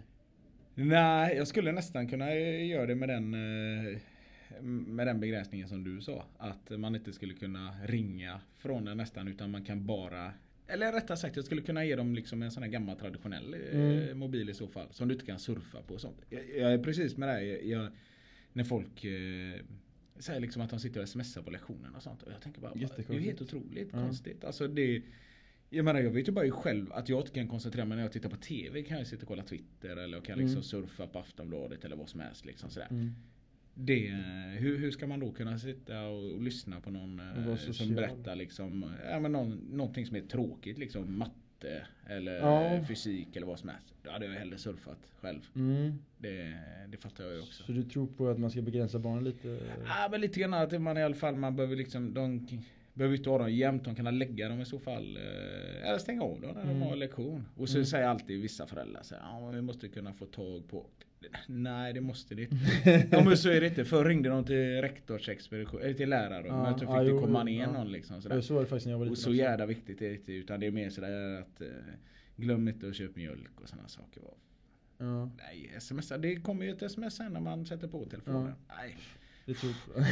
Nej, 0.75 1.37
jag 1.37 1.49
skulle 1.49 1.73
nästan 1.73 2.09
kunna 2.09 2.35
göra 2.35 2.87
det 2.87 2.95
med 2.95 3.09
den 3.09 3.35
eh, 3.35 3.99
med 4.61 5.07
den 5.07 5.21
begränsningen 5.21 5.69
som 5.69 5.85
du 5.85 6.01
sa. 6.01 6.25
Att 6.39 6.71
man 6.71 6.95
inte 6.95 7.13
skulle 7.13 7.35
kunna 7.35 7.75
ringa 7.85 8.41
från 8.59 8.85
den 8.85 8.97
nästan 8.97 9.29
utan 9.29 9.51
man 9.51 9.65
kan 9.65 9.87
bara 9.87 10.33
eller 10.67 10.93
rättare 10.93 11.17
sagt 11.17 11.37
jag 11.37 11.45
skulle 11.45 11.63
kunna 11.63 11.85
ge 11.85 11.97
dem 11.97 12.15
liksom 12.15 12.43
en 12.43 12.51
sån 12.51 12.63
här 12.63 12.71
gammal 12.71 12.97
traditionell 12.97 13.55
eh, 13.55 13.81
Mm. 13.81 14.19
mobil 14.19 14.51
i 14.51 14.55
så 14.55 14.69
fall. 14.69 14.87
Som 14.91 15.09
du 15.09 15.15
inte 15.15 15.27
kan 15.27 15.39
surfa 15.39 15.83
på 15.83 15.95
och 15.95 16.01
sånt. 16.01 16.17
Jag, 16.31 16.41
jag 16.59 16.73
är 16.73 16.79
precis 16.79 17.17
med 17.17 17.29
dig. 17.29 17.71
Jag, 17.71 17.89
när 18.53 18.65
folk 18.65 19.05
eh, 19.05 19.61
säger 20.23 20.41
liksom 20.41 20.63
att 20.63 20.71
de 20.71 20.79
sitter 20.81 21.03
och 21.03 21.09
smsar 21.09 21.43
på 21.43 21.51
lektionerna 21.51 21.97
och 21.97 22.03
sånt. 22.03 22.23
Och 22.23 22.33
jag 22.33 22.41
tänker 22.41 22.61
bara, 22.61 22.75
det 22.75 23.09
är 23.09 23.15
ju 23.15 23.21
helt 23.21 23.41
otroligt 23.43 23.89
Ja. 23.93 23.99
konstigt. 23.99 24.45
Alltså 24.45 24.69
det 24.69 25.03
jag 25.71 25.85
menar 25.85 26.01
jag 26.01 26.11
vet 26.11 26.29
ju 26.29 26.33
bara 26.33 26.51
själv 26.51 26.93
att 26.93 27.09
jag 27.09 27.21
inte 27.21 27.31
kan 27.33 27.49
koncentrera 27.49 27.85
mig 27.85 27.97
när 27.97 28.03
jag 28.05 28.13
tittar 28.13 28.29
på 28.29 28.37
TV. 28.37 28.83
Kan 28.83 28.99
jag 28.99 29.07
sitta 29.07 29.23
och 29.23 29.29
kolla 29.29 29.43
Twitter 29.43 29.97
eller 29.97 30.17
jag 30.17 30.25
kan 30.25 30.39
liksom 30.39 30.53
Mm. 30.57 30.63
surfa 30.63 31.07
på 31.07 31.19
Aftonbladet 31.19 31.85
eller 31.85 31.97
vad 31.97 32.09
som 32.09 32.21
helst. 32.21 32.45
Liksom 32.47 32.71
sådär. 32.71 32.89
Mm. 32.91 33.11
Det, 33.75 34.09
hur, 34.59 34.79
hur 34.79 34.91
ska 34.91 35.07
man 35.07 35.21
då 35.21 35.33
kunna 35.33 35.59
sitta 35.59 36.03
och, 36.07 36.33
och 36.33 36.43
lyssna 36.43 36.81
på 36.81 36.91
någon 36.91 37.21
eh, 37.21 37.57
som 37.57 37.95
berättar 37.95 38.37
liksom, 38.37 38.93
ja, 39.11 39.21
men 39.21 39.33
någon, 39.33 39.51
någonting 39.71 40.07
som 40.07 40.17
är 40.17 40.21
tråkigt 40.21 40.79
liksom 40.79 41.19
matte 41.19 41.33
eller 42.07 42.33
Ja. 42.39 42.85
fysik 42.89 43.37
eller 43.37 43.47
vad 43.47 43.59
som 43.59 43.69
helst. 43.69 43.87
Då 44.03 44.11
hade 44.11 44.27
jag 44.27 44.33
hellre 44.33 44.59
surfat 44.59 44.99
själv. 45.21 45.41
Mm. 45.57 45.99
Det, 46.19 46.59
det 46.89 46.97
fattar 46.97 47.25
jag 47.25 47.33
ju 47.35 47.41
också. 47.41 47.63
Så 47.65 47.73
du 47.73 47.83
tror 47.83 48.07
på 48.07 48.29
att 48.29 48.39
man 48.39 48.51
ska 48.51 48.63
begränsa 48.63 48.99
barnen 48.99 49.25
lite? 49.25 49.59
Ja 49.87 50.09
men 50.11 50.21
lite 50.21 50.41
grann 50.41 50.55
att 50.55 50.81
man 50.83 50.99
i 50.99 51.03
alla 51.03 51.15
fall 51.15 51.37
man 51.37 51.57
behöver 51.57 51.77
liksom 51.77 52.15
de 52.15 52.47
behöver 52.95 53.17
inte 53.17 53.31
ha 53.31 53.39
dem 53.39 53.53
jämt. 53.53 53.85
De 53.85 53.95
kan 53.95 54.19
lägga 54.19 54.49
dem 54.49 54.61
i 54.61 54.65
så 54.65 54.79
fall. 54.79 55.17
eh, 55.17 55.89
Eller 55.89 55.99
stänga 55.99 56.23
av 56.23 56.41
dem 56.41 56.51
när 56.55 56.63
Mm. 56.63 56.81
de 56.81 56.83
har 56.87 56.97
lektion. 56.97 57.49
Och 57.57 57.69
så 57.69 57.77
Mm. 57.79 57.87
säger 57.87 58.07
alltid 58.09 58.41
vissa 58.43 58.67
föräldrar 58.67 59.03
så 59.03 59.15
här, 59.15 59.41
men 59.41 59.55
vi 59.55 59.63
måste 59.63 59.89
kunna 59.89 60.13
få 60.13 60.27
tag 60.27 60.69
på 60.69 60.87
Nej 61.47 61.93
det 61.93 62.01
måste 62.01 62.35
det 62.35 62.43
inte. 62.43 62.57
ja 63.11 63.25
men 63.25 63.37
så 63.37 63.49
är 63.51 63.61
det 63.61 63.67
inte. 63.67 63.85
Förr 63.85 64.05
ringde 64.05 64.29
de 64.29 64.45
till 64.45 64.81
rektorsexpedition, 64.83 65.81
eller 65.83 65.95
till 65.95 66.11
lärare. 66.11 66.47
Ja, 66.47 66.63
men 66.63 66.73
så 66.75 66.79
fick 66.79 66.89
ja, 66.89 67.03
det 67.05 67.11
komma 67.21 67.43
ner 67.45 67.61
ja. 67.63 67.73
någon 67.73 67.93
liksom. 67.93 68.23
Sådär. 68.23 68.41
så 68.41 68.55
var 68.55 68.61
det 68.61 68.67
faktiskt 68.67 68.87
när 68.87 68.93
jag 68.93 68.99
var 68.99 69.05
liten 69.07 69.13
Och 69.13 69.19
så 69.19 69.35
jävla 69.35 69.67
viktigt 69.67 70.03
är 70.03 70.09
det 70.09 70.15
inte. 70.15 70.33
Utan 70.33 70.61
det 70.61 70.67
är 70.67 70.71
mer 70.71 70.91
sådär 70.91 71.41
att 71.41 71.61
eh, 71.61 71.67
glöm 72.37 72.69
inte 72.69 72.89
att 72.89 72.95
köpa 72.97 73.13
mjölk 73.17 73.61
och 73.61 73.69
sådana 73.69 73.89
saker. 73.89 74.23
Ja, 74.99 75.31
Nej, 75.39 75.73
sms, 75.77 76.13
det 76.19 76.37
kommer 76.37 76.65
ju 76.65 76.71
ett 76.71 76.83
sms 76.83 77.15
sen 77.17 77.33
när 77.33 77.41
man 77.41 77.67
sätter 77.67 77.89
på 77.89 78.05
telefonen. 78.05 78.53
Nej. 78.69 78.97
Det 79.47 79.55
tror 79.55 79.73
jag. 79.97 80.05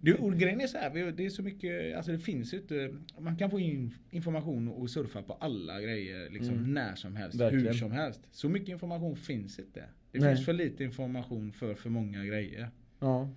Du, 0.00 0.36
grejen 0.36 0.60
är 0.60 0.66
så 0.66 0.78
här, 0.78 1.12
det 1.12 1.26
är 1.26 1.30
så 1.30 1.42
mycket, 1.42 1.96
alltså 1.96 2.12
det 2.12 2.18
finns 2.18 2.54
ju 2.54 2.58
inte, 2.58 2.94
man 3.18 3.36
kan 3.36 3.50
få 3.50 3.60
in 3.60 3.94
information 4.10 4.68
och 4.68 4.90
surfa 4.90 5.22
på 5.22 5.32
alla 5.32 5.80
grejer 5.80 6.30
liksom 6.30 6.54
Mm. 6.54 6.74
när 6.74 6.94
som 6.94 7.16
helst, 7.16 7.40
Verkligen. 7.40 7.66
hur 7.66 7.72
som 7.72 7.92
helst. 7.92 8.20
Så 8.30 8.48
mycket 8.48 8.68
information 8.68 9.16
finns 9.16 9.58
inte. 9.58 9.84
Det 10.12 10.18
Nej. 10.18 10.34
finns 10.34 10.46
för 10.46 10.52
lite 10.52 10.84
information 10.84 11.52
för 11.52 11.74
för 11.74 11.90
många 11.90 12.24
grejer. 12.24 12.68
Ja. 13.00 13.30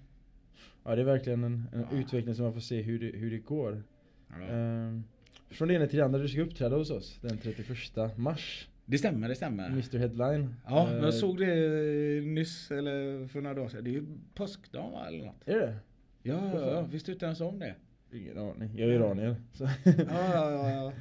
Ja 0.83 0.95
det 0.95 1.01
är 1.01 1.05
verkligen 1.05 1.43
en, 1.43 1.65
en 1.73 1.85
Ja. 1.91 1.97
utveckling 1.97 2.35
som 2.35 2.43
man 2.45 2.53
får 2.53 2.61
se 2.61 2.81
hur 2.81 2.99
det, 2.99 3.17
hur 3.17 3.31
det 3.31 3.37
går. 3.37 3.83
Ja. 4.29 4.35
Ehm, 4.47 5.03
från 5.49 5.67
det 5.67 5.73
ena 5.73 5.87
till 5.87 5.97
det 5.99 6.05
andra, 6.05 6.19
du 6.19 6.27
ska 6.29 6.41
uppträda 6.41 6.75
hos 6.75 6.89
oss 6.91 7.19
den 7.21 7.37
31 7.37 8.17
mars. 8.17 8.67
Det 8.89 8.97
stämmer, 8.97 9.29
det 9.29 9.35
stämmer. 9.35 9.67
Mr 9.67 9.97
Headline. 9.97 10.55
Ja, 10.67 10.89
Eh, 10.91 10.97
jag 10.97 11.13
såg 11.13 11.37
det 11.37 11.55
nyss 12.25 12.71
eller 12.71 13.27
för 13.27 13.41
några 13.41 13.55
dagar 13.55 13.69
sedan. 13.69 13.83
Det 13.83 13.89
är 13.89 13.93
ju 13.93 14.05
påskdagen 14.33 14.91
va, 14.91 15.07
eller 15.07 15.25
något. 15.25 15.47
Är 15.47 15.59
det? 15.59 15.75
Ja, 16.23 16.51
ja, 16.53 16.71
ja, 16.71 16.81
visste 16.81 17.11
du 17.11 17.13
inte 17.13 17.25
ens 17.25 17.41
om 17.41 17.59
det? 17.59 17.75
Ingen 18.13 18.37
aning. 18.37 18.71
Jag 18.75 18.89
är 18.89 18.93
iranier. 18.93 19.35
Så 19.53 19.63
Ja, 19.63 19.69
ja, 20.07 20.51
ja. 20.51 20.69
ja. 20.71 20.93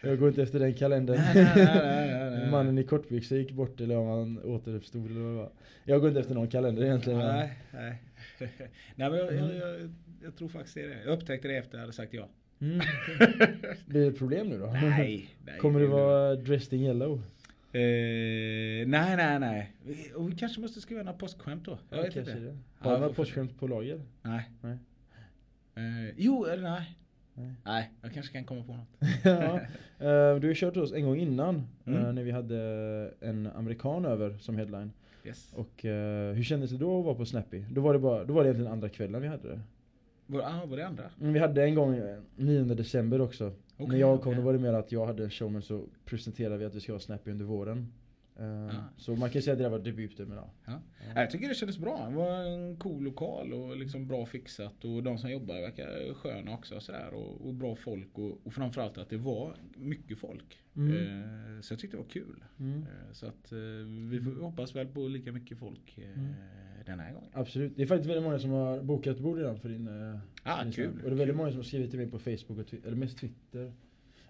jag 0.08 0.18
går 0.18 0.28
inte 0.28 0.42
efter 0.42 0.58
den 0.58 0.74
kalendern. 0.74 1.16
Nej, 1.34 1.52
nej, 1.56 2.30
nej. 2.30 2.50
Mannen 2.50 2.78
i 2.78 2.84
kortbyxor 2.84 3.38
gick 3.38 3.52
bort 3.52 3.80
eller 3.80 3.96
om 3.96 4.06
han 4.08 4.44
återuppstod 4.44 5.06
eller 5.10 5.20
vad. 5.20 5.50
Jag 5.84 6.00
går 6.00 6.08
inte 6.08 6.20
efter 6.20 6.34
någon 6.34 6.48
kalender 6.48 6.84
egentligen. 6.84 7.18
Nej, 7.18 7.58
nej. 7.72 8.02
nej 8.96 9.10
men 9.10 9.14
jag, 9.14 9.34
jag, 9.34 9.54
jag, 9.54 9.90
jag 10.22 10.36
tror 10.36 10.48
faktiskt 10.48 10.74
det 10.74 10.82
är 10.82 10.88
det. 10.88 11.04
Jag 11.04 11.12
upptäckte 11.12 11.48
det 11.48 11.56
efter 11.56 11.76
jag 11.76 11.80
hade 11.80 11.92
sagt 11.92 12.14
ja. 12.14 12.28
Mm. 12.60 12.78
Blir 13.86 14.00
det 14.00 14.06
ett 14.06 14.18
problem 14.18 14.46
nu 14.48 14.58
då? 14.58 14.66
Nej, 14.66 15.28
nej. 15.46 15.58
Kommer 15.58 15.80
du 15.80 15.86
det 15.86 15.92
vara 15.92 16.34
dressed 16.36 16.78
in 16.80 16.86
yellow? 16.86 17.22
Eh, 17.72 17.80
nej, 18.86 19.16
nej, 19.16 19.38
nej. 19.40 19.72
Vi- 19.84 20.12
Och 20.16 20.30
vi 20.32 20.36
kanske 20.36 20.60
måste 20.60 20.80
skriva 20.80 21.02
några 21.02 21.18
påskskämt 21.18 21.64
då. 21.64 21.78
Jag 21.90 21.98
Ja, 21.98 22.02
vet 22.02 22.16
inte. 22.16 22.34
det. 22.34 22.40
Ja, 22.40 22.52
Har 22.78 22.90
du 22.90 22.94
jag 22.94 23.00
några 23.00 23.14
påskskämt 23.14 23.58
på 23.60 23.66
lager? 23.66 24.00
Nej. 24.22 24.50
Nej. 24.60 24.78
Eh, 25.76 26.14
jo, 26.16 26.44
eller 26.44 26.62
nej. 26.62 26.96
Nej. 27.34 27.52
Nej, 27.64 27.90
jag 28.02 28.12
kanske 28.14 28.32
kan 28.32 28.44
komma 28.44 28.64
på 28.64 28.72
något. 28.76 28.88
ja. 29.24 29.60
Eh, 30.06 30.36
Du 30.40 30.46
har 30.46 30.54
kört 30.54 30.76
oss 30.76 30.92
en 30.92 31.04
gång 31.04 31.16
innan. 31.18 31.66
Mm. 31.86 32.04
eh, 32.06 32.12
När 32.12 32.22
vi 32.22 32.30
hade 32.30 32.58
en 33.20 33.46
amerikan 33.46 34.04
över 34.04 34.38
som 34.38 34.56
headline. 34.56 34.92
Yes. 35.26 35.52
Och 35.54 35.84
eh, 35.84 36.34
hur 36.34 36.42
kändes 36.42 36.70
det 36.70 36.76
då 36.78 36.98
att 36.98 37.04
vara 37.04 37.14
på 37.14 37.24
Snappy? 37.26 37.64
Då 37.70 37.80
var 37.80 37.92
det, 37.92 37.98
bara, 37.98 38.24
då 38.24 38.32
var 38.34 38.42
det 38.42 38.48
egentligen 38.48 38.72
andra 38.72 38.88
kvällen 38.88 39.22
vi 39.22 39.28
hade 39.28 39.48
det. 39.48 39.60
Var, 40.26 40.40
ah, 40.40 40.66
var 40.66 40.76
det 40.76 40.86
andra? 40.86 41.04
Men 41.18 41.32
vi 41.32 41.38
hade 41.38 41.64
en 41.64 41.74
gång 41.74 41.94
eh, 41.96 42.18
9 42.36 42.62
december 42.74 43.20
också. 43.20 43.52
Okej, 43.76 43.88
När 43.88 43.96
jag 43.96 44.22
kom 44.22 44.32
okej. 44.32 44.40
då 44.40 44.46
var 44.46 44.52
det 44.52 44.58
mer 44.58 44.72
att 44.72 44.92
jag 44.92 45.06
hade 45.06 45.24
en 45.24 45.30
show 45.30 45.52
men 45.52 45.62
så 45.62 45.84
presenterade 46.04 46.58
vi 46.58 46.64
att 46.64 46.74
vi 46.74 46.80
ska 46.80 46.92
ha 46.92 46.98
Snappy 47.00 47.30
under 47.30 47.44
våren. 47.44 47.92
Eh, 48.38 48.64
Ah. 48.66 48.70
Så 48.96 49.16
man 49.16 49.30
kan 49.30 49.42
säga 49.42 49.52
att 49.52 49.58
det 49.58 49.64
där 49.64 49.70
var 49.70 49.78
debuten 49.78 50.28
men 50.28 50.36
ja. 50.36 50.50
Ja. 50.64 50.80
Jag 51.14 51.30
tycker 51.30 51.48
det 51.48 51.54
kändes 51.54 51.78
bra. 51.78 52.06
Det 52.10 52.16
var 52.16 52.36
en 52.44 52.76
cool 52.76 53.02
lokal 53.02 53.52
och 53.52 53.76
liksom 53.76 54.06
bra 54.08 54.26
fixat. 54.26 54.84
Och 54.84 55.02
de 55.02 55.18
som 55.18 55.30
jobbar 55.30 55.60
verkar 55.60 56.14
sköna 56.14 56.54
också. 56.54 56.80
Sådär, 56.80 57.14
och, 57.14 57.46
och 57.46 57.54
bra 57.54 57.76
folk. 57.76 58.18
Och, 58.18 58.46
och 58.46 58.52
framförallt 58.54 58.98
att 58.98 59.08
det 59.10 59.16
var 59.16 59.56
mycket 59.76 60.18
folk. 60.18 60.58
Mm. 60.76 60.92
Eh, 60.96 61.60
så 61.60 61.72
jag 61.72 61.80
tyckte 61.80 61.96
det 61.96 62.02
var 62.02 62.08
kul. 62.10 62.44
Mm. 62.60 62.82
Eh, 62.82 63.12
så 63.12 63.26
att 63.26 63.52
vi 64.10 64.18
hoppas 64.40 64.76
väl 64.76 64.86
på 64.86 65.08
lika 65.08 65.32
mycket 65.32 65.58
folk 65.58 65.98
Mm. 65.98 66.34
den 66.86 67.00
här 67.00 67.12
gången. 67.12 67.30
Absolut. 67.32 67.76
Det 67.76 67.82
är 67.82 67.86
faktiskt 67.86 68.10
väldigt 68.10 68.24
många 68.24 68.38
som 68.38 68.50
har 68.50 68.82
bokat 68.82 69.18
bord 69.18 69.38
redan 69.38 69.60
för 69.60 69.68
din... 69.68 69.88
Ah, 70.42 70.62
din 70.64 70.72
kul. 70.72 70.84
stand. 70.90 71.02
Och 71.04 71.10
det 71.10 71.14
är 71.14 71.18
väldigt 71.18 71.36
många 71.36 71.50
som 71.50 71.58
har 71.58 71.64
skrivit 71.64 71.90
till 71.90 71.98
mig 71.98 72.10
på 72.10 72.18
Facebook 72.18 72.58
och 72.58 72.74
eller 72.86 72.96
mest 72.96 73.18
Twitter. 73.18 73.72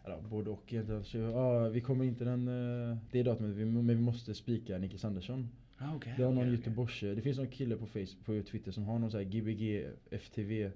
Eller 0.04 0.20
både 0.20 0.50
och. 0.50 0.74
Så, 1.02 1.18
ja, 1.18 1.68
vi 1.68 1.80
kommer 1.80 2.04
inte 2.04 2.24
den, 2.24 2.48
eh, 2.48 2.96
det 3.10 3.22
datumet, 3.22 3.56
men 3.56 3.86
vi 3.86 3.94
måste 3.94 4.34
spika 4.34 4.78
Nicky 4.78 5.06
Andersson. 5.06 5.48
Ah, 5.78 5.96
okay, 5.96 6.12
Det 6.16 6.22
har 6.22 6.32
någon 6.32 6.50
Göteborgs, 6.50 7.00
det 7.00 7.22
finns 7.22 7.38
någon 7.38 7.46
kille 7.46 7.76
på 7.76 7.86
Facebook, 7.86 8.24
på 8.24 8.42
Twitter 8.50 8.72
som 8.72 8.84
har 8.84 8.98
någon 8.98 9.10
sån 9.10 9.20
här 9.20 9.26
Gbg 9.26 9.86
FTV 10.10 10.70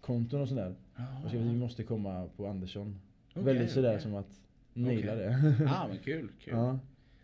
konton 0.00 0.40
och 0.40 0.48
sådär. 0.48 0.74
Och 1.22 1.28
skriver 1.28 1.46
att 1.46 1.52
vi 1.52 1.56
måste 1.58 1.82
komma 1.82 2.28
på 2.36 2.46
Andersson. 2.46 3.00
väldigt 3.34 3.70
sådär 3.70 3.98
som 3.98 4.14
att 4.14 4.40
naila 4.72 5.14
det. 5.14 5.54
Ja 5.60 5.88
men 5.88 5.98
kul. 5.98 6.28
kul. 6.40 6.54
ja. 6.54 6.78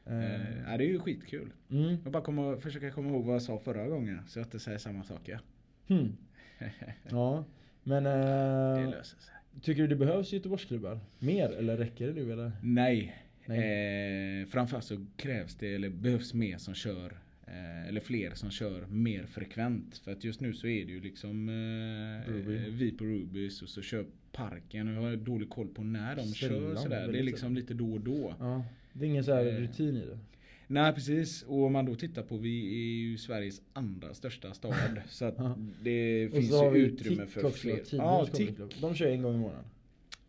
Eh, 0.07 0.63
ja, 0.67 0.77
det 0.79 0.85
är 0.85 0.89
ju 0.89 0.99
skitkul. 0.99 1.53
mm. 1.71 1.97
Jag 2.05 2.13
bara 2.13 2.23
kommer, 2.23 2.57
försöka 2.57 2.91
komma 2.91 3.09
ihåg 3.09 3.25
vad 3.25 3.35
jag 3.35 3.43
sa 3.43 3.59
förra 3.59 3.89
gången. 3.89 4.21
Så 4.29 4.39
jag 4.39 4.47
inte 4.47 4.59
säger 4.59 4.79
samma 4.79 5.05
saker. 5.05 5.41
Hmm. 5.89 6.17
Ja. 7.11 7.45
Men 7.83 8.05
det 8.05 8.81
eh, 8.81 8.91
löser 8.91 9.19
sig. 9.19 9.35
Tycker 9.63 9.83
du 9.83 9.89
det 9.89 9.97
behövs 9.97 10.33
Göteborgsklubbar? 10.33 11.01
Mer 11.19 11.49
eller 11.51 11.77
räcker 11.77 12.07
det 12.07 12.13
nu 12.13 12.33
eller? 12.33 12.53
Nej. 12.63 13.17
Nej. 13.47 14.41
Eh, 14.43 14.47
framförallt 14.47 14.85
så 14.85 15.07
krävs 15.17 15.55
det, 15.55 15.75
eller 15.75 15.89
behövs 15.89 16.35
mer 16.35 16.59
som 16.59 16.75
kör 16.75 17.13
eh, 17.47 17.89
eller 17.89 18.01
fler 18.01 18.31
som 18.35 18.51
kör 18.51 18.87
mer 18.87 19.25
frekvent. 19.27 19.99
För 19.99 20.13
att 20.13 20.25
just 20.25 20.41
nu 20.41 20.53
så 20.53 20.67
är 20.67 20.85
det 20.85 20.93
ju 20.93 21.01
liksom 21.01 21.49
eh, 21.49 22.33
vi 22.69 22.95
på 22.99 23.05
Rubys 23.05 23.63
och 23.63 23.69
så 23.69 23.83
kör 23.83 24.05
Parken. 24.33 24.89
Och 24.89 24.95
jag 25.05 25.11
har 25.11 25.17
dålig 25.17 25.49
koll 25.51 25.69
på 25.69 25.83
när 25.83 26.17
de 26.17 26.23
Sällan, 26.27 26.61
kör 26.61 26.75
sådär. 26.77 27.09
Det 27.13 27.19
är 27.19 27.23
liksom 27.23 27.55
lite 27.55 27.75
då 27.75 27.93
och 27.93 28.01
då. 28.01 28.35
Ja. 28.39 28.65
Det 28.93 29.05
är 29.05 29.09
ingen 29.09 29.25
så 29.25 29.35
här 29.35 29.47
Eh. 29.47 29.55
rutin 29.61 29.97
i 29.97 30.01
det. 30.07 30.19
Nej 30.67 30.93
precis. 30.93 31.43
Och 31.43 31.65
om 31.65 31.73
man 31.73 31.85
då 31.87 31.95
tittar 31.95 32.23
på, 32.23 32.37
vi 32.37 32.69
är 32.69 33.09
ju 33.11 33.19
Sveriges 33.19 33.63
andra 33.73 34.15
största 34.15 34.55
stad. 34.55 34.75
så 35.09 35.25
att 35.25 35.35
Ja. 35.39 35.57
det 35.83 36.27
Och 36.27 36.33
finns 36.33 36.51
så 36.51 36.57
har 36.57 36.77
ju 36.77 36.83
vi 36.83 36.93
utrymme 36.93 37.23
Tick 37.25 37.31
för 37.35 37.45
också, 37.45 37.59
fler. 37.59 37.73
Tidens 37.73 37.93
Ja, 37.93 38.27
Comedy 38.33 38.47
Tick. 38.47 38.57
Club. 38.57 38.71
De 38.81 38.95
kör 38.95 39.07
en 39.11 39.23
gång 39.23 39.35
i 39.35 39.39
månaden. 39.39 39.65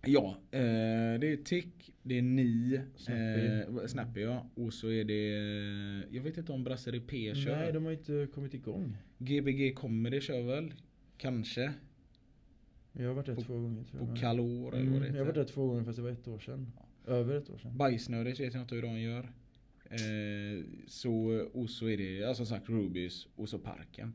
Ja, 0.07 0.37
eh, 0.51 0.59
det 1.19 1.27
är 1.31 1.43
Tick, 1.43 1.93
det 2.03 2.17
är 2.17 2.21
Ni, 2.21 2.79
Snappy. 2.95 3.45
eh, 3.81 3.87
Snappy 3.87 4.21
ja. 4.21 4.49
Och 4.55 4.73
så 4.73 4.87
är 4.91 5.03
det, 5.03 5.27
jag 6.17 6.23
vet 6.23 6.37
inte 6.37 6.51
om 6.51 6.63
Brasserie 6.63 7.01
P 7.01 7.35
kör. 7.35 7.55
Nej, 7.57 7.73
de 7.73 7.85
har 7.85 7.91
inte 7.91 8.27
kommit 8.33 8.53
igång. 8.53 8.97
Gbg 9.17 9.75
Comedy 9.75 10.21
kör 10.21 10.41
väl? 10.41 10.73
Kanske. 11.17 11.73
Jag 12.93 13.07
har 13.07 13.13
varit 13.13 13.25
där 13.25 13.35
På- 13.35 13.41
två 13.41 13.53
gånger 13.53 13.83
tror 13.83 13.99
På 13.99 14.07
jag. 14.07 14.17
Kalor 14.17 14.73
eller 14.75 14.81
mm, 14.81 14.93
vad 14.93 15.01
det 15.01 15.07
Jag 15.07 15.13
har 15.13 15.19
varit 15.19 15.27
heter. 15.27 15.39
där 15.39 15.53
två 15.53 15.67
gånger 15.67 15.83
fast 15.83 15.95
det 15.95 16.01
var 16.03 16.09
ett 16.09 16.27
år 16.27 16.39
sedan. 16.39 16.71
Över 17.07 17.35
ett 17.37 17.49
år 17.49 17.57
sedan. 17.57 17.77
Bajsnödigt 17.77 18.39
vet 18.39 18.53
jag 18.53 18.63
inte 18.63 18.75
hur 18.75 18.81
de 18.81 18.99
gör. 18.99 19.31
Eh, 19.89 20.63
så, 20.87 21.45
och 21.53 21.69
så 21.69 21.87
är 21.89 21.97
det 21.97 22.13
ja, 22.17 22.33
som 22.35 22.45
sagt 22.45 22.69
Rubys 22.69 23.27
och 23.35 23.49
så 23.49 23.59
parken. 23.59 24.13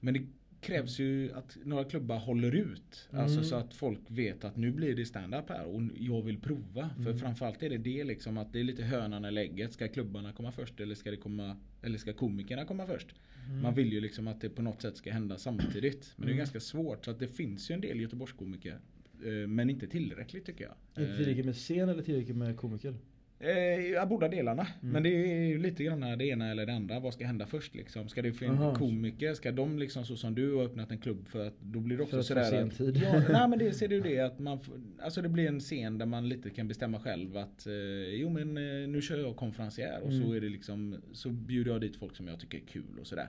Men 0.00 0.14
det 0.14 0.26
krävs 0.60 0.98
ju 0.98 1.32
att 1.32 1.56
några 1.64 1.84
klubbar 1.84 2.18
håller 2.18 2.54
ut. 2.54 3.08
Alltså 3.10 3.36
Mm. 3.38 3.44
så 3.44 3.56
att 3.56 3.74
folk 3.74 3.98
vet 4.08 4.44
att 4.44 4.56
nu 4.56 4.70
blir 4.72 4.96
det 4.96 5.06
stand-up 5.06 5.48
här 5.48 5.64
och 5.64 5.82
jag 5.98 6.22
vill 6.22 6.38
prova. 6.40 6.90
För 6.96 7.02
Mm. 7.06 7.18
framförallt 7.18 7.62
är 7.62 7.70
det 7.70 7.78
det 7.78 8.04
liksom 8.04 8.38
att 8.38 8.52
det 8.52 8.60
är 8.60 8.64
lite 8.64 8.82
hönan 8.82 9.24
eller 9.24 9.42
ägget. 9.42 9.72
Ska 9.72 9.88
klubbarna 9.88 10.32
komma 10.32 10.52
först 10.52 10.80
eller 10.80 10.94
ska 10.94 11.10
det 11.10 11.16
komma 11.16 11.56
Eller 11.82 11.98
ska 11.98 12.12
komikerna 12.12 12.64
komma 12.64 12.86
först? 12.86 13.14
Mm. 13.48 13.60
Man 13.62 13.74
vill 13.74 13.92
ju 13.92 14.00
liksom 14.00 14.28
att 14.28 14.40
det 14.40 14.50
på 14.50 14.62
något 14.62 14.82
sätt 14.82 14.96
ska 14.96 15.12
hända 15.12 15.38
samtidigt. 15.38 16.12
Men 16.16 16.26
det 16.26 16.30
är 16.30 16.32
Mm. 16.34 16.38
ganska 16.38 16.60
svårt. 16.60 17.04
Så 17.04 17.10
att 17.10 17.18
det 17.18 17.28
finns 17.28 17.70
ju 17.70 17.74
en 17.74 17.80
del 17.80 18.00
Göteborgskomiker. 18.00 18.78
eh, 19.24 19.48
Men 19.48 19.70
inte 19.70 19.86
tillräckligt 19.86 20.44
tycker 20.46 20.64
jag. 20.64 20.74
Inte 21.02 21.10
Eh, 21.12 21.16
tillräckligt 21.16 21.46
med 21.46 21.54
scen 21.54 21.88
eller 21.88 22.02
tillräckligt 22.02 22.36
med 22.36 22.56
komiker? 22.56 22.94
Eh, 23.40 24.08
båda 24.08 24.28
delarna. 24.28 24.66
Mm. 24.82 24.92
Men 24.92 25.02
det 25.02 25.08
är 25.08 25.46
ju 25.48 25.58
lite 25.58 25.84
grann 25.84 26.00
det 26.18 26.24
ena 26.26 26.50
eller 26.50 26.66
det 26.66 26.74
andra. 26.74 27.00
Vad 27.00 27.14
ska 27.14 27.26
hända 27.26 27.46
först 27.46 27.74
liksom? 27.74 28.08
Ska 28.08 28.22
det 28.22 28.32
finnas 28.32 28.60
Aha. 28.60 28.74
komiker? 28.74 29.34
Ska 29.34 29.52
de 29.52 29.78
liksom 29.78 30.04
så 30.04 30.16
som 30.16 30.34
du 30.34 30.54
har 30.54 30.64
öppnat 30.64 30.90
en 30.90 30.98
klubb 30.98 31.28
för 31.28 31.46
att 31.46 31.60
då 31.60 31.80
blir 31.80 31.96
det 31.96 32.02
också 32.02 32.10
För 32.16 32.22
få 32.22 32.26
sådär 32.26 32.42
att, 32.64 32.72
scentid. 32.72 32.96
ja, 33.04 33.12
nej 33.32 33.48
men 33.48 33.58
det 33.58 33.72
ser 33.72 33.88
du 33.88 33.94
ju 33.94 34.00
det 34.02 34.18
att 34.20 34.38
man 34.38 34.58
Alltså 35.02 35.22
det 35.22 35.28
blir 35.28 35.48
en 35.48 35.60
scen 35.60 35.98
där 35.98 36.06
man 36.06 36.28
lite 36.28 36.50
kan 36.50 36.68
bestämma 36.68 37.00
själv 37.00 37.36
att 37.36 37.66
eh, 37.66 37.72
Jo 38.14 38.28
men 38.30 38.56
eh, 38.56 38.88
nu 38.88 39.00
kör 39.02 39.18
jag 39.18 39.36
konferencier 39.36 40.00
och 40.02 40.12
så 40.12 40.18
Mm. 40.22 40.32
är 40.36 40.40
det 40.40 40.48
liksom 40.48 40.96
Så 41.12 41.28
bjuder 41.30 41.70
jag 41.72 41.80
dit 41.80 41.96
folk 41.96 42.16
som 42.16 42.28
jag 42.28 42.40
tycker 42.40 42.58
är 42.58 42.62
kul 42.66 42.98
och 43.00 43.06
sådär. 43.06 43.28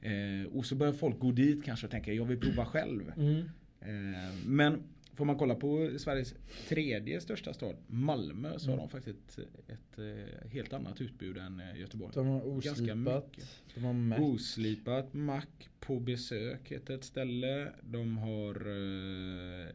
Eh, 0.00 0.46
och 0.56 0.66
så 0.66 0.74
börjar 0.74 0.92
folk 0.92 1.18
gå 1.18 1.30
dit 1.32 1.64
kanske 1.64 1.86
och 1.86 1.90
tänka 1.90 2.12
jag 2.12 2.24
vill 2.24 2.40
prova 2.40 2.64
själv. 2.64 3.12
Mm. 3.16 3.38
Eh, 3.80 4.34
Men 4.46 4.82
får 5.16 5.24
man 5.24 5.36
kolla 5.38 5.54
på 5.54 5.90
Sveriges 5.98 6.34
tredje 6.68 7.20
största 7.20 7.52
stad, 7.54 7.76
Malmö, 7.86 8.58
så 8.58 8.66
har 8.70 8.74
Mm. 8.74 8.86
de 8.86 8.90
faktiskt 8.90 9.38
ett, 9.38 9.70
ett 9.70 9.98
eh, 9.98 10.50
helt 10.50 10.72
annat 10.72 11.00
utbud 11.00 11.38
än 11.38 11.60
eh, 11.60 11.80
Göteborg. 11.80 12.12
De 12.14 12.26
har 12.26 12.40
Ganska 12.60 12.70
oslipat. 12.72 13.26
mycket. 13.26 13.48
De 13.74 13.84
har 13.84 13.92
Mac. 13.92 14.18
Oslipat, 14.20 15.14
Mack, 15.14 15.68
På 15.80 16.00
besök 16.00 16.72
heter 16.72 16.94
ett 16.94 17.04
ställe. 17.04 17.68
De 17.82 18.18
har 18.18 18.54
eh, 18.54 19.66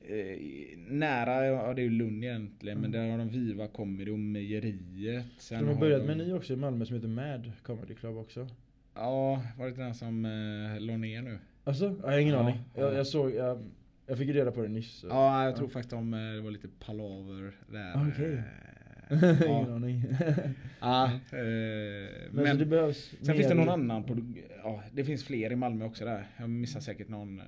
eh, 0.00 0.38
Nära, 0.76 1.46
ja 1.46 1.74
det 1.74 1.80
är 1.80 1.84
ju 1.84 1.90
Lund 1.90 2.24
egentligen, 2.24 2.78
men 2.80 2.94
Mm. 2.94 3.00
där 3.06 3.10
har 3.10 3.18
de 3.18 3.28
Viva 3.28 3.68
Comedy 3.68 4.10
och 4.10 4.18
Mejeriet. 4.18 5.24
Sen 5.38 5.64
De 5.66 5.72
har 5.74 5.80
börjat 5.80 6.00
de, 6.00 6.06
med 6.06 6.20
en 6.20 6.26
ny 6.28 6.32
också 6.34 6.52
i 6.52 6.56
Malmö 6.56 6.84
som 6.86 6.94
heter 6.96 7.08
Mad 7.08 7.52
Comedy 7.62 7.94
Club 7.94 8.16
också. 8.16 8.48
Ja, 8.94 9.42
var 9.58 9.64
det 9.64 9.70
inte 9.70 9.80
den 9.82 9.94
som 9.94 10.24
eh, 10.24 10.80
la 10.80 10.96
ner 10.96 11.22
nu? 11.22 11.38
Alltså? 11.64 11.84
Jag 12.02 12.10
har 12.10 12.18
ingen 12.18 12.34
Ja, 12.34 12.40
aning. 12.40 12.56
ja. 12.74 12.80
Jag, 12.82 12.94
jag 12.94 13.06
såg, 13.06 13.34
jag, 13.34 13.64
jag 14.08 14.18
fick 14.18 14.28
reda 14.30 14.50
på 14.52 14.62
det 14.62 14.68
nyss. 14.68 14.98
så- 15.00 15.06
Ja, 15.06 15.44
jag 15.44 15.56
tror 15.56 15.68
faktiskt 15.68 15.92
om 15.92 16.14
eh, 16.14 16.20
det 16.20 16.40
var 16.40 16.50
lite 16.50 16.68
palaver 16.68 17.52
där. 17.68 18.08
Okej. 18.12 18.32
eh, 18.34 18.42
ingen 19.50 19.68
ja. 19.68 19.74
aning. 19.74 20.04
Ja, 20.80 21.04
eh, 21.04 21.10
men, 21.30 22.28
men 22.30 22.46
så 22.52 22.56
det 22.56 22.66
behövs 22.66 23.14
sen 23.22 23.34
finns 23.34 23.48
det 23.48 23.54
någon 23.54 23.68
annan 23.68 24.04
på, 24.04 24.16
ja 24.62 24.82
det 24.92 25.04
finns 25.04 25.24
fler 25.24 25.52
i 25.52 25.56
Malmö 25.56 25.84
också 25.84 26.04
där. 26.04 26.26
Jag 26.38 26.50
missar 26.50 26.80
säkert 26.80 27.08
någon. 27.08 27.38
eh, 27.40 27.44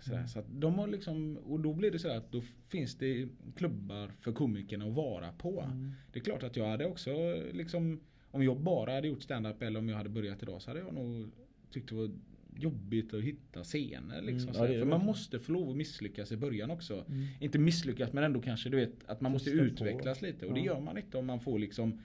Sådär. 0.00 0.16
Mm. 0.16 0.28
Så 0.28 0.42
de 0.52 0.74
har 0.78 0.86
liksom, 0.86 1.36
och 1.36 1.60
då 1.60 1.72
blir 1.72 1.90
det 1.90 1.98
så 1.98 2.08
att 2.16 2.32
då 2.32 2.42
finns 2.68 2.94
det 2.98 3.28
klubbar 3.56 4.10
för 4.20 4.32
komikerna 4.32 4.84
att 4.84 4.92
vara 4.92 5.32
på. 5.32 5.60
Mm. 5.60 5.92
Det 6.12 6.18
är 6.18 6.24
klart 6.24 6.42
att 6.42 6.56
jag 6.56 6.68
hade 6.68 6.86
också 6.86 7.10
liksom, 7.52 8.00
om 8.30 8.42
jag 8.42 8.60
bara 8.60 8.92
hade 8.94 9.08
gjort 9.08 9.22
stand-up 9.22 9.62
eller 9.62 9.78
om 9.78 9.88
jag 9.88 9.96
hade 9.96 10.08
börjat 10.08 10.42
idag 10.42 10.62
så 10.62 10.70
hade 10.70 10.80
jag 10.80 10.94
nog 10.94 11.30
tyckt 11.70 11.88
det 11.88 11.94
var 11.94 12.10
jobbigt 12.56 13.14
att 13.14 13.22
hitta 13.22 13.64
scener. 13.64 14.22
Liksom, 14.22 14.48
Mm, 14.48 14.60
ja, 14.62 14.66
det 14.68 14.72
det 14.74 14.78
För 14.78 14.86
man 14.86 15.04
måste 15.06 15.38
få 15.40 15.52
lov 15.52 15.70
att 15.70 15.76
misslyckas 15.76 16.32
i 16.32 16.36
början 16.36 16.70
också. 16.70 17.04
Mm. 17.08 17.26
Inte 17.40 17.58
misslyckas 17.58 18.12
men 18.12 18.24
ändå 18.24 18.40
kanske 18.40 18.68
du 18.68 18.76
vet 18.76 18.92
att 19.06 19.20
man 19.20 19.32
måste 19.32 19.50
Testa 19.50 19.62
på. 19.64 19.66
utvecklas 19.66 20.22
lite 20.22 20.46
och 20.46 20.54
det 20.54 20.60
Ja. 20.60 20.66
gör 20.66 20.80
man 20.80 20.98
inte 20.98 21.18
om 21.18 21.26
man 21.26 21.40
får 21.40 21.58
liksom 21.58 22.02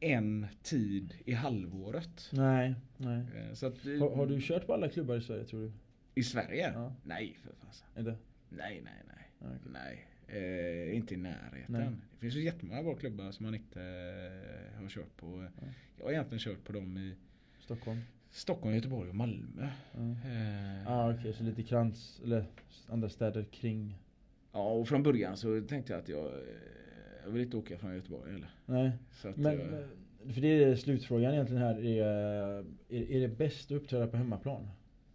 en 0.00 0.46
tid 0.62 1.14
i 1.24 1.32
halvåret. 1.32 2.30
Nej, 2.32 2.74
nej. 2.96 3.18
Eh, 3.36 3.54
Så 3.54 3.66
att, 3.66 3.84
Har, 3.84 4.16
har 4.16 4.26
du 4.26 4.40
kört 4.40 4.66
på 4.66 4.74
alla 4.74 4.88
klubbar 4.88 5.16
i 5.16 5.20
Sverige 5.20 5.44
tror 5.44 5.60
du? 5.60 5.72
I 6.14 6.22
Sverige? 6.22 6.72
Ja. 6.74 6.94
Nej 7.02 7.36
för 7.42 7.52
fasen. 7.66 7.86
Inte? 7.98 8.16
Nej 8.48 8.80
nej 8.84 9.02
nej. 9.06 9.28
Okej. 9.40 9.72
Nej. 9.72 10.04
Eh, 10.88 10.96
inte 10.96 11.14
i 11.14 11.16
närheten. 11.16 11.64
Nej. 11.68 11.88
Det 12.12 12.18
finns 12.20 12.34
ju 12.34 12.42
jättemånga 12.44 12.82
bra 12.82 12.94
klubbar 12.94 13.32
som 13.32 13.46
man 13.46 13.54
inte 13.54 13.80
eh, 13.82 14.82
har 14.82 14.88
kört 14.88 15.16
på. 15.16 15.48
Ja. 15.60 15.66
Jag 15.98 16.04
har 16.04 16.12
egentligen 16.12 16.38
kört 16.40 16.64
på 16.64 16.72
dem 16.72 16.98
i 16.98 17.14
Stockholm? 17.60 18.00
Stockholm, 18.30 18.74
Göteborg 18.74 19.08
och 19.08 19.14
Malmö. 19.14 19.68
Ja. 19.94 20.00
Eh, 20.30 20.92
Ah, 20.92 21.10
okej, 21.12 21.32
så 21.32 21.42
lite 21.44 21.62
krans, 21.62 22.20
eller 22.24 22.44
andra 22.88 23.08
städer 23.08 23.44
kring? 23.44 23.94
Ja 24.52 24.72
och 24.72 24.88
från 24.88 25.02
början 25.02 25.36
så 25.36 25.60
tänkte 25.68 25.92
jag 25.92 26.00
att 26.02 26.08
jag, 26.08 26.24
eh, 26.26 26.32
jag 27.24 27.30
vill 27.30 27.42
inte 27.42 27.56
åka 27.56 27.78
från 27.78 27.94
Göteborg 27.94 28.34
eller. 28.34 28.50
Nej. 28.66 28.92
Men, 29.36 29.44
jag, 29.44 29.70
men- 29.70 30.34
för 30.34 30.40
det 30.40 30.62
är 30.64 30.76
slutfrågan 30.76 31.32
egentligen 31.32 31.62
här. 31.62 31.84
Är, 31.84 32.04
är, 32.88 33.10
är 33.12 33.20
det 33.20 33.28
bäst 33.28 33.70
att 33.70 33.76
uppträda 33.76 34.06
på 34.06 34.16
hemmaplan? 34.16 34.68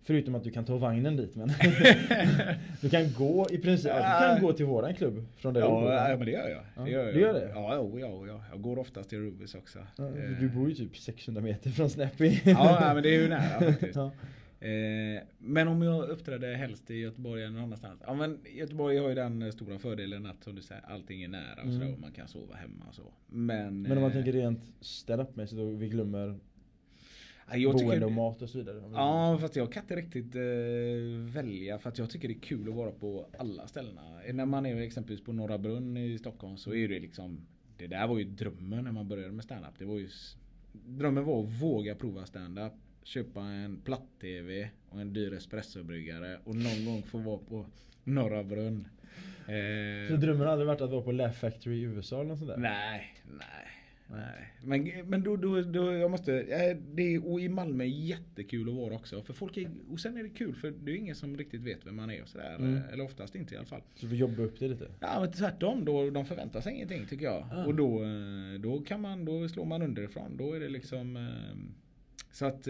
Förutom 0.05 0.35
att 0.35 0.43
du 0.43 0.51
kan 0.51 0.65
ta 0.65 0.77
vagnen 0.77 1.17
dit 1.17 1.35
men 1.35 1.47
Du 2.81 2.89
kan 2.89 3.13
gå 3.13 3.47
i 3.51 3.57
princip, 3.57 3.91
du 3.93 3.99
kan 3.99 4.41
gå 4.41 4.53
till 4.53 4.65
våran 4.65 4.93
klubb 4.93 5.25
från 5.37 5.53
där 5.53 5.61
du 5.61 5.67
bor. 5.67 5.91
Ja, 5.91 6.09
ja 6.09 6.17
men 6.17 6.25
det 6.25 6.31
gör 6.31 6.49
jag. 6.49 6.61
Ja, 6.75 6.81
Det 6.83 6.91
gör 6.91 7.05
jag. 7.05 7.13
du 7.13 7.19
gör 7.19 7.33
det? 7.33 7.49
Ja, 7.55 7.75
jo, 7.75 7.99
ja, 7.99 8.27
ja, 8.27 8.43
jag 8.51 8.61
går 8.61 8.79
oftast 8.79 9.09
till 9.09 9.19
Rubis 9.19 9.55
också. 9.55 9.79
Ja, 9.97 10.03
Du 10.39 10.49
bor 10.49 10.69
ju 10.69 10.75
typ 10.75 10.97
600 10.97 11.41
meter 11.41 11.69
från 11.69 11.89
Snappy. 11.89 12.39
Ja, 12.45 12.91
men 12.93 13.03
det 13.03 13.15
är 13.15 13.21
ju 13.21 13.27
nära 13.29 13.59
faktiskt. 13.71 13.95
Ja. 13.95 14.11
Eh, 14.67 15.21
men 15.37 15.67
om 15.67 15.81
jag 15.81 16.09
uppträdde 16.09 16.47
helst 16.55 16.91
i 16.91 16.95
Göteborg 16.95 17.43
eller 17.43 17.53
någon 17.53 17.63
annanstans. 17.63 18.01
Ja 18.07 18.13
men 18.13 18.39
Göteborg 18.55 18.97
har 18.97 19.09
ju 19.09 19.15
den 19.15 19.41
eh, 19.41 19.49
stora 19.51 19.79
fördelen 19.79 20.25
att 20.25 20.43
som 20.43 20.55
du 20.55 20.61
säger 20.61 20.81
allting 20.87 21.23
är 21.23 21.27
nära 21.27 21.53
och 21.57 21.63
Mm. 21.63 21.79
sådär 21.79 21.93
och 21.93 21.99
man 21.99 22.11
kan 22.11 22.27
sova 22.27 22.55
hemma 22.55 22.85
och 22.89 22.95
så. 22.95 23.13
Men, 23.27 23.81
Men 23.81 23.91
om 23.91 24.01
man 24.01 24.11
eh, 24.11 24.15
tänker 24.15 24.31
rent 24.31 24.59
stand-up-mässigt 24.81 25.59
och 25.61 25.81
vi 25.81 25.87
glömmer 25.89 26.39
ja, 27.49 27.57
jag 27.57 27.73
tycker, 27.77 27.85
boende 27.85 28.05
och 28.05 28.11
mat 28.11 28.41
och 28.41 28.49
så 28.49 28.57
vidare. 28.57 28.81
Ja 28.93 29.37
fast 29.41 29.55
jag 29.55 29.71
kan 29.71 29.83
inte 29.83 29.95
riktigt 29.95 30.35
eh, 30.35 31.33
välja 31.33 31.79
för 31.79 31.89
att 31.89 31.97
jag 31.97 32.09
tycker 32.09 32.27
det 32.27 32.33
är 32.33 32.39
kul 32.39 32.69
att 32.69 32.75
vara 32.75 32.91
på 32.91 33.27
alla 33.37 33.67
ställena. 33.67 34.01
När 34.33 34.45
man 34.45 34.65
är 34.65 34.77
exempelvis 34.81 35.25
på 35.25 35.33
Norra 35.33 35.57
Brunn 35.57 35.97
i 35.97 36.17
Stockholm 36.17 36.57
så 36.57 36.73
är 36.73 36.87
det 36.87 36.99
liksom 36.99 37.45
Det 37.77 37.87
där 37.87 38.07
var 38.07 38.17
ju 38.17 38.23
drömmen 38.23 38.83
när 38.83 38.91
man 38.91 39.07
började 39.07 39.31
med 39.31 39.43
stand-up. 39.45 39.73
Det 39.79 39.85
var 39.85 39.97
ju 39.99 40.05
s- 40.05 40.37
Drömmen 40.85 41.23
var 41.25 41.43
att 41.43 41.61
våga 41.61 41.95
prova 41.95 42.25
stand-up 42.25 42.73
Köpa 43.03 43.41
en 43.41 43.81
platt-tv 43.81 44.69
och 44.89 45.01
en 45.01 45.13
dyr 45.13 45.33
espressobryggare 45.33 46.39
och 46.43 46.55
någon 46.55 46.85
gång 46.85 47.01
få 47.03 47.17
vara 47.17 47.37
på 47.37 47.65
Norra 48.03 48.43
Brunn. 48.43 48.87
Eh, 49.47 50.09
Så 50.09 50.15
drömmen 50.15 50.41
har 50.41 50.47
aldrig 50.47 50.67
varit 50.67 50.81
att 50.81 50.89
vara 50.91 51.01
på 51.01 51.11
Laugh 51.11 51.33
Factory 51.33 51.75
i 51.75 51.81
USA 51.81 52.15
eller 52.19 52.29
något 52.29 52.37
sånt 52.39 52.49
där? 52.51 52.57
Nej, 52.57 53.13
nej, 53.25 53.67
nej. 54.15 54.53
Men, 54.63 55.09
men 55.09 55.23
då, 55.23 55.35
då, 55.35 55.61
då 55.61 55.93
jag 55.93 56.11
måste, 56.11 56.41
eh, 56.41 56.77
det 56.93 57.15
är, 57.15 57.27
och 57.27 57.41
i 57.41 57.49
Malmö 57.49 57.83
är 57.83 57.87
jättekul 57.87 58.69
att 58.69 58.75
vara 58.75 58.95
också. 58.95 59.23
För 59.23 59.33
folk 59.33 59.57
är, 59.57 59.71
och 59.89 59.99
sen 59.99 60.17
är 60.17 60.23
det 60.23 60.29
kul 60.29 60.55
för 60.55 60.71
det 60.71 60.91
är 60.91 60.95
ingen 60.95 61.15
som 61.15 61.37
riktigt 61.37 61.61
vet 61.61 61.85
vem 61.85 61.95
man 61.95 62.09
är 62.09 62.21
och 62.21 62.29
sådär. 62.29 62.55
Mm. 62.55 62.75
eh, 62.75 62.93
Eller 62.93 63.03
oftast 63.03 63.35
inte 63.35 63.53
i 63.53 63.57
alla 63.57 63.65
fall. 63.65 63.81
Så 63.95 64.05
du 64.05 64.09
får 64.09 64.17
jobba 64.17 64.43
upp 64.43 64.59
det 64.59 64.67
lite? 64.67 64.87
Ja 64.99 65.19
men 65.19 65.31
tvärtom, 65.31 65.85
då, 65.85 66.09
de 66.09 66.25
förväntar 66.25 66.61
sig 66.61 66.73
ingenting 66.73 67.05
tycker 67.05 67.25
jag. 67.25 67.45
Ah. 67.51 67.65
Och 67.65 67.75
då, 67.75 68.03
eh, 68.03 68.59
då 68.59 68.81
kan 68.81 69.01
man, 69.01 69.25
då 69.25 69.49
slår 69.49 69.65
man 69.65 69.81
underifrån. 69.81 70.37
Då 70.37 70.53
är 70.53 70.59
det 70.59 70.69
liksom 70.69 71.29
Så 72.31 72.45
att 72.45 72.67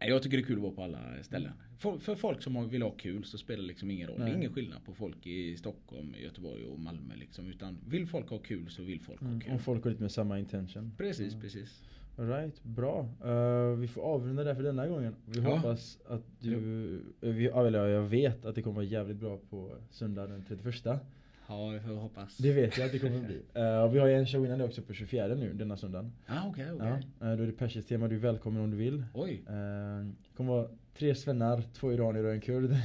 Jag 0.00 0.22
tycker 0.22 0.36
det 0.36 0.42
är 0.42 0.46
kul 0.46 0.56
att 0.56 0.62
vara 0.62 0.72
på 0.72 0.82
alla 0.82 0.98
ställen. 1.22 1.52
För, 1.82 1.98
för 1.98 2.14
folk 2.14 2.42
som 2.42 2.56
har- 2.56 2.64
vill 2.66 2.82
ha 2.82 2.90
kul 2.90 3.24
så 3.24 3.38
spelar 3.38 3.60
det 3.62 3.66
liksom 3.68 3.90
ingen 3.90 4.08
roll. 4.08 4.18
Det 4.18 4.24
Nej. 4.24 4.32
är 4.32 4.36
ingen 4.36 4.52
skillnad 4.52 4.84
på 4.84 4.94
folk 4.94 5.26
i 5.26 5.56
Stockholm, 5.56 6.14
Göteborg 6.22 6.64
och 6.64 6.78
Malmö 6.80 7.14
liksom. 7.16 7.46
Utan 7.48 7.78
vill 7.88 8.06
folk 8.06 8.28
ha 8.30 8.38
kul 8.38 8.70
så 8.70 8.82
vill 8.82 9.00
folk 9.00 9.20
ha 9.20 9.26
Mm. 9.28 9.40
kul. 9.40 9.52
Om 9.52 9.58
folk 9.58 9.82
går 9.82 9.90
dit 9.90 10.00
med 10.00 10.12
samma 10.12 10.38
intention? 10.38 10.92
Precis, 10.98 11.32
Mm. 11.32 11.40
precis. 11.42 11.82
Alright, 12.18 12.62
bra. 12.64 13.08
Eh, 13.24 13.76
vi 13.78 13.88
får 13.88 14.02
avrunda 14.02 14.44
där 14.44 14.54
för 14.54 14.62
denna 14.62 14.86
gången. 14.88 15.14
Vi 15.26 15.40
Ja. 15.40 15.56
hoppas 15.56 15.98
att 16.08 16.22
du, 16.40 16.54
eh, 17.20 17.28
vi, 17.30 17.44
ja, 17.44 17.66
eller 17.66 17.86
jag 17.88 18.02
vet 18.02 18.44
att 18.44 18.54
det 18.54 18.62
kommer 18.62 18.74
vara 18.74 18.84
jävligt 18.84 19.16
bra 19.16 19.38
på 19.50 19.70
söndag 19.90 20.26
den 20.26 20.44
31. 20.48 21.00
Ja, 21.48 21.68
vi 21.68 21.80
får 21.80 21.94
hoppas. 21.94 22.36
Det 22.36 22.52
vet 22.52 22.78
jag 22.78 22.86
att 22.86 22.92
det 22.92 22.98
kommer 22.98 23.20
bli. 23.26 23.40
Eh, 23.54 23.82
och 23.82 23.94
vi 23.94 23.98
har 23.98 24.06
ju 24.08 24.14
en 24.14 24.26
show 24.26 24.46
innan 24.46 24.58
det 24.58 24.64
också 24.64 24.82
på 24.82 24.92
24 24.92 25.34
nu 25.34 25.52
denna 25.52 25.76
söndagen. 25.76 26.12
Ah, 26.26 26.48
okej, 26.48 26.72
okej. 26.72 26.86
Ja, 27.20 27.26
eh, 27.30 27.36
då 27.36 27.42
är 27.42 27.46
det 27.46 27.52
Persisk 27.52 27.88
tema, 27.88 28.08
du 28.08 28.14
är 28.14 28.20
välkommen 28.20 28.62
om 28.62 28.70
du 28.70 28.76
vill. 28.76 29.04
Oj, 29.14 29.42
Det 29.46 30.36
kommer 30.36 30.52
vara 30.52 30.68
tre 30.98 31.14
svennar, 31.14 31.62
två 31.74 31.92
iranier 31.92 32.24
och 32.24 32.32
en 32.32 32.40
kurd. 32.40 32.64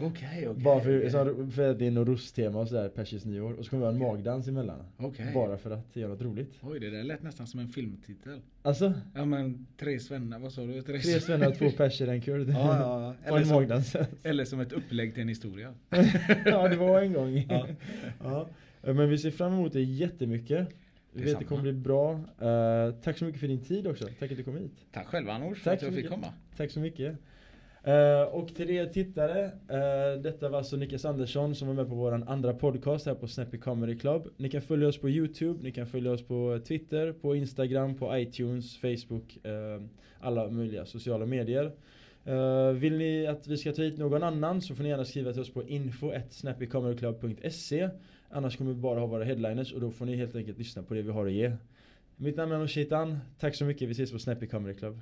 okej, 0.00 0.48
okej. 0.48 0.64
Bara 0.64 0.80
för, 0.80 1.08
så, 1.08 1.50
för 1.50 1.70
att 1.70 1.78
det 1.78 1.86
är 1.86 1.90
något 1.90 2.08
russtema 2.08 2.60
och 2.60 2.68
sådär, 2.68 2.88
persiskt 2.88 3.26
nyår. 3.26 3.52
Och 3.52 3.64
så 3.64 3.70
kommer 3.70 3.80
vi 3.92 3.98
ha 3.98 4.06
en 4.06 4.16
magdans 4.16 4.48
emellan. 4.48 4.82
Okej. 4.96 5.30
Bara 5.34 5.58
för 5.58 5.70
att 5.70 5.96
göra 5.96 6.08
något 6.08 6.22
roligt. 6.22 6.54
Oj, 6.62 6.80
det 6.80 6.90
där 6.90 7.02
lät 7.02 7.22
nästan 7.22 7.46
som 7.46 7.60
en 7.60 7.68
filmtitel. 7.68 8.40
Alltså, 8.62 8.92
Ja 9.14 9.24
men 9.24 9.66
tre 9.76 10.00
svennar, 10.00 10.38
vad 10.38 10.52
sa 10.52 10.62
du? 10.62 10.82
tre 10.82 11.00
svennar, 11.00 11.50
två 11.50 11.70
perser, 11.70 12.06
en 12.08 12.20
kurd. 12.20 12.48
Ja, 12.56 12.80
ja, 12.80 13.14
ja. 13.24 13.32
och 13.32 13.38
en 13.38 13.46
som, 13.46 13.56
magdans. 13.56 13.96
eller 14.22 14.44
som 14.44 14.60
ett 14.60 14.72
upplägg 14.72 15.14
till 15.14 15.22
en 15.22 15.28
historia. 15.28 15.74
ja, 16.44 16.68
det 16.68 16.76
var 16.76 17.02
en 17.02 17.12
gång. 17.12 17.46
Ja. 17.48 17.66
Ja. 18.22 18.48
Men 18.82 19.08
vi 19.08 19.18
ser 19.18 19.30
fram 19.30 19.52
emot 19.52 19.72
det 19.72 19.82
jättemycket. 19.82 20.68
Vi 21.12 21.22
vet 21.22 21.32
att 21.34 21.38
det 21.38 21.44
kommer 21.44 21.62
bli 21.62 21.72
bra. 21.72 22.12
Eh, 22.40 22.94
tack 23.02 23.18
så 23.18 23.24
mycket 23.24 23.40
för 23.40 23.48
din 23.48 23.64
tid 23.64 23.86
också. 23.86 24.08
Tack 24.18 24.30
att 24.30 24.36
du 24.36 24.44
kom 24.44 24.56
hit. 24.56 24.72
Tack 24.92 25.06
själva 25.06 25.32
Anors 25.32 25.62
för 25.62 25.70
att 25.70 25.82
jag 25.82 25.94
fick 25.94 26.08
komma. 26.08 26.32
Tack 26.56 26.70
så 26.70 26.80
mycket. 26.80 27.18
Uh, 27.86 28.22
och 28.22 28.54
till 28.54 28.70
er 28.70 28.86
tittare, 28.86 29.44
uh, 29.44 30.22
detta 30.22 30.48
var 30.48 30.58
alltså 30.58 30.76
Niklas 30.76 31.04
Andersson 31.04 31.54
som 31.54 31.68
var 31.68 31.74
med 31.74 31.88
på 31.88 31.94
vår 31.94 32.12
andra 32.12 32.54
podcast 32.54 33.06
här 33.06 33.14
på 33.14 33.28
Snappy 33.28 33.58
Comedy 33.58 33.98
Club. 33.98 34.28
Ni 34.36 34.50
kan 34.50 34.62
följa 34.62 34.88
oss 34.88 34.98
på 34.98 35.10
Youtube, 35.10 35.62
ni 35.62 35.72
kan 35.72 35.86
följa 35.86 36.12
oss 36.12 36.22
på 36.22 36.60
Twitter, 36.68 37.12
på 37.12 37.36
Instagram, 37.36 37.94
på 37.94 38.18
iTunes, 38.18 38.78
Facebook, 38.78 39.38
uh, 39.46 39.82
alla 40.20 40.50
möjliga 40.50 40.86
sociala 40.86 41.26
medier. 41.26 41.72
Vill 42.72 42.98
ni 42.98 43.26
att 43.26 43.48
vi 43.48 43.56
ska 43.56 43.72
ta 43.72 43.82
hit 43.82 43.98
någon 43.98 44.22
annan 44.22 44.62
så 44.62 44.74
får 44.74 44.82
ni 44.82 44.88
gärna 44.88 45.04
skriva 45.04 45.32
till 45.32 45.42
oss 45.42 45.52
på 45.52 45.62
info.snappycomedyclub.se 45.62 47.88
Annars 48.30 48.56
kommer 48.56 48.72
vi 48.72 48.80
bara 48.80 49.00
ha 49.00 49.06
våra 49.06 49.24
headliners 49.24 49.72
och 49.72 49.80
då 49.80 49.90
får 49.90 50.06
ni 50.06 50.16
helt 50.16 50.36
enkelt 50.36 50.58
lyssna 50.58 50.82
på 50.82 50.94
det 50.94 51.02
vi 51.02 51.10
har 51.10 51.26
att 51.26 51.32
ge. 51.32 51.52
Mitt 52.16 52.36
namn 52.36 52.52
är 52.52 52.56
Anoshitan, 52.56 53.18
tack 53.38 53.54
så 53.54 53.64
mycket, 53.64 53.88
vi 53.88 53.92
ses 53.92 54.12
på 54.12 54.18
Snappy 54.18 54.46
Comedy 54.46 54.74
Club. 54.74 55.00